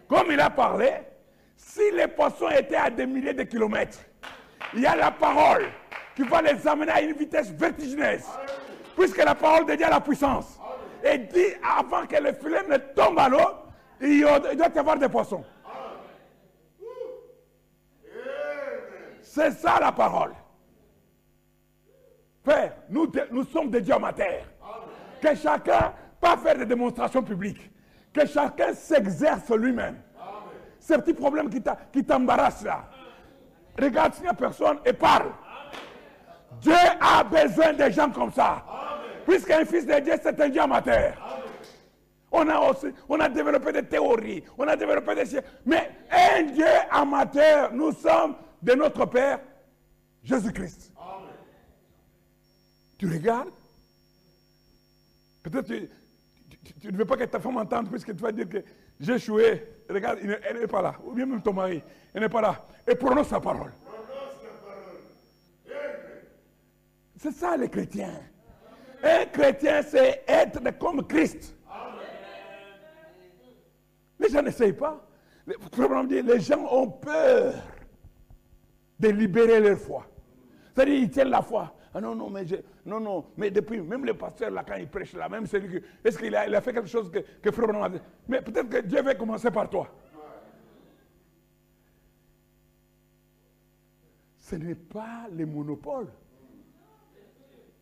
Comme 0.08 0.32
il 0.32 0.40
a 0.40 0.50
parlé, 0.50 0.90
si 1.56 1.92
les 1.92 2.08
poissons 2.08 2.50
étaient 2.50 2.76
à 2.76 2.90
des 2.90 3.06
milliers 3.06 3.36
de 3.36 3.44
kilomètres, 3.44 4.00
il 4.74 4.80
y 4.82 4.88
a 4.88 4.96
la 4.96 5.12
parole 5.12 5.68
qui 6.16 6.24
va 6.24 6.42
les 6.42 6.68
amener 6.68 6.92
à 6.92 7.02
une 7.02 7.14
vitesse 7.14 7.52
vertigineuse. 7.52 8.26
Puisque 8.98 9.24
la 9.24 9.36
parole 9.36 9.68
de 9.68 9.76
Dieu 9.76 9.86
a 9.86 9.92
la 9.92 10.02
puissance. 10.02 10.60
Et 11.04 11.20
dit 11.20 11.54
avant 11.64 12.08
que 12.08 12.16
le 12.16 12.34
filet 12.34 12.64
ne 12.68 12.78
tombe 12.78 13.20
à 13.20 13.30
l'eau, 13.30 13.48
il 14.02 14.22
doit 14.22 14.70
y 14.74 14.80
avoir 14.80 14.98
des 14.98 15.08
poissons. 15.08 15.46
C'est 19.22 19.52
ça 19.52 19.78
la 19.80 19.92
parole. 19.92 20.34
Père, 22.44 22.74
nous, 22.90 23.46
sommes 23.46 23.70
des 23.70 23.82
dieux 23.82 23.94
amateurs. 23.94 24.51
Que 25.22 25.36
chacun, 25.36 25.94
pas 26.20 26.36
faire 26.38 26.58
des 26.58 26.66
démonstrations 26.66 27.22
publiques, 27.22 27.72
que 28.12 28.26
chacun 28.26 28.74
s'exerce 28.74 29.50
lui-même. 29.52 29.98
Ces 30.80 30.98
petits 30.98 31.14
problèmes 31.14 31.50
qui 31.50 32.04
t'embarrassent 32.04 32.64
là. 32.64 32.86
Regarde 33.80 34.16
s'il 34.16 34.24
n'y 34.24 34.30
a 34.30 34.34
personne 34.34 34.80
et 34.84 34.94
parle. 34.94 35.32
Dieu 36.60 36.74
a 37.00 37.24
besoin 37.24 37.74
de 37.74 37.90
gens 37.90 38.10
comme 38.10 38.32
ça. 38.32 38.66
Puisqu'un 39.26 39.64
fils 39.64 39.86
de 39.86 40.00
Dieu, 40.00 40.14
c'est 40.22 40.42
un 40.42 40.50
Dieu 40.50 40.62
amateur. 40.62 41.14
On 42.32 42.48
a 42.50 42.60
aussi, 42.60 42.88
on 43.08 43.20
a 43.20 43.30
développé 43.30 43.74
des 43.74 43.84
théories, 43.84 44.44
on 44.58 44.68
a 44.68 44.76
développé 44.76 45.16
des... 45.16 45.40
Mais 45.66 45.92
un 46.10 46.44
Dieu 46.44 46.66
amateur, 46.90 47.72
nous 47.74 47.92
sommes 47.92 48.36
de 48.62 48.74
notre 48.74 49.06
Père, 49.06 49.40
Jésus-Christ. 50.24 50.94
Tu 52.98 53.08
regardes? 53.08 53.50
Peut-être 55.44 55.68
que 55.68 55.88
tu, 56.80 56.92
ne 56.92 56.98
veux 56.98 57.06
pas 57.06 57.18
que 57.18 57.24
ta 57.24 57.40
femme 57.40 57.58
entende 57.58 57.90
puisque 57.90 58.16
tu 58.16 58.22
vas 58.22 58.32
dire 58.32 58.48
que 58.48 58.64
j'ai 59.00 59.14
échoué. 59.14 59.68
Regarde, 59.90 60.20
elle 60.22 60.60
n'est 60.60 60.68
pas 60.68 60.82
là. 60.82 60.96
Ou 61.04 61.14
bien 61.14 61.26
même 61.26 61.42
ton 61.42 61.54
mari, 61.54 61.82
elle 62.14 62.22
n'est 62.22 62.30
pas 62.30 62.42
là. 62.42 62.66
Et 62.88 62.96
prononce 62.96 63.28
sa 63.28 63.40
parole. 63.40 63.72
C'est 67.18 67.32
ça 67.32 67.56
les 67.58 67.70
chrétiens. 67.70 68.20
Un 69.04 69.26
chrétien, 69.26 69.82
c'est 69.84 70.24
être 70.28 70.78
comme 70.78 71.06
Christ. 71.08 71.56
Les 74.20 74.30
gens 74.30 74.42
n'essayent 74.42 74.74
pas. 74.74 75.08
Les, 75.48 76.22
les 76.22 76.40
gens 76.40 76.64
ont 76.72 76.90
peur 76.90 77.54
de 79.00 79.10
libérer 79.10 79.60
leur 79.60 79.78
foi. 79.78 80.06
C'est-à-dire, 80.74 80.96
ils 80.96 81.10
tiennent 81.10 81.30
la 81.30 81.42
foi. 81.42 81.74
Ah 81.94 82.00
non, 82.00 82.16
non, 82.16 82.30
mais 82.30 82.46
non, 82.86 83.02
non, 83.02 83.26
mais 83.36 83.52
depuis, 83.52 83.82
même 83.82 84.06
le 84.06 84.14
pasteur 84.14 84.50
là, 84.50 84.64
quand 84.66 84.76
il 84.76 84.88
prêche 84.88 85.14
là, 85.14 85.28
même 85.28 85.46
celui 85.46 85.80
que, 85.82 85.86
est-ce 86.06 86.18
qu'il 86.18 86.34
a, 86.36 86.48
il 86.48 86.56
a 86.56 86.62
fait 86.62 86.72
quelque 86.72 86.88
chose 86.88 87.12
que, 87.12 87.20
que 87.42 87.52
Frère 87.52 87.84
a 87.84 87.90
dit 87.90 88.00
Mais 88.30 88.42
peut-être 88.42 88.70
que 88.70 88.78
Dieu 88.78 89.02
va 89.02 89.14
commencer 89.16 89.52
par 89.52 89.70
toi. 89.70 89.90
Ce 94.40 94.56
n'est 94.56 94.76
pas 94.76 95.28
le 95.32 95.46
monopole. 95.46 96.08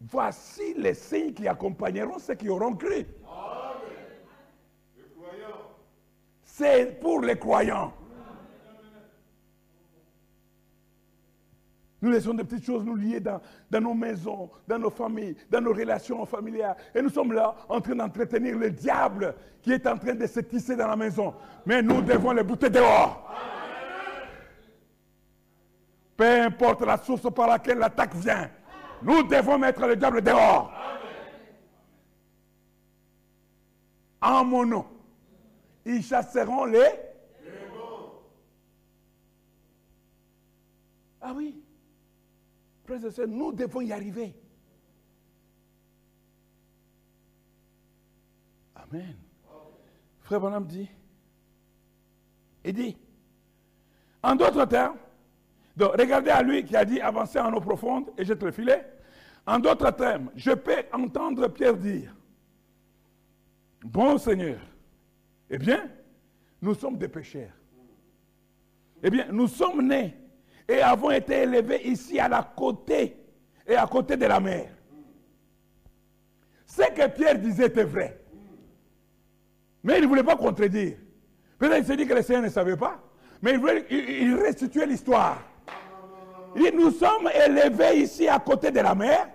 Voici 0.01 0.73
les 0.75 0.93
signes 0.93 1.33
qui 1.33 1.47
accompagneront 1.47 2.19
ceux 2.19 2.35
qui 2.35 2.49
auront 2.49 2.75
cru. 2.75 3.05
C'est 6.43 6.99
pour 6.99 7.21
les 7.21 7.37
croyants. 7.37 7.93
Nous 12.01 12.09
laissons 12.11 12.33
des 12.33 12.45
petites 12.45 12.65
choses 12.65 12.85
nous 12.85 12.95
lier 12.95 13.19
dans, 13.19 13.41
dans, 13.69 13.81
nos 13.81 13.93
maisons, 13.93 14.49
dans 14.67 14.79
nos 14.79 14.89
familles, 14.89 15.35
dans 15.49 15.59
nos 15.59 15.73
relations 15.73 16.25
familiales. 16.25 16.77
Et 16.95 17.01
nous 17.01 17.09
sommes 17.09 17.33
là 17.33 17.53
en 17.67 17.81
train 17.81 17.95
d'entretenir 17.95 18.57
le 18.57 18.71
diable 18.71 19.35
qui 19.61 19.73
est 19.73 19.85
en 19.85 19.97
train 19.97 20.15
de 20.15 20.25
se 20.25 20.39
tisser 20.39 20.77
dans 20.77 20.87
la 20.87 20.95
maison. 20.95 21.33
Mais 21.65 21.81
nous 21.81 22.01
devons 22.01 22.31
les 22.31 22.43
bouter 22.43 22.69
dehors. 22.69 23.25
Peu 26.15 26.41
importe 26.41 26.81
la 26.81 26.97
source 26.97 27.33
par 27.33 27.47
laquelle 27.47 27.79
l'attaque 27.79 28.15
vient, 28.15 28.49
nous 29.01 29.23
devons 29.23 29.57
mettre 29.57 29.85
le 29.85 29.95
diable 29.95 30.21
dehors. 30.21 30.71
En 34.21 34.43
mon 34.45 34.65
nom, 34.65 34.85
ils 35.85 36.03
chasseront 36.03 36.65
les... 36.65 36.89
Ah 41.21 41.33
oui 41.35 41.61
nous 43.27 43.51
devons 43.51 43.81
y 43.81 43.91
arriver. 43.91 44.35
Amen. 48.75 49.15
Frère 50.21 50.39
Bonhomme 50.39 50.65
dit, 50.65 50.89
il 52.63 52.73
dit, 52.73 52.97
en 54.21 54.35
d'autres 54.35 54.65
termes, 54.65 54.97
donc 55.75 55.93
regardez 55.97 56.29
à 56.29 56.41
lui 56.41 56.63
qui 56.63 56.75
a 56.75 56.85
dit 56.85 56.99
avancer 56.99 57.39
en 57.39 57.53
eau 57.53 57.61
profonde 57.61 58.11
et 58.17 58.25
jette 58.25 58.43
le 58.43 58.51
filet. 58.51 58.85
En 59.45 59.59
d'autres 59.59 59.91
termes, 59.91 60.29
je 60.35 60.51
peux 60.51 60.83
entendre 60.91 61.47
Pierre 61.47 61.77
dire, 61.77 62.13
bon 63.83 64.17
Seigneur, 64.17 64.59
eh 65.49 65.57
bien, 65.57 65.89
nous 66.61 66.75
sommes 66.75 66.97
des 66.97 67.07
pécheurs. 67.07 67.53
Eh 69.01 69.09
bien, 69.09 69.31
nous 69.31 69.47
sommes 69.47 69.87
nés 69.87 70.13
et 70.69 70.81
avons 70.83 71.09
été 71.09 71.33
élevés 71.41 71.81
ici 71.87 72.19
à 72.19 72.29
la 72.29 72.43
côté 72.55 73.17
et 73.67 73.75
à 73.75 73.87
côté 73.87 74.15
de 74.15 74.25
la 74.27 74.39
mer. 74.39 74.69
Ce 76.67 76.83
que 76.93 77.07
Pierre 77.07 77.39
disait 77.39 77.65
était 77.65 77.83
vrai. 77.83 78.21
Mais 79.83 79.97
il 79.97 80.03
ne 80.03 80.07
voulait 80.07 80.23
pas 80.23 80.35
contredire. 80.35 80.97
Peut-être 81.57 81.77
qu'il 81.77 81.85
s'est 81.85 81.97
dit 81.97 82.05
que 82.05 82.13
les 82.13 82.21
Seigneur 82.21 82.43
ne 82.43 82.49
savaient 82.49 82.77
pas. 82.77 83.01
Mais 83.41 83.53
il 83.53 83.59
voulait 83.59 83.85
il, 83.89 84.35
restituer 84.35 84.85
l'histoire. 84.85 85.41
Et 86.55 86.71
nous 86.71 86.91
sommes 86.91 87.29
élevés 87.47 88.01
ici 88.01 88.27
à 88.27 88.37
côté 88.37 88.69
de 88.69 88.79
la 88.79 88.93
mer. 88.93 89.27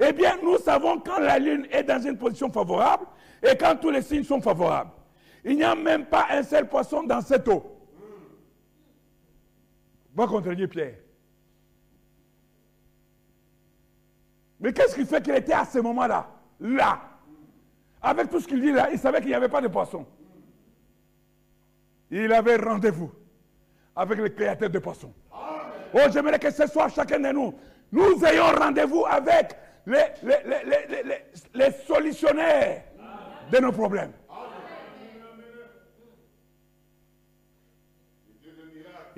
Eh 0.00 0.12
bien, 0.12 0.38
nous 0.42 0.56
savons 0.56 1.00
quand 1.00 1.18
la 1.18 1.38
lune 1.38 1.66
est 1.70 1.82
dans 1.82 2.00
une 2.00 2.16
position 2.16 2.50
favorable 2.50 3.04
et 3.42 3.56
quand 3.56 3.76
tous 3.76 3.90
les 3.90 4.00
signes 4.00 4.24
sont 4.24 4.40
favorables. 4.40 4.90
Il 5.44 5.56
n'y 5.56 5.64
a 5.64 5.74
même 5.74 6.06
pas 6.06 6.26
un 6.30 6.42
seul 6.42 6.66
poisson 6.66 7.02
dans 7.02 7.20
cette 7.20 7.46
eau. 7.48 7.77
Va 10.18 10.26
contredire 10.26 10.68
Pierre. 10.68 10.96
Mais 14.58 14.72
qu'est-ce 14.72 14.96
qui 14.96 15.04
fait 15.04 15.22
qu'il 15.22 15.36
était 15.36 15.52
à 15.52 15.64
ce 15.64 15.78
moment-là 15.78 16.28
Là? 16.58 17.00
Avec 18.02 18.28
tout 18.28 18.40
ce 18.40 18.48
qu'il 18.48 18.60
dit 18.60 18.72
là, 18.72 18.88
il 18.90 18.98
savait 18.98 19.20
qu'il 19.20 19.28
n'y 19.28 19.34
avait 19.36 19.48
pas 19.48 19.60
de 19.60 19.68
poisson. 19.68 20.04
Il 22.10 22.32
avait 22.32 22.56
rendez-vous 22.56 23.12
avec 23.94 24.18
le 24.18 24.28
créateur 24.30 24.68
de 24.68 24.78
poissons. 24.80 25.14
Oh, 25.32 25.98
j'aimerais 26.12 26.40
que 26.40 26.50
ce 26.50 26.66
soit 26.66 26.88
chacun 26.88 27.20
de 27.20 27.28
nous. 27.28 27.54
Nous 27.92 28.24
ayons 28.24 28.46
rendez-vous 28.58 29.06
avec 29.06 29.56
les, 29.86 30.02
les, 31.54 31.70
solutionnaires 31.86 32.82
de 33.52 33.58
nos 33.58 33.70
problèmes. 33.70 34.12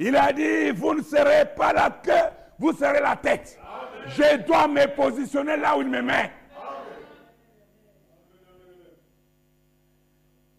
Il 0.03 0.17
a 0.17 0.33
dit, 0.33 0.71
vous 0.71 0.95
ne 0.95 1.03
serez 1.03 1.45
pas 1.55 1.75
la 1.75 1.91
queue, 1.91 2.35
vous 2.59 2.73
serez 2.73 3.03
la 3.03 3.17
tête. 3.17 3.61
Je 4.07 4.39
dois 4.47 4.67
me 4.67 4.87
positionner 4.97 5.59
là 5.59 5.77
où 5.77 5.83
il 5.83 5.89
me 5.89 6.01
met. 6.01 6.33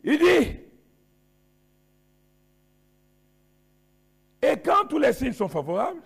Il 0.04 0.20
dit, 0.20 0.60
et 4.44 4.58
quand 4.64 4.86
tous 4.88 5.00
les 5.00 5.12
signes 5.12 5.34
sont 5.34 5.50
favorables, 5.50 6.02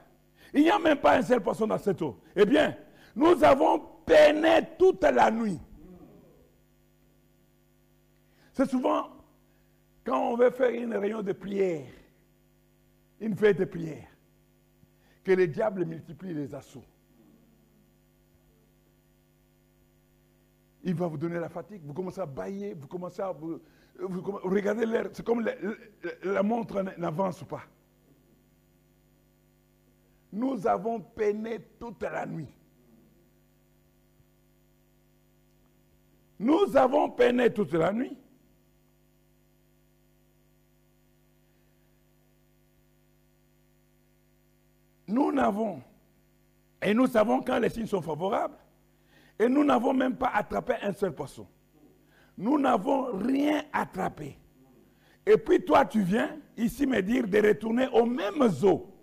il 0.54 0.62
n'y 0.62 0.70
a 0.70 0.80
même 0.80 1.00
pas 1.00 1.18
un 1.18 1.22
seul 1.22 1.42
poisson 1.42 1.68
dans 1.68 1.78
cette 1.78 2.02
eau. 2.02 2.18
Eh 2.38 2.46
bien, 2.46 2.74
nous 3.18 3.44
avons 3.44 3.80
peiné 4.06 4.62
toute 4.80 5.04
la 5.04 5.30
nuit. 5.30 5.60
C'est 8.54 8.70
souvent 8.70 9.10
quand 10.06 10.32
on 10.32 10.38
veut 10.38 10.52
faire 10.52 10.70
une 10.70 10.96
réunion 10.96 11.22
de 11.22 11.34
prière, 11.34 11.84
une 13.20 13.36
fête 13.36 13.57
de 13.59 13.66
prière, 13.66 14.07
que 15.24 15.32
le 15.32 15.47
diable 15.47 15.86
multiplie 15.86 16.34
les 16.34 16.53
assauts. 16.53 16.84
Il 20.84 20.93
va 20.93 21.07
vous 21.07 21.18
donner 21.18 21.39
la 21.39 21.49
fatigue, 21.49 21.82
vous 21.84 21.93
commencez 21.93 22.22
à 22.22 22.26
bailler, 22.26 22.74
vous 22.74 22.88
commencez 22.88 23.22
à... 23.22 23.32
Vous, 23.32 23.61
regardez 24.43 24.86
l'air, 24.86 25.09
c'est 25.13 25.26
comme 25.26 25.47
la 26.24 26.43
montre 26.43 26.82
n'avance 26.97 27.43
pas. 27.43 27.63
Nous 30.32 30.68
avons 30.68 30.99
peiné 30.99 31.59
toute 31.80 32.03
la 32.03 32.26
nuit. 32.26 32.53
Nous 36.38 36.76
avons 36.76 37.09
peiné 37.09 37.51
toute 37.53 37.74
la 37.74 37.93
nuit. 37.93 38.18
Nous 45.08 45.32
n'avons, 45.32 45.82
et 46.82 46.93
nous 46.93 47.08
savons 47.08 47.41
quand 47.41 47.60
les 47.60 47.70
signes 47.70 47.88
sont 47.88 48.01
favorables, 48.01 48.58
et 49.38 49.47
nous 49.47 49.64
n'avons 49.64 49.93
même 49.93 50.16
pas 50.16 50.32
attrapé 50.34 50.74
un 50.82 50.93
seul 50.93 51.14
poisson. 51.14 51.47
Nous 52.38 52.60
n'avons 52.60 53.18
rien 53.18 53.64
attrapé. 53.72 54.38
Et 55.26 55.38
puis 55.38 55.64
toi, 55.64 55.86
tu 55.86 56.01
viens 56.01 56.38
ici 56.58 56.86
me 56.86 57.01
dire 57.01 57.28
de 57.28 57.47
retourner 57.47 57.88
aux 57.93 58.06
mêmes 58.06 58.49
eaux 58.64 58.95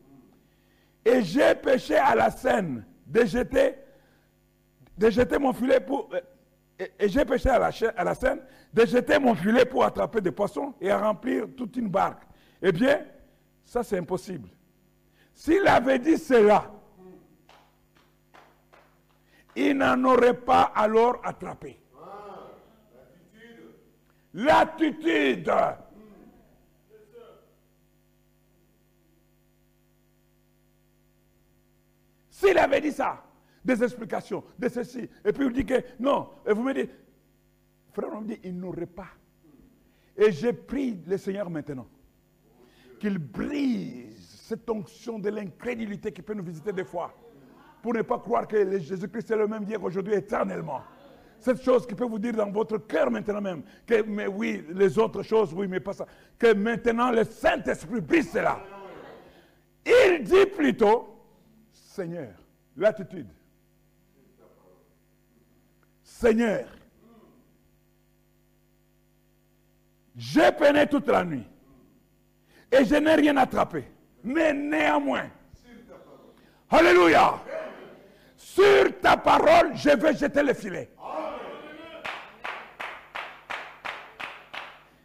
et 1.04 1.22
j'ai 1.22 1.54
péché 1.54 1.96
à 1.96 2.14
la 2.14 2.30
Seine 2.30 2.84
de 3.06 3.24
jeter, 3.24 3.74
de 4.96 5.10
jeter 5.10 5.38
mon 5.38 5.52
filet 5.52 5.80
pour... 5.80 6.08
Euh, 6.12 6.20
et, 6.98 7.08
j'ai 7.08 7.24
péché 7.24 7.48
à 7.48 7.58
la, 7.58 7.70
à 7.96 8.04
la 8.04 8.14
Seine 8.14 8.40
de 8.72 8.86
jeter 8.86 9.18
mon 9.18 9.34
filet 9.34 9.64
pour 9.64 9.84
attraper 9.84 10.20
des 10.20 10.30
poissons 10.30 10.74
et 10.80 10.90
à 10.90 10.98
remplir 10.98 11.46
toute 11.56 11.76
une 11.76 11.88
barque. 11.88 12.22
Eh 12.62 12.72
bien, 12.72 13.04
ça 13.64 13.82
c'est 13.82 13.98
impossible. 13.98 14.48
S'il 15.34 15.66
avait 15.66 15.98
dit 15.98 16.18
cela, 16.18 16.70
il 19.56 19.76
n'en 19.76 20.02
aurait 20.04 20.38
pas 20.38 20.72
alors 20.74 21.20
attrapé. 21.24 21.78
L'attitude. 24.34 25.50
S'il 32.30 32.58
avait 32.58 32.80
dit 32.80 32.92
ça, 32.92 33.22
des 33.64 33.84
explications, 33.84 34.42
de 34.58 34.68
ceci, 34.68 35.08
et 35.24 35.32
puis 35.32 35.46
il 35.46 35.52
dit 35.52 35.64
que 35.64 35.84
non, 36.00 36.30
et 36.46 36.52
vous 36.52 36.62
me 36.62 36.74
dites, 36.74 36.90
frère, 37.92 38.10
on 38.12 38.22
me 38.22 38.28
dit, 38.28 38.40
il 38.42 38.58
n'aurait 38.58 38.86
pas. 38.86 39.10
Et 40.16 40.32
j'ai 40.32 40.52
pris 40.52 40.98
le 41.06 41.16
Seigneur 41.18 41.48
maintenant, 41.48 41.86
qu'il 42.98 43.18
brise 43.18 44.11
cette 44.52 44.68
onction 44.68 45.18
de 45.18 45.30
l'incrédulité 45.30 46.12
qui 46.12 46.20
peut 46.20 46.34
nous 46.34 46.44
visiter 46.44 46.74
des 46.74 46.84
fois, 46.84 47.14
pour 47.80 47.94
ne 47.94 48.02
pas 48.02 48.18
croire 48.18 48.46
que 48.46 48.78
Jésus-Christ 48.78 49.30
est 49.30 49.36
le 49.36 49.48
même 49.48 49.64
hier, 49.64 49.82
aujourd'hui, 49.82 50.12
éternellement. 50.12 50.82
Cette 51.38 51.62
chose 51.62 51.86
qui 51.86 51.94
peut 51.94 52.04
vous 52.04 52.18
dire 52.18 52.34
dans 52.34 52.50
votre 52.50 52.76
cœur 52.76 53.10
maintenant 53.10 53.40
même, 53.40 53.62
que 53.86 54.02
mais 54.02 54.26
oui, 54.26 54.62
les 54.74 54.98
autres 54.98 55.22
choses, 55.22 55.54
oui, 55.54 55.66
mais 55.68 55.80
pas 55.80 55.94
ça, 55.94 56.06
que 56.38 56.52
maintenant 56.52 57.10
le 57.10 57.24
Saint-Esprit 57.24 58.02
brise 58.02 58.30
cela. 58.30 58.60
Il 59.86 60.22
dit 60.22 60.46
plutôt, 60.54 61.08
Seigneur, 61.72 62.34
l'attitude. 62.76 63.28
Seigneur, 66.02 66.66
j'ai 70.14 70.52
peiné 70.52 70.86
toute 70.86 71.08
la 71.08 71.24
nuit 71.24 71.46
et 72.70 72.84
je 72.84 72.96
n'ai 72.96 73.14
rien 73.14 73.36
attrapé. 73.38 73.86
Mais 74.24 74.52
néanmoins, 74.52 75.28
Alléluia, 76.70 77.34
sur 78.36 79.00
ta 79.00 79.16
parole, 79.16 79.72
je 79.74 79.90
vais 79.90 80.16
jeter 80.16 80.42
le 80.42 80.54
filet. 80.54 80.90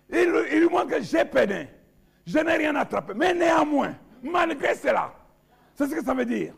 Il, 0.10 0.34
il 0.54 0.70
manque 0.70 0.92
que 0.92 1.02
j'ai 1.02 1.26
peiné. 1.26 1.68
Je 2.26 2.40
n'ai 2.40 2.56
rien 2.56 2.76
attrapé. 2.76 3.14
Mais 3.14 3.34
néanmoins, 3.34 3.96
malgré 4.24 4.76
cela, 4.76 5.14
c'est 5.76 5.88
ce 5.88 5.96
que 5.96 6.04
ça 6.04 6.14
veut 6.14 6.26
dire 6.26 6.54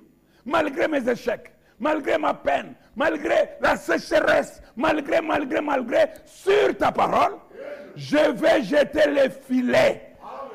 malgré 0.50 0.88
mes 0.88 1.08
échecs, 1.08 1.52
malgré 1.80 2.18
ma 2.18 2.34
peine, 2.34 2.74
malgré 2.96 3.50
la 3.62 3.78
sécheresse, 3.78 4.62
malgré, 4.76 5.22
malgré, 5.22 5.62
malgré, 5.62 6.10
sur 6.26 6.76
ta 6.78 6.92
parole, 6.92 7.36
je 7.96 8.32
vais 8.32 8.64
jeter 8.64 9.10
les 9.10 9.30
filets. 9.30 10.09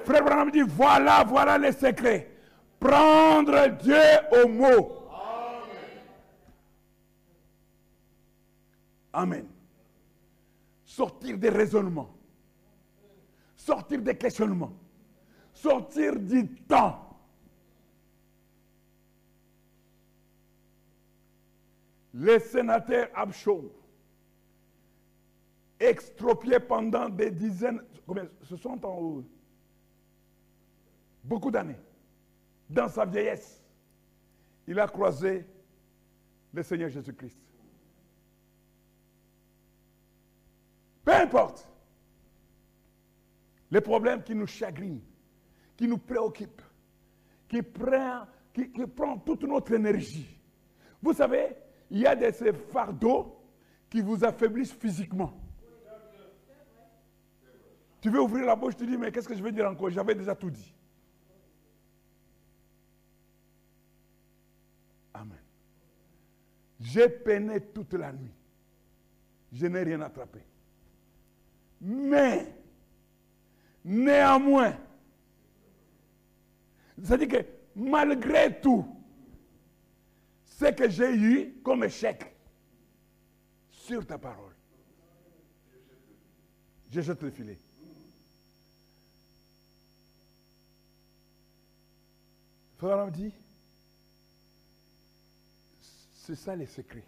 Frère 0.04 0.24
Branham 0.24 0.50
dit, 0.50 0.62
voilà, 0.62 1.24
voilà 1.24 1.58
les 1.58 1.72
secrets. 1.72 2.30
Prendre 2.78 3.68
Dieu 3.82 3.96
au 4.42 4.48
mot. 4.48 4.92
Amen. 9.12 9.46
Sortir 10.84 11.38
des 11.38 11.48
raisonnements. 11.48 12.14
Sortir 13.56 14.02
des 14.02 14.16
questionnements. 14.16 14.72
Sortir 15.52 16.18
du 16.18 16.46
temps 16.66 17.04
le 22.14 22.38
sénateur 22.38 23.08
Abchaud, 23.12 23.72
extropié 25.80 26.60
pendant 26.60 27.08
des 27.08 27.30
dizaines, 27.30 27.82
combien, 28.06 28.28
ce 28.42 28.56
sont 28.56 28.84
en 28.86 29.22
beaucoup 31.24 31.50
d'années, 31.50 31.80
dans 32.68 32.88
sa 32.88 33.04
vieillesse, 33.04 33.62
il 34.66 34.78
a 34.78 34.86
croisé 34.86 35.46
le 36.52 36.62
Seigneur 36.62 36.88
Jésus-Christ. 36.88 37.38
Peu 41.04 41.12
importe 41.12 41.68
les 43.70 43.80
problèmes 43.80 44.22
qui 44.22 44.34
nous 44.34 44.46
chagrinent, 44.46 45.02
qui 45.76 45.88
nous 45.88 45.98
préoccupent, 45.98 46.62
qui 47.48 47.60
prend 47.62 49.18
toute 49.18 49.42
notre 49.42 49.72
énergie. 49.72 50.38
Vous 51.02 51.12
savez, 51.12 51.56
il 51.90 51.98
y 52.00 52.06
a 52.06 52.16
des 52.16 52.32
fardeaux 52.52 53.36
qui 53.90 54.00
vous 54.00 54.24
affaiblissent 54.24 54.72
physiquement. 54.72 55.32
Tu 58.00 58.10
veux 58.10 58.20
ouvrir 58.20 58.46
la 58.46 58.56
bouche, 58.56 58.76
tu 58.76 58.86
dis, 58.86 58.96
mais 58.96 59.10
qu'est-ce 59.10 59.28
que 59.28 59.34
je 59.34 59.42
vais 59.42 59.52
dire 59.52 59.68
encore? 59.68 59.90
J'avais 59.90 60.14
déjà 60.14 60.34
tout 60.34 60.50
dit. 60.50 60.74
Amen. 65.12 65.38
J'ai 66.84 67.08
peiné 67.08 67.60
toute 67.60 67.94
la 67.94 68.12
nuit. 68.12 68.34
Je 69.50 69.66
n'ai 69.66 69.82
rien 69.82 70.02
attrapé. 70.02 70.40
Mais, 71.80 72.54
néanmoins, 73.82 74.76
c'est-à-dire 77.02 77.28
que 77.28 77.46
malgré 77.74 78.60
tout, 78.60 78.84
ce 80.44 80.66
que 80.66 80.90
j'ai 80.90 81.14
eu 81.14 81.54
comme 81.64 81.84
échec 81.84 82.36
sur 83.70 84.06
ta 84.06 84.18
parole. 84.18 84.54
Je 86.90 87.00
jette 87.00 87.22
le 87.22 87.30
filet. 87.30 87.58
Frère 92.76 93.10
dit, 93.10 93.32
c'est 96.24 96.36
ça 96.36 96.56
les 96.56 96.66
secrets. 96.66 97.06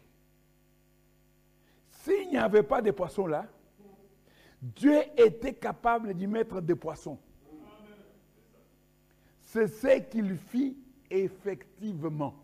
S'il 1.91 2.29
n'y 2.29 2.37
avait 2.37 2.63
pas 2.63 2.83
de 2.83 2.91
poissons 2.91 3.27
là, 3.27 3.47
Dieu 4.61 5.01
était 5.17 5.55
capable 5.55 6.13
d'y 6.13 6.27
mettre 6.27 6.61
des 6.61 6.75
poissons. 6.75 7.19
C'est 9.41 9.69
ce 9.69 10.01
qu'il 10.01 10.37
fit 10.37 10.77
effectivement. 11.11 12.35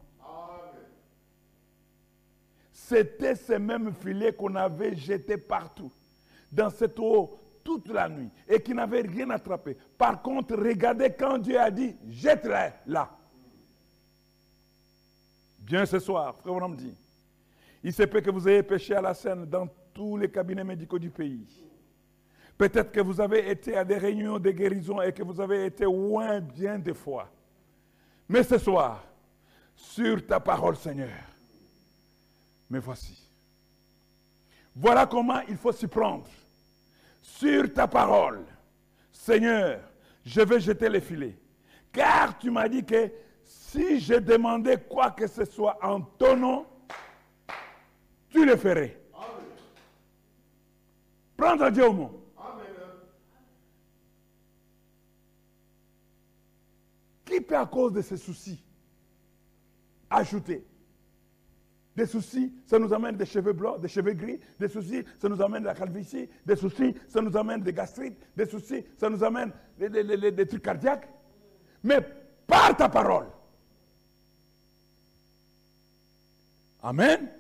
C'était 2.72 3.34
ces 3.34 3.58
mêmes 3.58 3.92
filets 3.92 4.32
qu'on 4.32 4.54
avait 4.54 4.96
jetés 4.96 5.36
partout, 5.36 5.92
dans 6.50 6.70
cette 6.70 6.98
eau, 6.98 7.38
toute 7.62 7.88
la 7.88 8.08
nuit, 8.08 8.30
et 8.48 8.62
qui 8.62 8.74
n'avaient 8.74 9.02
rien 9.02 9.30
attrapé. 9.30 9.76
Par 9.98 10.22
contre, 10.22 10.56
regardez 10.56 11.12
quand 11.12 11.38
Dieu 11.38 11.58
a 11.58 11.70
dit, 11.70 11.96
jette-les 12.08 12.70
là. 12.86 13.10
Bien 15.72 15.86
ce 15.86 15.98
soir, 15.98 16.36
frère 16.36 16.68
me 16.68 16.76
dit, 16.76 16.94
il 17.82 17.94
se 17.94 18.02
peut 18.02 18.20
que 18.20 18.28
vous 18.30 18.46
ayez 18.46 18.62
péché 18.62 18.94
à 18.94 19.00
la 19.00 19.14
scène 19.14 19.46
dans 19.46 19.66
tous 19.94 20.18
les 20.18 20.30
cabinets 20.30 20.64
médicaux 20.64 20.98
du 20.98 21.08
pays. 21.08 21.46
Peut-être 22.58 22.92
que 22.92 23.00
vous 23.00 23.18
avez 23.18 23.48
été 23.48 23.74
à 23.74 23.82
des 23.82 23.96
réunions 23.96 24.38
de 24.38 24.50
guérison 24.50 25.00
et 25.00 25.14
que 25.14 25.22
vous 25.22 25.40
avez 25.40 25.64
été 25.64 25.84
loin 25.84 26.40
bien 26.40 26.78
des 26.78 26.92
fois. 26.92 27.26
Mais 28.28 28.42
ce 28.42 28.58
soir, 28.58 29.02
sur 29.74 30.26
ta 30.26 30.38
parole, 30.38 30.76
Seigneur, 30.76 31.08
me 32.68 32.78
voici. 32.78 33.26
Voilà 34.76 35.06
comment 35.06 35.40
il 35.48 35.56
faut 35.56 35.72
s'y 35.72 35.86
prendre. 35.86 36.28
Sur 37.22 37.72
ta 37.72 37.88
parole, 37.88 38.44
Seigneur, 39.10 39.80
je 40.22 40.42
vais 40.42 40.60
jeter 40.60 40.90
les 40.90 41.00
filets. 41.00 41.38
Car 41.90 42.36
tu 42.36 42.50
m'as 42.50 42.68
dit 42.68 42.84
que 42.84 43.10
si 43.52 44.00
je 44.00 44.14
demandais 44.14 44.78
quoi 44.78 45.10
que 45.10 45.26
ce 45.26 45.44
soit 45.44 45.78
en 45.82 46.00
ton 46.00 46.36
nom, 46.36 46.66
tu 48.30 48.44
le 48.44 48.56
ferais. 48.56 48.98
Prends 51.36 51.70
Dieu 51.70 51.86
au 51.86 51.92
mot. 51.92 52.18
Qui 57.24 57.40
peut 57.40 57.56
à 57.56 57.66
cause 57.66 57.92
de 57.92 58.02
ces 58.02 58.16
soucis 58.16 58.62
ajouter? 60.10 60.64
Des 61.94 62.06
soucis, 62.06 62.52
ça 62.66 62.78
nous 62.78 62.92
amène 62.94 63.16
des 63.16 63.26
cheveux 63.26 63.52
blancs, 63.52 63.80
des 63.80 63.88
cheveux 63.88 64.14
gris. 64.14 64.40
Des 64.58 64.68
soucis, 64.68 65.04
ça 65.18 65.28
nous 65.28 65.42
amène 65.42 65.62
de 65.62 65.66
la 65.66 65.74
calvitie. 65.74 66.28
Des 66.46 66.56
soucis, 66.56 66.94
ça 67.08 67.20
nous 67.20 67.36
amène 67.36 67.60
des 67.60 67.72
gastrites. 67.72 68.18
Des 68.34 68.46
soucis, 68.46 68.84
ça 68.96 69.10
nous 69.10 69.22
amène 69.22 69.52
des, 69.78 70.46
trucs 70.46 70.62
cardiaques. 70.62 71.08
Mais 71.82 72.00
par 72.46 72.74
ta 72.76 72.88
parole. 72.88 73.26
Amen. 76.82 77.30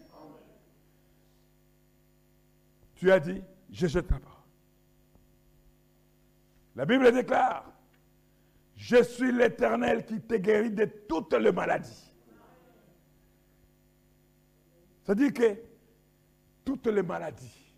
Tu 2.94 3.10
as 3.10 3.18
dit, 3.18 3.42
je 3.70 3.86
jette 3.88 4.06
ta 4.06 4.18
parole. 4.20 4.38
La 6.76 6.86
Bible 6.86 7.12
déclare, 7.12 7.70
je 8.76 9.02
suis 9.02 9.32
l'Éternel 9.32 10.04
qui 10.04 10.20
te 10.20 10.34
guérit 10.34 10.70
de 10.70 10.84
toutes 10.84 11.34
les 11.34 11.52
maladies. 11.52 12.12
C'est-à-dire 15.02 15.32
que 15.32 15.58
toutes 16.64 16.86
les 16.86 17.02
maladies, 17.02 17.74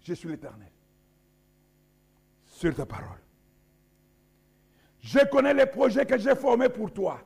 je 0.00 0.14
suis 0.14 0.28
l'Éternel. 0.28 0.70
Sur 2.46 2.74
ta 2.74 2.86
parole. 2.86 3.20
Je 5.00 5.18
connais 5.30 5.52
les 5.52 5.66
projets 5.66 6.06
que 6.06 6.16
j'ai 6.16 6.34
formés 6.34 6.68
pour 6.68 6.92
toi. 6.92 7.20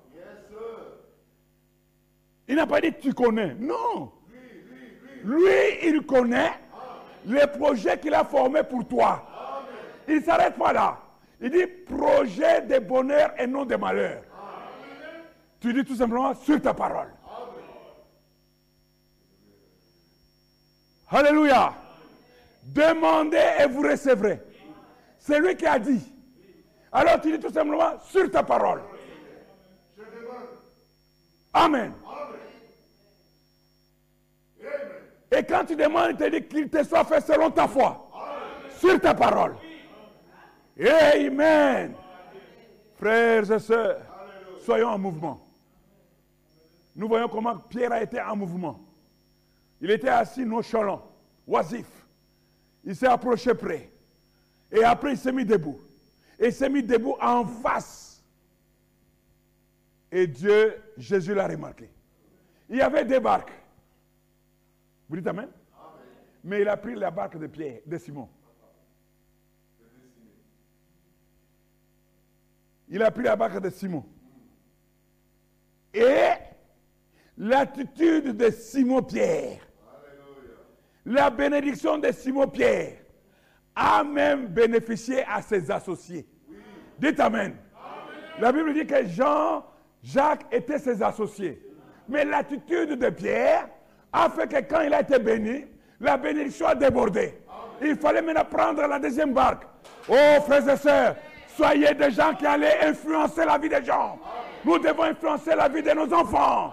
Il 2.48 2.56
n'a 2.56 2.66
pas 2.66 2.80
dit 2.80 2.92
tu 3.00 3.12
connais. 3.12 3.54
Non. 3.54 4.12
Lui, 5.24 5.42
il 5.82 6.06
connaît 6.06 6.52
les 7.24 7.46
projets 7.46 7.98
qu'il 7.98 8.14
a 8.14 8.24
formés 8.24 8.62
pour 8.62 8.86
toi. 8.86 9.26
Il 10.06 10.16
ne 10.16 10.22
s'arrête 10.22 10.56
pas 10.56 10.72
là. 10.72 11.00
Il 11.40 11.50
dit 11.50 11.66
projet 11.66 12.62
de 12.62 12.78
bonheur 12.78 13.32
et 13.38 13.46
non 13.46 13.64
de 13.64 13.74
malheur. 13.76 14.22
Tu 15.60 15.72
dis 15.72 15.84
tout 15.84 15.96
simplement 15.96 16.34
sur 16.34 16.60
ta 16.60 16.72
parole. 16.72 17.12
Alléluia. 21.08 21.74
Demandez 22.62 23.44
et 23.60 23.66
vous 23.66 23.82
recevrez. 23.82 24.40
C'est 25.18 25.40
lui 25.40 25.56
qui 25.56 25.66
a 25.66 25.78
dit. 25.78 26.12
Alors 26.92 27.20
tu 27.20 27.32
dis 27.32 27.38
tout 27.38 27.52
simplement 27.52 27.98
sur 28.04 28.30
ta 28.30 28.42
parole. 28.42 28.82
Amen. 31.52 31.92
Et 35.30 35.42
quand 35.42 35.64
tu 35.64 35.76
demandes, 35.76 36.10
il 36.12 36.16
te 36.16 36.30
dit 36.30 36.46
qu'il 36.46 36.68
te 36.68 36.82
soit 36.84 37.04
fait 37.04 37.20
selon 37.20 37.50
ta 37.50 37.66
foi. 37.66 38.08
Sur 38.78 39.00
ta 39.00 39.14
parole. 39.14 39.56
Amen. 40.78 41.94
Frères 42.96 43.50
et 43.50 43.58
sœurs, 43.58 44.00
soyons 44.64 44.88
en 44.88 44.98
mouvement. 44.98 45.46
Nous 46.94 47.08
voyons 47.08 47.28
comment 47.28 47.56
Pierre 47.56 47.92
a 47.92 48.02
été 48.02 48.20
en 48.20 48.36
mouvement. 48.36 48.80
Il 49.80 49.90
était 49.90 50.08
assis 50.08 50.44
nonchalant, 50.44 51.02
oisif. 51.46 51.86
Il 52.84 52.94
s'est 52.94 53.06
approché 53.06 53.54
près. 53.54 53.90
Et 54.70 54.82
après, 54.82 55.12
il 55.12 55.18
s'est 55.18 55.32
mis 55.32 55.44
debout. 55.44 55.78
Et 56.38 56.46
il 56.46 56.52
s'est 56.52 56.70
mis 56.70 56.82
debout 56.82 57.16
en 57.20 57.44
face. 57.44 58.22
Et 60.10 60.26
Dieu, 60.26 60.74
Jésus 60.96 61.34
l'a 61.34 61.46
remarqué. 61.46 61.90
Il 62.70 62.76
y 62.76 62.82
avait 62.82 63.04
des 63.04 63.20
barques. 63.20 63.52
Vous 65.08 65.16
dites 65.16 65.26
Amen? 65.26 65.48
Mais 66.42 66.62
il 66.62 66.68
a 66.68 66.76
pris 66.76 66.94
la 66.94 67.10
barque 67.10 67.38
de 67.38 67.46
Pierre, 67.46 67.80
de 67.86 67.98
Simon. 67.98 68.28
Il 72.88 73.02
a 73.02 73.10
pris 73.10 73.24
la 73.24 73.34
barque 73.34 73.60
de 73.60 73.70
Simon. 73.70 74.04
Et 75.92 76.30
l'attitude 77.36 78.36
de 78.36 78.50
Simon-Pierre, 78.50 79.66
la 81.04 81.30
bénédiction 81.30 81.98
de 81.98 82.12
Simon-Pierre 82.12 82.98
a 83.74 84.04
même 84.04 84.46
bénéficié 84.46 85.24
à 85.24 85.42
ses 85.42 85.70
associés. 85.70 86.26
Dites 86.98 87.20
Amen. 87.20 87.56
La 88.40 88.52
Bible 88.52 88.72
dit 88.74 88.86
que 88.86 89.04
Jean, 89.06 89.64
Jacques 90.02 90.46
étaient 90.52 90.78
ses 90.78 91.02
associés. 91.02 91.62
Mais 92.08 92.24
l'attitude 92.24 92.98
de 92.98 93.10
Pierre 93.10 93.68
a 94.16 94.30
fait 94.30 94.48
que 94.48 94.74
quand 94.74 94.80
il 94.80 94.94
a 94.94 95.00
été 95.00 95.18
béni, 95.18 95.66
la 96.00 96.16
bénédiction 96.16 96.66
a 96.66 96.74
débordé. 96.74 97.34
Il 97.82 97.96
fallait 97.96 98.22
maintenant 98.22 98.44
prendre 98.44 98.86
la 98.86 98.98
deuxième 98.98 99.34
barque. 99.34 99.64
Oh, 100.08 100.40
frères 100.46 100.68
et 100.68 100.76
sœurs, 100.76 101.16
soyez 101.48 101.92
des 101.94 102.10
gens 102.10 102.34
qui 102.34 102.46
allaient 102.46 102.80
influencer 102.82 103.44
la 103.44 103.58
vie 103.58 103.68
des 103.68 103.84
gens. 103.84 104.18
Nous 104.64 104.78
devons 104.78 105.02
influencer 105.02 105.54
la 105.54 105.68
vie 105.68 105.82
de 105.82 105.90
nos 105.90 106.12
enfants. 106.14 106.72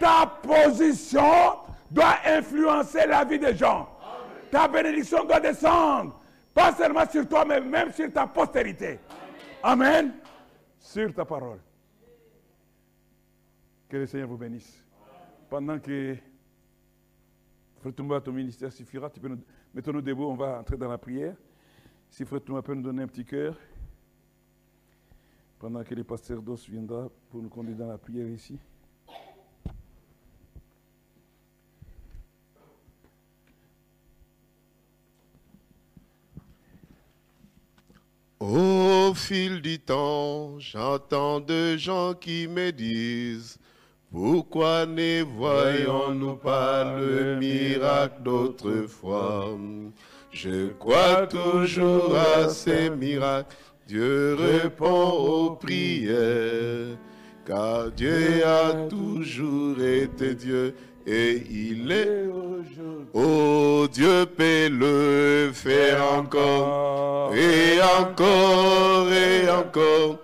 Ta 0.00 0.26
position 0.42 1.56
doit 1.90 2.16
influencer 2.26 3.06
la 3.06 3.24
vie 3.24 3.38
des 3.38 3.54
gens. 3.54 3.88
Ta 4.50 4.66
bénédiction 4.66 5.24
doit 5.24 5.40
descendre. 5.40 6.18
Pas 6.52 6.72
seulement 6.72 7.08
sur 7.08 7.26
toi, 7.28 7.44
mais 7.44 7.60
même 7.60 7.92
sur 7.92 8.12
ta 8.12 8.26
postérité. 8.26 8.98
Amen. 9.62 10.12
Sur 10.78 11.14
ta 11.14 11.24
parole. 11.24 11.60
Que 13.88 13.98
le 13.98 14.06
Seigneur 14.06 14.28
vous 14.28 14.36
bénisse. 14.36 14.82
Pendant 15.48 15.78
que 15.78 16.16
Frère 17.82 17.94
Toumba, 17.96 18.20
ton 18.20 18.30
ministère 18.30 18.72
suffira, 18.72 19.10
tu 19.10 19.18
peux 19.18 19.26
nous... 19.26 19.40
mettons-nous 19.74 20.02
debout, 20.02 20.26
on 20.26 20.36
va 20.36 20.60
entrer 20.60 20.76
dans 20.76 20.88
la 20.88 20.98
prière. 20.98 21.34
Si 22.08 22.24
Frère 22.24 22.40
Toumba 22.40 22.62
peut 22.62 22.74
nous 22.74 22.82
donner 22.82 23.02
un 23.02 23.08
petit 23.08 23.24
cœur, 23.24 23.56
pendant 25.58 25.82
que 25.82 25.92
le 25.92 26.04
pasteur 26.04 26.40
Dos 26.40 26.60
viendra 26.70 27.10
pour 27.28 27.42
nous 27.42 27.48
conduire 27.48 27.76
dans 27.78 27.88
la 27.88 27.98
prière 27.98 28.28
ici. 28.28 28.56
Au 38.38 39.12
fil 39.12 39.60
du 39.60 39.80
temps, 39.80 40.56
j'entends 40.60 41.40
de 41.40 41.76
gens 41.76 42.14
qui 42.14 42.46
me 42.46 42.70
disent, 42.70 43.58
pourquoi 44.12 44.86
ne 44.86 45.22
voyons-nous 45.22 46.36
pas 46.36 46.84
le 46.98 47.36
miracle 47.36 48.22
d'autrefois? 48.22 49.58
Je 50.30 50.68
crois 50.78 51.26
toujours 51.26 52.14
à 52.16 52.48
ces 52.48 52.90
miracles, 52.90 53.56
Dieu 53.86 54.36
répond 54.38 55.10
aux 55.10 55.50
prières. 55.50 56.96
car 57.46 57.90
Dieu 57.90 58.44
a 58.46 58.88
toujours 58.88 59.80
été 59.82 60.34
Dieu 60.34 60.74
et 61.06 61.42
il 61.50 61.90
est 61.90 62.28
Oh 63.14 63.86
Dieu 63.92 64.26
peut 64.26 64.68
le 64.70 65.50
faire 65.52 66.02
encore 66.18 67.34
et 67.34 67.80
encore 68.00 69.12
et 69.12 69.50
encore. 69.50 70.18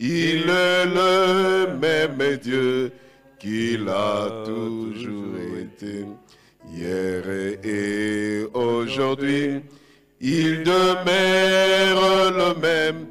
Il 0.00 0.48
est 0.48 0.86
le 0.86 1.76
même 1.78 2.36
Dieu 2.38 2.92
qu'il 3.42 3.88
a 3.88 4.44
toujours 4.44 5.36
été. 5.60 6.06
Hier 6.72 7.22
et 7.64 8.46
aujourd'hui, 8.54 9.60
il 10.20 10.62
demeure 10.62 12.30
le 12.40 12.60
même. 12.60 13.06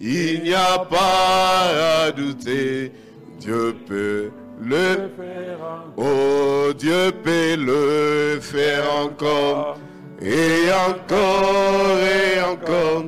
Il 0.00 0.44
n'y 0.44 0.54
a 0.54 0.78
pas 0.78 2.04
à 2.04 2.12
douter. 2.12 2.92
Dieu 3.40 3.74
peut 3.88 4.30
le 4.60 5.10
faire 5.16 5.62
Oh 5.96 6.72
Dieu 6.78 7.10
peut 7.24 7.56
le 7.56 8.38
faire 8.40 8.84
encore 9.04 9.78
et 10.20 10.70
encore 10.90 11.98
et 11.98 12.40
encore. 12.40 13.04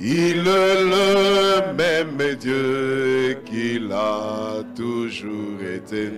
Il 0.00 0.46
est 0.48 0.82
le 0.96 1.74
même 1.74 2.34
Dieu 2.36 3.38
qu'il 3.44 3.92
a 3.92 4.57
été. 5.76 6.10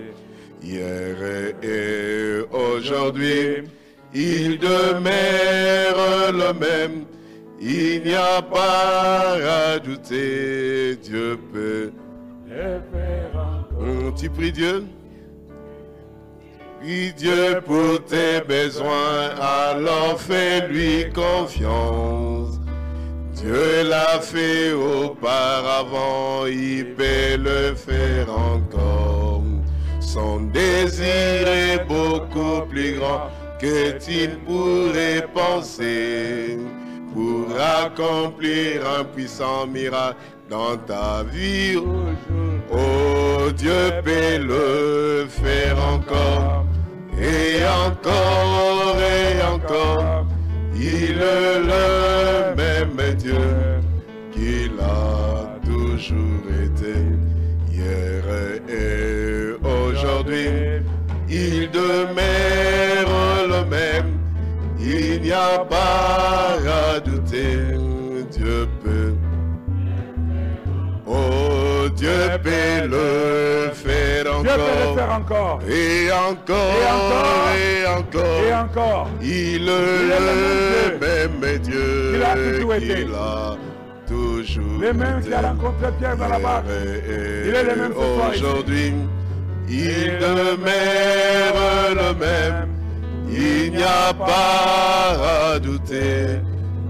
Hier 0.62 1.16
et 1.62 2.40
aujourd'hui, 2.52 3.64
il 4.14 4.58
demeure 4.58 6.32
le 6.32 6.52
même. 6.52 7.04
Il 7.60 8.02
n'y 8.04 8.14
a 8.14 8.42
pas 8.42 9.72
à 9.74 9.78
douter, 9.78 10.96
Dieu 10.96 11.38
peut 11.52 11.92
encore. 12.50 14.14
Tu 14.14 14.28
pries 14.30 14.52
Dieu 14.52 14.84
Prie 16.80 17.12
Dieu 17.12 17.60
pour 17.64 18.04
tes 18.04 18.40
besoins, 18.40 19.30
alors 19.38 20.20
fais-lui 20.20 21.10
confiance. 21.12 22.59
Dieu 23.42 23.88
l'a 23.88 24.20
fait 24.20 24.72
auparavant, 24.72 26.44
il 26.46 26.94
peut 26.94 27.38
le 27.38 27.74
faire 27.74 28.28
encore. 28.28 29.42
Son 29.98 30.40
désir 30.40 31.48
est 31.48 31.86
beaucoup 31.88 32.66
plus 32.68 32.98
grand 32.98 33.30
que 33.58 33.92
tu 33.98 34.28
pourrais 34.44 35.26
penser 35.32 36.58
pour 37.14 37.46
accomplir 37.58 38.82
un 38.98 39.04
puissant 39.04 39.66
miracle 39.66 40.16
dans 40.50 40.76
ta 40.76 41.22
vie. 41.22 41.78
Oh 42.70 43.50
Dieu 43.56 43.90
peut 44.04 44.36
le 44.38 45.26
faire 45.28 45.78
encore 45.94 46.66
et 47.18 47.64
encore 47.88 48.96
et 48.98 49.42
encore. 49.54 50.26
Il 50.82 51.20
est 51.20 51.58
le 51.58 52.54
même 52.56 53.14
Dieu 53.18 53.36
qu'il 54.32 54.72
a 54.80 55.58
toujours 55.62 56.46
été 56.64 56.94
hier 57.70 58.24
et 58.66 59.52
aujourd'hui. 59.62 60.48
Il 61.28 61.70
demeure 61.70 63.46
le 63.46 63.68
même. 63.68 64.18
Il 64.80 65.20
n'y 65.20 65.32
a 65.32 65.58
pas 65.58 66.56
à 66.94 66.98
douter. 67.00 67.58
Dieu 68.30 68.66
Dieu 72.10 72.38
peut 72.42 72.88
le 72.88 73.70
faire 73.74 74.36
encore. 74.36 74.42
Le 74.44 74.96
faire 74.96 75.12
encore. 75.12 75.60
Et 75.68 76.10
encore, 76.12 76.74
et 77.56 77.86
encore, 77.86 78.42
Et 78.48 78.54
encore. 78.54 79.08
Il 79.22 79.68
est 79.68 80.18
le 80.18 80.98
même 81.00 81.58
Dieu 81.58 82.12
Il 82.16 82.22
a 82.22 82.34
toujours 82.34 82.74
été. 82.74 83.06
toujours 84.06 84.80
Les 84.80 84.92
mêmes 84.92 85.18
été. 85.20 85.28
qui 85.28 85.34
a 85.34 85.40
rencontré 85.42 85.88
Pierre 85.98 86.16
dans 86.16 86.28
la 86.28 86.38
barque. 86.38 86.64
Il 87.46 87.54
est 87.54 87.62
le 87.64 87.76
même. 87.76 87.92
Aujourd'hui, 87.96 88.92
il 89.68 90.18
demeure 90.18 91.94
le 91.94 92.14
même. 92.18 92.68
Il 93.32 93.70
n'y 93.72 93.82
a 93.82 94.12
pas 94.12 95.52
à 95.54 95.58
douter. 95.60 96.40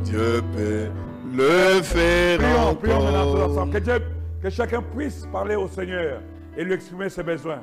Dieu 0.05 0.43
peut 0.57 0.89
le 1.37 1.83
faire 1.83 2.41
encore. 2.67 3.51
ensemble. 3.51 3.73
Que, 3.75 3.79
Dieu- 3.79 4.03
que 4.43 4.49
chacun 4.49 4.83
puisse 4.83 5.27
parler 5.27 5.55
au 5.55 5.69
Seigneur 5.69 6.23
et 6.57 6.65
lui 6.65 6.73
exprimer 6.73 7.09
ses 7.09 7.23
besoins. 7.23 7.63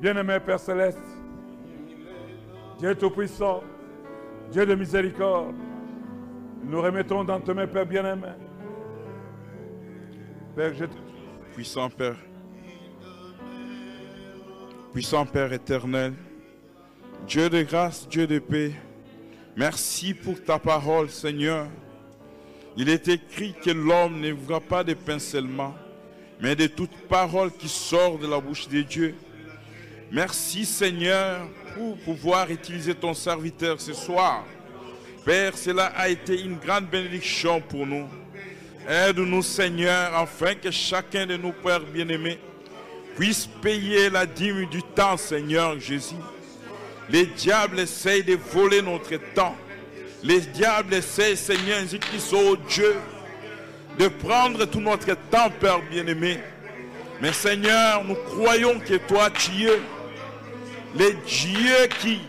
Bien-aimé 0.00 0.38
Père 0.44 0.58
Céleste, 0.58 0.98
Dieu 2.78 2.94
Tout-Puissant, 2.94 3.62
Dieu 4.50 4.66
de 4.66 4.74
miséricorde, 4.74 5.54
nous 6.64 6.80
remettons 6.80 7.24
dans 7.24 7.40
tes 7.40 7.54
mains, 7.54 7.66
Père 7.66 7.86
bien-aimé. 7.86 8.28
Père, 10.56 10.74
je 10.74 10.84
Puissant 11.52 11.88
Père, 11.88 12.16
puissant 14.92 15.24
Père 15.24 15.52
éternel, 15.52 16.14
Dieu 17.26 17.48
de 17.48 17.62
grâce, 17.62 18.08
Dieu 18.08 18.26
de 18.26 18.40
paix, 18.40 18.72
merci 19.56 20.14
pour 20.14 20.42
ta 20.42 20.58
parole, 20.58 21.08
Seigneur. 21.08 21.68
Il 22.76 22.88
est 22.88 23.08
écrit 23.08 23.54
que 23.64 23.70
l'homme 23.70 24.20
ne 24.20 24.32
vivra 24.32 24.60
pas 24.60 24.82
de 24.82 24.94
pain 24.94 25.18
mais 26.40 26.56
de 26.56 26.66
toute 26.66 26.94
parole 27.08 27.52
qui 27.52 27.68
sort 27.68 28.18
de 28.18 28.26
la 28.26 28.40
bouche 28.40 28.68
de 28.68 28.82
Dieu. 28.82 29.14
Merci, 30.10 30.64
Seigneur, 30.64 31.48
pour 31.74 31.96
pouvoir 31.98 32.50
utiliser 32.50 32.94
ton 32.94 33.14
serviteur 33.14 33.80
ce 33.80 33.92
soir. 33.92 34.44
Père, 35.24 35.56
cela 35.56 35.86
a 35.86 36.08
été 36.08 36.40
une 36.40 36.56
grande 36.56 36.86
bénédiction 36.86 37.60
pour 37.60 37.86
nous. 37.86 38.06
Aide-nous, 38.88 39.42
Seigneur, 39.42 40.14
afin 40.14 40.54
que 40.54 40.70
chacun 40.70 41.26
de 41.26 41.36
nous, 41.36 41.52
Père 41.52 41.80
bien-aimés, 41.80 42.38
puisse 43.16 43.46
payer 43.46 44.10
la 44.10 44.26
dîme 44.26 44.66
du 44.66 44.82
temps, 44.82 45.16
Seigneur 45.16 45.80
Jésus. 45.80 46.14
Les 47.08 47.26
diables 47.26 47.80
essayent 47.80 48.24
de 48.24 48.36
voler 48.36 48.82
notre 48.82 49.16
temps. 49.34 49.56
Les 50.24 50.40
diables 50.40 50.94
essayent, 50.94 51.36
Seigneur 51.36 51.80
Jésus-Christ, 51.80 52.34
oh 52.34 52.56
Dieu, 52.70 52.96
de 53.98 54.08
prendre 54.08 54.64
tout 54.64 54.80
notre 54.80 55.14
temps, 55.30 55.50
Père 55.60 55.80
bien-aimé. 55.90 56.38
Mais 57.20 57.30
Seigneur, 57.30 58.02
nous 58.04 58.14
croyons 58.14 58.80
que 58.80 58.94
toi, 58.94 59.28
tu 59.30 59.66
es 59.66 59.80
le 60.98 61.12
Dieu 61.26 61.88
qui 62.00 62.20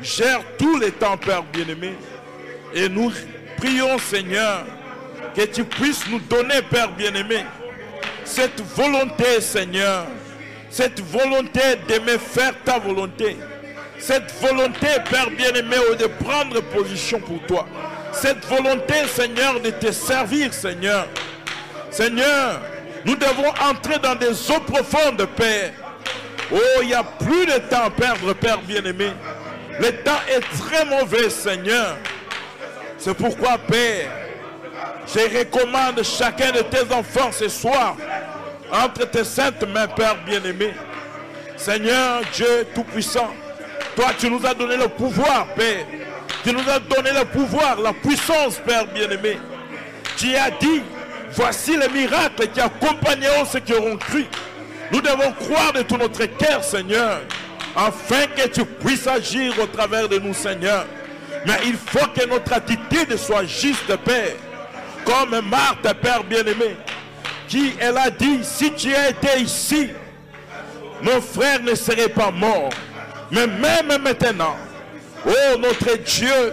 gère 0.00 0.42
tous 0.58 0.78
les 0.78 0.92
temps, 0.92 1.16
Père 1.16 1.42
bien-aimé. 1.42 1.94
Et 2.72 2.88
nous 2.88 3.10
prions, 3.56 3.98
Seigneur, 3.98 4.64
que 5.34 5.42
tu 5.42 5.64
puisses 5.64 6.08
nous 6.08 6.20
donner, 6.20 6.62
Père 6.70 6.92
bien-aimé, 6.92 7.44
cette 8.24 8.60
volonté, 8.60 9.40
Seigneur, 9.40 10.06
cette 10.70 11.00
volonté 11.00 11.60
d'aimer 11.88 12.18
faire 12.18 12.54
ta 12.64 12.78
volonté, 12.78 13.36
cette 13.98 14.32
volonté, 14.40 14.86
Père 15.10 15.30
bien-aimé, 15.30 15.76
de 15.98 16.06
prendre 16.06 16.60
position 16.60 17.20
pour 17.20 17.40
toi, 17.46 17.66
cette 18.12 18.44
volonté, 18.46 19.06
Seigneur, 19.06 19.60
de 19.60 19.70
te 19.70 19.92
servir, 19.92 20.52
Seigneur. 20.52 21.06
Seigneur, 21.90 22.60
nous 23.04 23.16
devons 23.16 23.52
entrer 23.70 23.98
dans 23.98 24.14
des 24.14 24.50
eaux 24.50 24.60
profondes, 24.60 25.26
Père. 25.36 25.72
Oh, 26.52 26.56
il 26.82 26.88
n'y 26.88 26.94
a 26.94 27.02
plus 27.02 27.46
de 27.46 27.58
temps 27.68 27.84
à 27.86 27.90
perdre, 27.90 28.32
Père 28.34 28.60
bien-aimé. 28.60 29.10
Le 29.78 29.92
temps 30.02 30.20
est 30.28 30.40
très 30.58 30.84
mauvais, 30.84 31.30
Seigneur. 31.30 31.96
C'est 32.98 33.14
pourquoi, 33.14 33.58
Père, 33.58 34.10
je 35.06 35.38
recommande 35.38 36.02
chacun 36.02 36.50
de 36.52 36.62
tes 36.62 36.92
enfants 36.92 37.30
ce 37.32 37.48
soir 37.48 37.96
entre 38.72 39.08
tes 39.08 39.24
saintes 39.24 39.62
mains, 39.68 39.88
Père 39.88 40.16
bien-aimé. 40.24 40.74
Seigneur 41.56 42.22
Dieu 42.32 42.66
Tout-Puissant, 42.74 43.30
toi 43.98 44.12
tu 44.16 44.30
nous 44.30 44.46
as 44.46 44.54
donné 44.54 44.76
le 44.76 44.86
pouvoir, 44.86 45.48
Père. 45.56 45.84
Tu 46.44 46.52
nous 46.52 46.70
as 46.70 46.78
donné 46.78 47.10
le 47.10 47.24
pouvoir, 47.24 47.80
la 47.80 47.92
puissance, 47.92 48.60
Père 48.64 48.86
bien-aimé. 48.86 49.38
Tu 50.16 50.36
as 50.36 50.52
dit, 50.52 50.82
voici 51.32 51.76
les 51.76 51.88
miracles 51.88 52.46
qui 52.54 52.60
accompagneront 52.60 53.44
ceux 53.44 53.58
qui 53.58 53.74
auront 53.74 53.96
cru. 53.96 54.24
Nous 54.92 55.00
devons 55.00 55.32
croire 55.32 55.72
de 55.72 55.82
tout 55.82 55.96
notre 55.96 56.24
cœur, 56.26 56.62
Seigneur, 56.62 57.22
afin 57.74 58.26
que 58.36 58.46
tu 58.46 58.64
puisses 58.64 59.08
agir 59.08 59.52
au 59.60 59.66
travers 59.66 60.08
de 60.08 60.20
nous, 60.20 60.32
Seigneur. 60.32 60.86
Mais 61.44 61.58
il 61.66 61.74
faut 61.74 62.06
que 62.14 62.24
notre 62.28 62.52
attitude 62.52 63.16
soit 63.16 63.46
juste, 63.46 63.96
Père. 64.04 64.36
Comme 65.04 65.40
Marthe, 65.40 65.92
Père 66.00 66.22
bien-aimé, 66.22 66.76
qui 67.48 67.74
elle 67.80 67.98
a 67.98 68.10
dit, 68.10 68.44
si 68.44 68.70
tu 68.74 68.90
été 68.90 69.40
ici, 69.40 69.88
nos 71.02 71.20
frères 71.20 71.62
ne 71.62 71.74
seraient 71.74 72.08
pas 72.08 72.30
morts. 72.30 72.70
Mais 73.30 73.46
même 73.46 74.02
maintenant, 74.02 74.56
oh 75.26 75.58
notre 75.58 75.96
Dieu, 75.98 76.52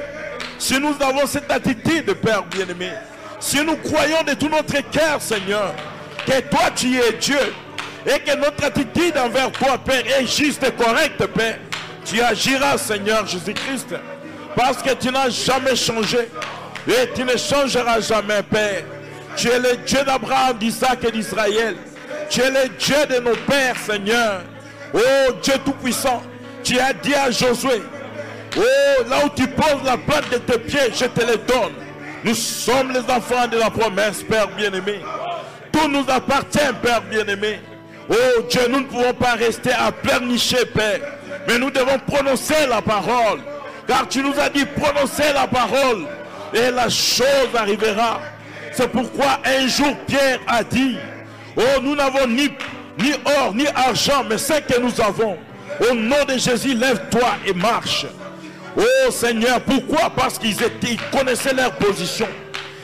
si 0.57 0.79
nous 0.79 0.95
avons 0.99 1.25
cette 1.25 1.51
attitude, 1.51 2.13
Père 2.15 2.43
bien-aimé, 2.43 2.91
si 3.39 3.63
nous 3.63 3.77
croyons 3.77 4.23
de 4.23 4.33
tout 4.33 4.49
notre 4.49 4.81
cœur, 4.89 5.21
Seigneur, 5.21 5.73
que 6.25 6.39
toi 6.41 6.71
tu 6.75 6.97
es 6.97 7.13
Dieu 7.13 7.53
et 8.05 8.19
que 8.19 8.35
notre 8.37 8.65
attitude 8.65 9.17
envers 9.17 9.51
toi, 9.51 9.77
Père, 9.77 10.03
est 10.05 10.27
juste 10.27 10.63
et 10.63 10.71
correcte, 10.71 11.25
Père, 11.27 11.59
tu 12.03 12.21
agiras, 12.21 12.77
Seigneur 12.77 13.25
Jésus-Christ, 13.25 13.95
parce 14.55 14.81
que 14.81 14.93
tu 14.93 15.11
n'as 15.11 15.29
jamais 15.29 15.75
changé 15.75 16.29
et 16.87 17.09
tu 17.15 17.23
ne 17.23 17.35
changeras 17.35 17.99
jamais, 17.99 18.43
Père. 18.43 18.83
Tu 19.35 19.49
es 19.49 19.59
le 19.59 19.75
Dieu 19.85 20.03
d'Abraham, 20.05 20.57
d'Isaac 20.57 21.03
et 21.03 21.11
d'Israël. 21.11 21.75
Tu 22.29 22.41
es 22.41 22.49
le 22.49 22.69
Dieu 22.77 23.05
de 23.09 23.19
nos 23.19 23.35
pères, 23.35 23.75
Seigneur. 23.85 24.41
Oh 24.93 25.33
Dieu 25.41 25.55
Tout-Puissant, 25.65 26.21
tu 26.65 26.79
as 26.79 26.93
dit 26.93 27.13
à 27.13 27.29
Josué, 27.31 27.81
oh 28.57 28.61
là 29.09 29.25
où 29.25 29.29
tu 29.29 29.47
poses 29.47 29.83
la 29.85 29.97
plate 29.97 30.29
de 30.31 30.37
tes 30.37 30.57
pieds, 30.57 30.91
je 30.93 31.05
te 31.05 31.21
le 31.21 31.37
donne. 31.37 31.73
Nous 32.23 32.33
sommes 32.33 32.91
les 32.91 33.01
enfants 33.01 33.47
de 33.47 33.57
la 33.57 33.69
promesse, 33.69 34.23
Père 34.23 34.47
bien-aimé. 34.47 34.99
Tout 35.71 35.87
nous 35.87 36.03
appartient, 36.09 36.73
Père 36.81 37.03
bien-aimé. 37.03 37.59
Oh 38.09 38.41
Dieu, 38.49 38.61
nous 38.69 38.79
ne 38.79 38.85
pouvons 38.85 39.13
pas 39.13 39.33
rester 39.33 39.71
à 39.71 39.91
pleurnicher, 39.91 40.65
Père. 40.73 40.99
Mais 41.47 41.59
nous 41.59 41.69
devons 41.69 41.99
prononcer 42.07 42.65
la 42.67 42.81
parole. 42.81 43.41
Car 43.87 44.07
tu 44.07 44.23
nous 44.23 44.33
as 44.39 44.49
dit 44.49 44.65
prononcer 44.65 45.31
la 45.33 45.45
parole. 45.45 46.07
Et 46.53 46.71
la 46.71 46.89
chose 46.89 47.49
arrivera. 47.55 48.21
C'est 48.71 48.91
pourquoi 48.91 49.39
un 49.45 49.67
jour 49.67 49.95
Pierre 50.07 50.39
a 50.47 50.63
dit, 50.63 50.97
oh 51.55 51.81
nous 51.81 51.95
n'avons 51.95 52.27
ni, 52.27 52.49
ni 52.99 53.13
or 53.39 53.53
ni 53.53 53.67
argent, 53.67 54.23
mais 54.27 54.37
ce 54.37 54.53
que 54.53 54.79
nous 54.79 54.99
avons. 54.99 55.37
Au 55.79 55.93
nom 55.93 56.23
de 56.27 56.37
Jésus, 56.37 56.73
lève-toi 56.73 57.35
et 57.45 57.53
marche. 57.53 58.05
Oh 58.77 59.11
Seigneur, 59.11 59.61
pourquoi? 59.61 60.09
Parce 60.09 60.37
qu'ils 60.37 60.61
étaient, 60.61 60.97
connaissaient 61.11 61.53
leur 61.53 61.73
position. 61.75 62.27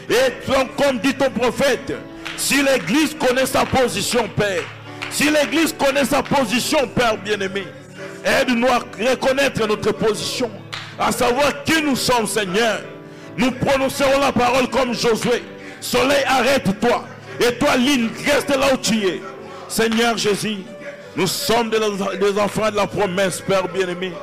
Et 0.10 0.48
comme 0.78 1.00
dit 1.00 1.14
ton 1.14 1.30
prophète, 1.30 1.94
si 2.38 2.62
l'Église 2.64 3.16
connaît 3.16 3.46
sa 3.46 3.66
position, 3.66 4.28
Père, 4.36 4.64
si 5.10 5.30
l'Église 5.30 5.74
connaît 5.78 6.06
sa 6.06 6.24
position, 6.24 6.88
Père 6.88 7.18
bien-aimé, 7.18 7.66
aide-nous 8.26 8.68
à 8.68 8.80
reconnaître 9.10 9.66
notre 9.68 9.92
position, 9.92 10.50
à 11.00 11.12
savoir 11.12 11.64
qui 11.64 11.82
nous 11.82 11.96
sommes, 11.96 12.28
Seigneur. 12.28 12.82
Nous 13.38 13.52
prononcerons 13.52 14.20
la 14.20 14.32
parole 14.32 14.70
comme 14.70 14.94
Josué. 14.94 15.44
Soleil, 15.80 16.24
arrête-toi. 16.28 17.06
Et 17.40 17.54
toi, 17.58 17.76
ligne, 17.78 18.10
reste 18.26 18.50
là 18.50 18.74
où 18.74 18.78
tu 18.78 19.06
es. 19.08 19.22
Seigneur 19.68 20.18
Jésus, 20.18 20.58
nous 21.16 21.28
sommes 21.28 21.70
des 21.70 22.40
enfants 22.40 22.72
de 22.72 22.76
la 22.76 22.88
promesse, 22.88 23.42
Père 23.42 23.68
bien-aimé. 23.68 24.14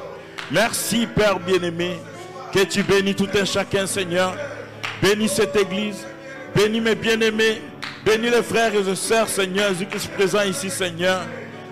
Merci, 0.50 1.06
Père 1.06 1.38
bien-aimé, 1.38 1.98
que 2.52 2.60
tu 2.60 2.82
bénis 2.82 3.14
tout 3.14 3.28
un 3.38 3.44
chacun, 3.44 3.86
Seigneur. 3.86 4.34
Bénis 5.02 5.28
cette 5.28 5.54
église. 5.56 6.06
Bénis 6.54 6.80
mes 6.80 6.94
bien-aimés. 6.94 7.62
Bénis 8.04 8.30
les 8.30 8.42
frères 8.42 8.74
et 8.74 8.82
les 8.82 8.96
sœurs, 8.96 9.28
Seigneur, 9.28 9.68
Jésus-Christ 9.70 10.10
présent 10.12 10.42
ici, 10.42 10.70
Seigneur. 10.70 11.20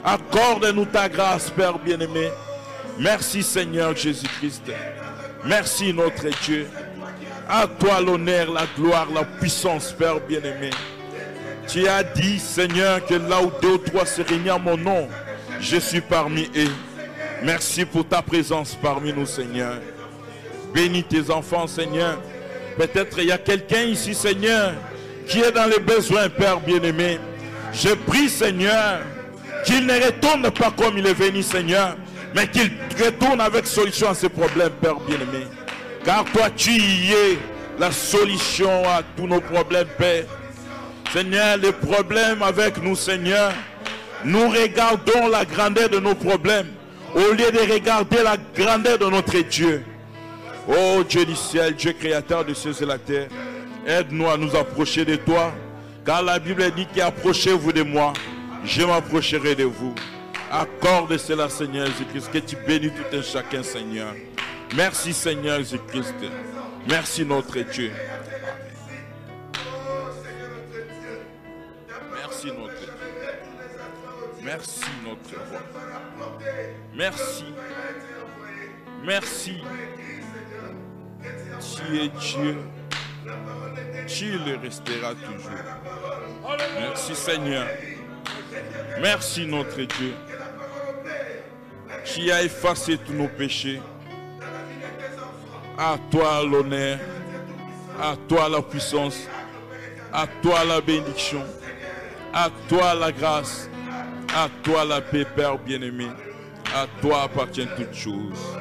Accorde-nous 0.05 0.85
ta 0.85 1.09
grâce, 1.09 1.51
Père 1.51 1.79
bien-aimé. 1.79 2.29
Merci, 2.99 3.43
Seigneur 3.43 3.97
Jésus-Christ. 3.97 4.71
Merci, 5.45 5.93
notre 5.93 6.29
Dieu. 6.45 6.67
À 7.49 7.67
toi 7.67 8.01
l'honneur, 8.01 8.53
la 8.53 8.67
gloire, 8.77 9.07
la 9.15 9.25
puissance, 9.25 9.93
Père 9.93 10.21
bien-aimé. 10.21 10.71
Tu 11.69 11.89
as 11.89 12.03
dit, 12.03 12.39
Seigneur, 12.39 13.05
que 13.05 13.15
là 13.15 13.43
où 13.43 13.51
deux 13.61 13.75
ou 13.75 13.79
trois 13.79 14.07
se 14.07 14.23
réunissent 14.23 14.53
en 14.53 14.59
mon 14.61 14.77
nom, 14.77 15.09
je 15.61 15.77
suis 15.79 16.01
parmi 16.01 16.49
eux. 16.57 16.71
Merci 17.43 17.85
pour 17.85 18.07
ta 18.07 18.23
présence 18.23 18.79
parmi 18.81 19.13
nous, 19.13 19.27
Seigneur. 19.27 19.75
Bénis 20.73 21.05
tes 21.05 21.31
enfants, 21.31 21.67
Seigneur. 21.67 22.21
Peut-être 22.77 23.19
il 23.19 23.27
y 23.27 23.33
a 23.33 23.39
quelqu'un 23.39 23.83
ici, 23.83 24.15
Seigneur, 24.15 24.75
qui 25.27 25.41
est 25.41 25.53
dans 25.53 25.67
les 25.67 25.81
besoins, 25.81 26.29
Père 26.29 26.61
bien-aimé. 26.61 27.19
Je 27.73 27.89
prie, 27.95 28.29
Seigneur, 28.29 29.01
qu'il 29.65 29.87
ne 29.87 29.95
retourne 29.95 30.51
pas 30.51 30.71
comme 30.71 30.99
il 30.99 31.07
est 31.07 31.15
venu, 31.15 31.43
Seigneur, 31.43 31.97
mais 32.35 32.47
qu'il 32.47 32.71
retourne 33.03 33.41
avec 33.41 33.67
solution 33.67 34.11
à 34.11 34.15
ses 34.15 34.29
problèmes, 34.29 34.73
Père 34.81 35.01
bien-aimé. 35.01 35.47
Car 36.05 36.25
toi, 36.27 36.49
tu 36.55 36.71
y 36.71 37.13
es 37.13 37.39
la 37.79 37.91
solution 37.91 38.89
à 38.89 39.03
tous 39.17 39.27
nos 39.27 39.41
problèmes, 39.41 39.89
Père. 39.99 40.25
Seigneur, 41.13 41.57
les 41.57 41.73
problèmes 41.73 42.43
avec 42.43 42.83
nous, 42.83 42.97
Seigneur, 42.97 43.53
nous 44.25 44.49
regardons 44.49 45.29
la 45.29 45.45
grandeur 45.45 45.89
de 45.89 45.99
nos 45.99 46.15
problèmes 46.15 46.67
au 47.15 47.33
lieu 47.33 47.51
de 47.51 47.73
regarder 47.73 48.23
la 48.23 48.37
grandeur 48.55 48.99
de 48.99 49.07
notre 49.07 49.39
Dieu. 49.41 49.85
Oh 50.69 51.03
Dieu 51.09 51.25
du 51.25 51.37
ciel, 51.37 51.75
Dieu 51.75 51.93
créateur 51.93 52.45
de 52.45 52.53
cieux 52.53 52.73
et 52.81 52.85
la 52.85 52.99
terre, 52.99 53.29
aide-nous 53.87 54.29
à 54.29 54.37
nous 54.37 54.55
approcher 54.57 55.05
de 55.05 55.17
toi, 55.17 55.53
car 56.05 56.23
la 56.23 56.39
Bible 56.39 56.71
dit 56.73 56.87
qu'approchez-vous 56.95 57.73
de 57.73 57.83
moi, 57.83 58.13
je 58.65 58.83
m'approcherai 58.83 59.55
de 59.55 59.65
vous. 59.65 59.95
Accorde 60.51 61.17
cela, 61.17 61.49
Seigneur 61.49 61.87
Jésus-Christ, 61.87 62.31
que 62.33 62.39
tu 62.39 62.57
bénis 62.67 62.91
tout 62.91 63.17
un 63.17 63.23
chacun, 63.23 63.63
Seigneur. 63.63 64.13
Merci, 64.75 65.13
Seigneur 65.13 65.59
Jésus-Christ. 65.59 66.15
Merci, 66.89 67.25
notre 67.25 67.59
Dieu. 67.61 67.93
Merci, 74.47 74.81
notre 75.05 75.35
roi. 75.51 75.61
Merci. 76.95 77.45
Merci. 79.05 79.63
Tu 81.59 81.97
es 81.99 82.09
Dieu. 82.11 82.57
Tu 84.07 84.39
le 84.39 84.57
resteras 84.63 85.15
toujours. 85.15 85.51
Merci 86.79 87.17
Seigneur. 87.17 87.67
Merci 89.03 89.47
notre 89.47 89.83
Dieu. 89.83 90.15
Tu 92.05 92.31
as 92.31 92.45
effacé 92.45 92.99
tous 92.99 93.15
nos 93.15 93.27
péchés. 93.27 93.83
À 95.77 95.97
toi 96.09 96.45
l'honneur. 96.45 97.01
À 98.01 98.15
toi 98.29 98.49
la 98.49 98.63
puissance. 98.63 99.27
À 100.13 100.29
toi 100.41 100.65
la 100.65 100.81
bénédiction. 100.81 101.43
À 102.33 102.49
toi 102.69 102.95
la 102.95 103.11
grâce. 103.11 103.69
À 104.35 104.49
toi 104.63 104.85
la 104.85 105.01
paix, 105.01 105.25
Père 105.25 105.59
bien-aimé. 105.59 106.07
À 106.75 106.87
toi 107.01 107.23
appartiennent 107.23 107.69
toutes 107.77 107.95
choses. 107.95 108.59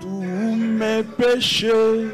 Tous 0.00 0.54
mes 0.54 1.02
péchés, 1.02 2.08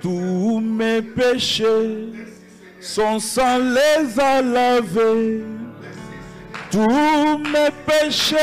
tous 0.00 0.60
mes 0.60 1.02
péchés 1.02 2.08
sont 2.80 3.18
sans 3.18 3.58
les 3.58 4.18
à 4.18 4.42
laver. 4.42 5.42
Tous 6.70 7.38
mes 7.38 7.70
péchés, 7.86 8.36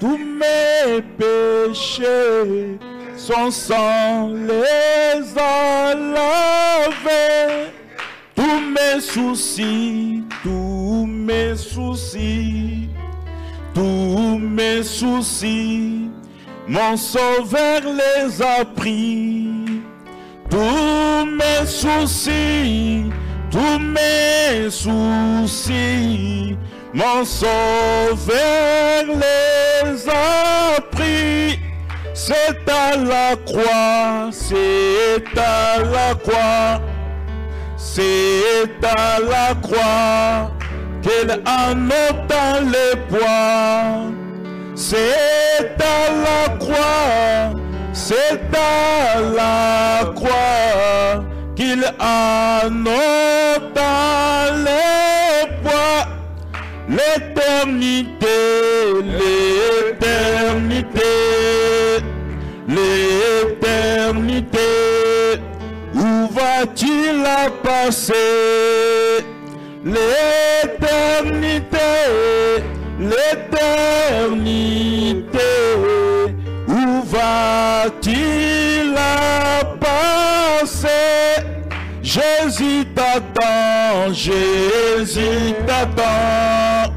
tous 0.00 0.18
mes 0.18 1.00
péchés 1.18 2.78
sont 3.16 3.50
sans 3.50 4.28
les 4.28 5.38
à 5.38 5.94
laver. 5.94 7.70
Tous 8.34 8.60
mes 8.60 9.00
soucis, 9.00 10.22
tous 10.42 10.73
mes 11.24 11.56
soucis, 11.56 12.88
tous 13.74 14.38
mes 14.38 14.82
soucis, 14.82 16.10
mon 16.68 16.96
sauveur 16.96 17.80
les 17.82 18.42
a 18.42 18.64
pris. 18.64 19.48
Tous 20.50 21.24
mes 21.24 21.66
soucis, 21.66 23.04
tous 23.50 23.78
mes 23.78 24.70
soucis, 24.70 26.56
mon 26.92 27.24
sauveur 27.24 29.04
les 29.06 30.08
a 30.08 30.80
pris. 30.92 31.58
C'est 32.12 32.68
à 32.68 32.96
la 32.96 33.36
croix, 33.36 34.30
c'est 34.30 35.38
à 35.38 35.78
la 35.78 36.14
croix. 36.14 36.80
C'est 37.76 38.84
à 38.84 39.20
la 39.20 39.54
croix 39.54 40.53
qu'il 41.04 41.30
en 41.46 41.76
ôta 42.04 42.44
les 42.74 42.96
poids. 43.10 44.10
C'est 44.74 45.76
à 45.78 46.00
la 46.24 46.42
croix, 46.56 47.52
c'est 47.92 48.40
à 48.54 49.20
la 49.38 50.12
croix 50.14 51.24
qu'il 51.54 51.84
en 52.00 52.86
ôta 52.86 53.94
les 54.66 55.46
poids. 55.62 56.04
L'éternité, 56.88 58.40
l'éternité, 59.20 61.14
l'éternité. 62.76 64.10
Où 65.94 66.28
va-t-il 66.32 67.22
la 67.22 67.50
passer? 67.62 69.33
L'éternité, 69.84 71.78
l'éternité. 72.98 74.24
Où 76.66 77.02
va-t-il 77.04 78.94
la 78.94 79.64
passer 79.78 80.88
Jésus 82.02 82.86
t'a 82.94 83.20
t'attend, 83.20 84.12
Jésus 84.12 85.54
t'attend, 85.66 86.92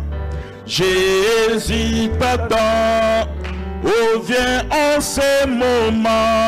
Jésus 0.65 2.09
t'attend. 2.19 3.27
Oh, 3.83 4.21
viens 4.25 4.63
en 4.71 5.01
ce 5.01 5.45
moment. 5.47 6.47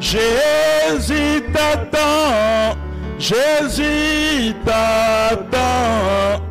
Jésus 0.00 1.42
t'attend, 1.52 2.76
Jésus 3.24 4.52
t'attend. 4.66 6.44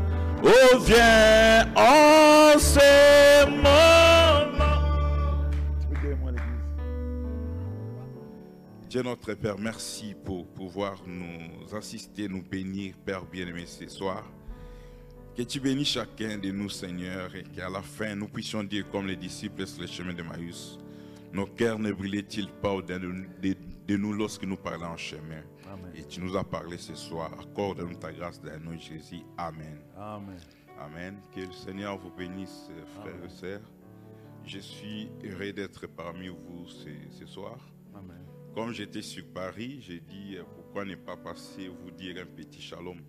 Oh, 0.43 0.79
viens 0.79 1.71
en 1.75 2.57
ce 2.57 3.45
moment. 3.45 4.49
Dieu 8.89 9.03
notre 9.03 9.35
Père, 9.35 9.59
merci 9.59 10.15
pour 10.25 10.47
pouvoir 10.47 10.99
nous 11.05 11.75
assister, 11.75 12.27
nous 12.27 12.41
bénir, 12.41 12.95
Père 13.05 13.23
bien-aimé, 13.23 13.65
ce 13.67 13.87
soir. 13.87 14.23
Que 15.37 15.43
tu 15.43 15.59
bénisses 15.59 15.89
chacun 15.89 16.39
de 16.39 16.49
nous, 16.49 16.69
Seigneur, 16.69 17.35
et 17.35 17.43
qu'à 17.43 17.69
la 17.69 17.83
fin, 17.83 18.15
nous 18.15 18.27
puissions 18.27 18.63
dire 18.63 18.89
comme 18.89 19.05
les 19.05 19.15
disciples 19.15 19.67
sur 19.67 19.81
le 19.81 19.87
chemin 19.87 20.13
de 20.15 20.23
Maïs, 20.23 20.79
nos 21.31 21.45
cœurs 21.45 21.77
ne 21.77 21.91
brillaient-ils 21.91 22.49
pas 22.49 22.71
au-dedans 22.71 22.99
de, 23.43 23.55
de, 23.87 23.95
nous 23.95 24.13
lorsque 24.13 24.43
nous 24.43 24.57
parlons 24.57 24.87
en 24.87 24.97
chemin? 24.97 25.43
Et 25.95 26.03
tu 26.05 26.21
nous 26.21 26.35
as 26.35 26.43
parlé 26.43 26.77
ce 26.77 26.95
soir. 26.95 27.31
Accorde-nous 27.39 27.95
ta 27.95 28.11
grâce 28.11 28.41
dans 28.41 28.59
nous, 28.59 28.77
Jésus. 28.79 29.21
Amen. 29.37 29.79
Amen. 29.97 30.39
Amen. 30.79 31.17
Que 31.33 31.41
le 31.41 31.51
Seigneur 31.51 31.97
vous 31.97 32.11
bénisse, 32.11 32.69
frères 32.99 33.23
et 33.23 33.29
sœurs. 33.29 33.61
Je 34.45 34.59
suis 34.59 35.09
heureux 35.23 35.53
d'être 35.53 35.87
parmi 35.87 36.27
vous 36.27 36.67
ce, 36.67 36.89
ce 37.11 37.25
soir. 37.25 37.57
Amen. 37.95 38.25
Comme 38.53 38.71
j'étais 38.71 39.01
sur 39.01 39.25
Paris, 39.33 39.79
j'ai 39.81 39.99
dit 39.99 40.37
pourquoi 40.55 40.85
ne 40.85 40.95
pas 40.95 41.17
passer 41.17 41.67
vous 41.69 41.91
dire 41.91 42.21
un 42.21 42.25
petit 42.25 42.61
shalom. 42.61 42.99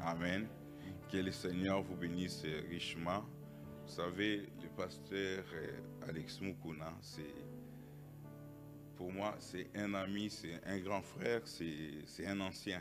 Amen. 0.00 0.46
Que 1.10 1.18
le 1.18 1.30
Seigneur 1.30 1.82
vous 1.82 1.96
bénisse 1.96 2.44
richement. 2.70 3.22
Vous 3.84 3.92
savez, 3.92 4.48
le 4.62 4.68
pasteur 4.76 5.44
euh, 5.54 6.08
Alex 6.08 6.40
Mukuna, 6.40 6.94
c'est 7.00 7.34
pour 9.02 9.12
moi, 9.12 9.34
c'est 9.40 9.66
un 9.74 9.94
ami, 9.94 10.30
c'est 10.30 10.60
un 10.64 10.78
grand 10.78 11.02
frère, 11.02 11.40
c'est 11.44 12.24
un 12.24 12.40
ancien. 12.40 12.80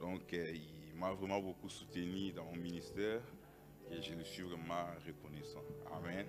Donc, 0.00 0.32
euh, 0.34 0.52
il 0.52 0.98
m'a 0.98 1.12
vraiment 1.12 1.38
beaucoup 1.38 1.68
soutenu 1.68 2.32
dans 2.32 2.44
mon 2.44 2.56
ministère 2.56 3.20
et 3.88 4.02
je 4.02 4.14
le 4.14 4.24
suis 4.24 4.42
vraiment 4.42 4.86
reconnaissant. 5.06 5.62
Amen. 5.94 6.26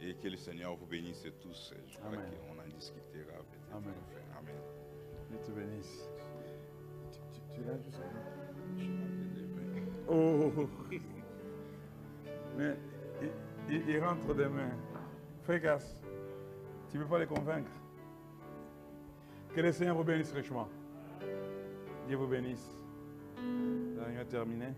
Et 0.00 0.14
que 0.14 0.28
le 0.28 0.38
Seigneur 0.38 0.74
vous 0.74 0.86
bénisse 0.86 1.26
tous. 1.42 1.74
Je 1.86 1.98
crois 1.98 2.12
qu'on 2.12 2.58
en 2.58 2.74
discutera 2.74 3.42
peut-être. 3.42 3.76
Amen. 3.76 3.92
Amen. 4.38 4.54
Dieu 5.28 5.38
te 5.44 5.50
bénisse. 5.50 6.08
Tu, 7.54 7.60
l'as 7.62 7.76
juste 7.76 8.00
Oh 10.08 10.50
Mais 12.56 12.74
il, 13.68 13.86
il, 13.86 13.98
rentre 14.02 14.34
demain. 14.34 14.70
Gaffe. 15.46 15.84
Tu 16.90 16.96
ne 16.96 17.02
peux 17.02 17.08
pas 17.08 17.18
les 17.18 17.26
convaincre. 17.26 17.79
Que 19.54 19.60
le 19.60 19.72
Seigneur 19.72 19.96
vous 19.96 20.04
bénisse 20.04 20.32
richement. 20.32 20.68
Dieu 22.06 22.16
vous 22.16 22.28
bénisse. 22.28 22.70
La 23.96 24.04
réunion 24.04 24.20
est 24.20 24.24
terminée. 24.26 24.74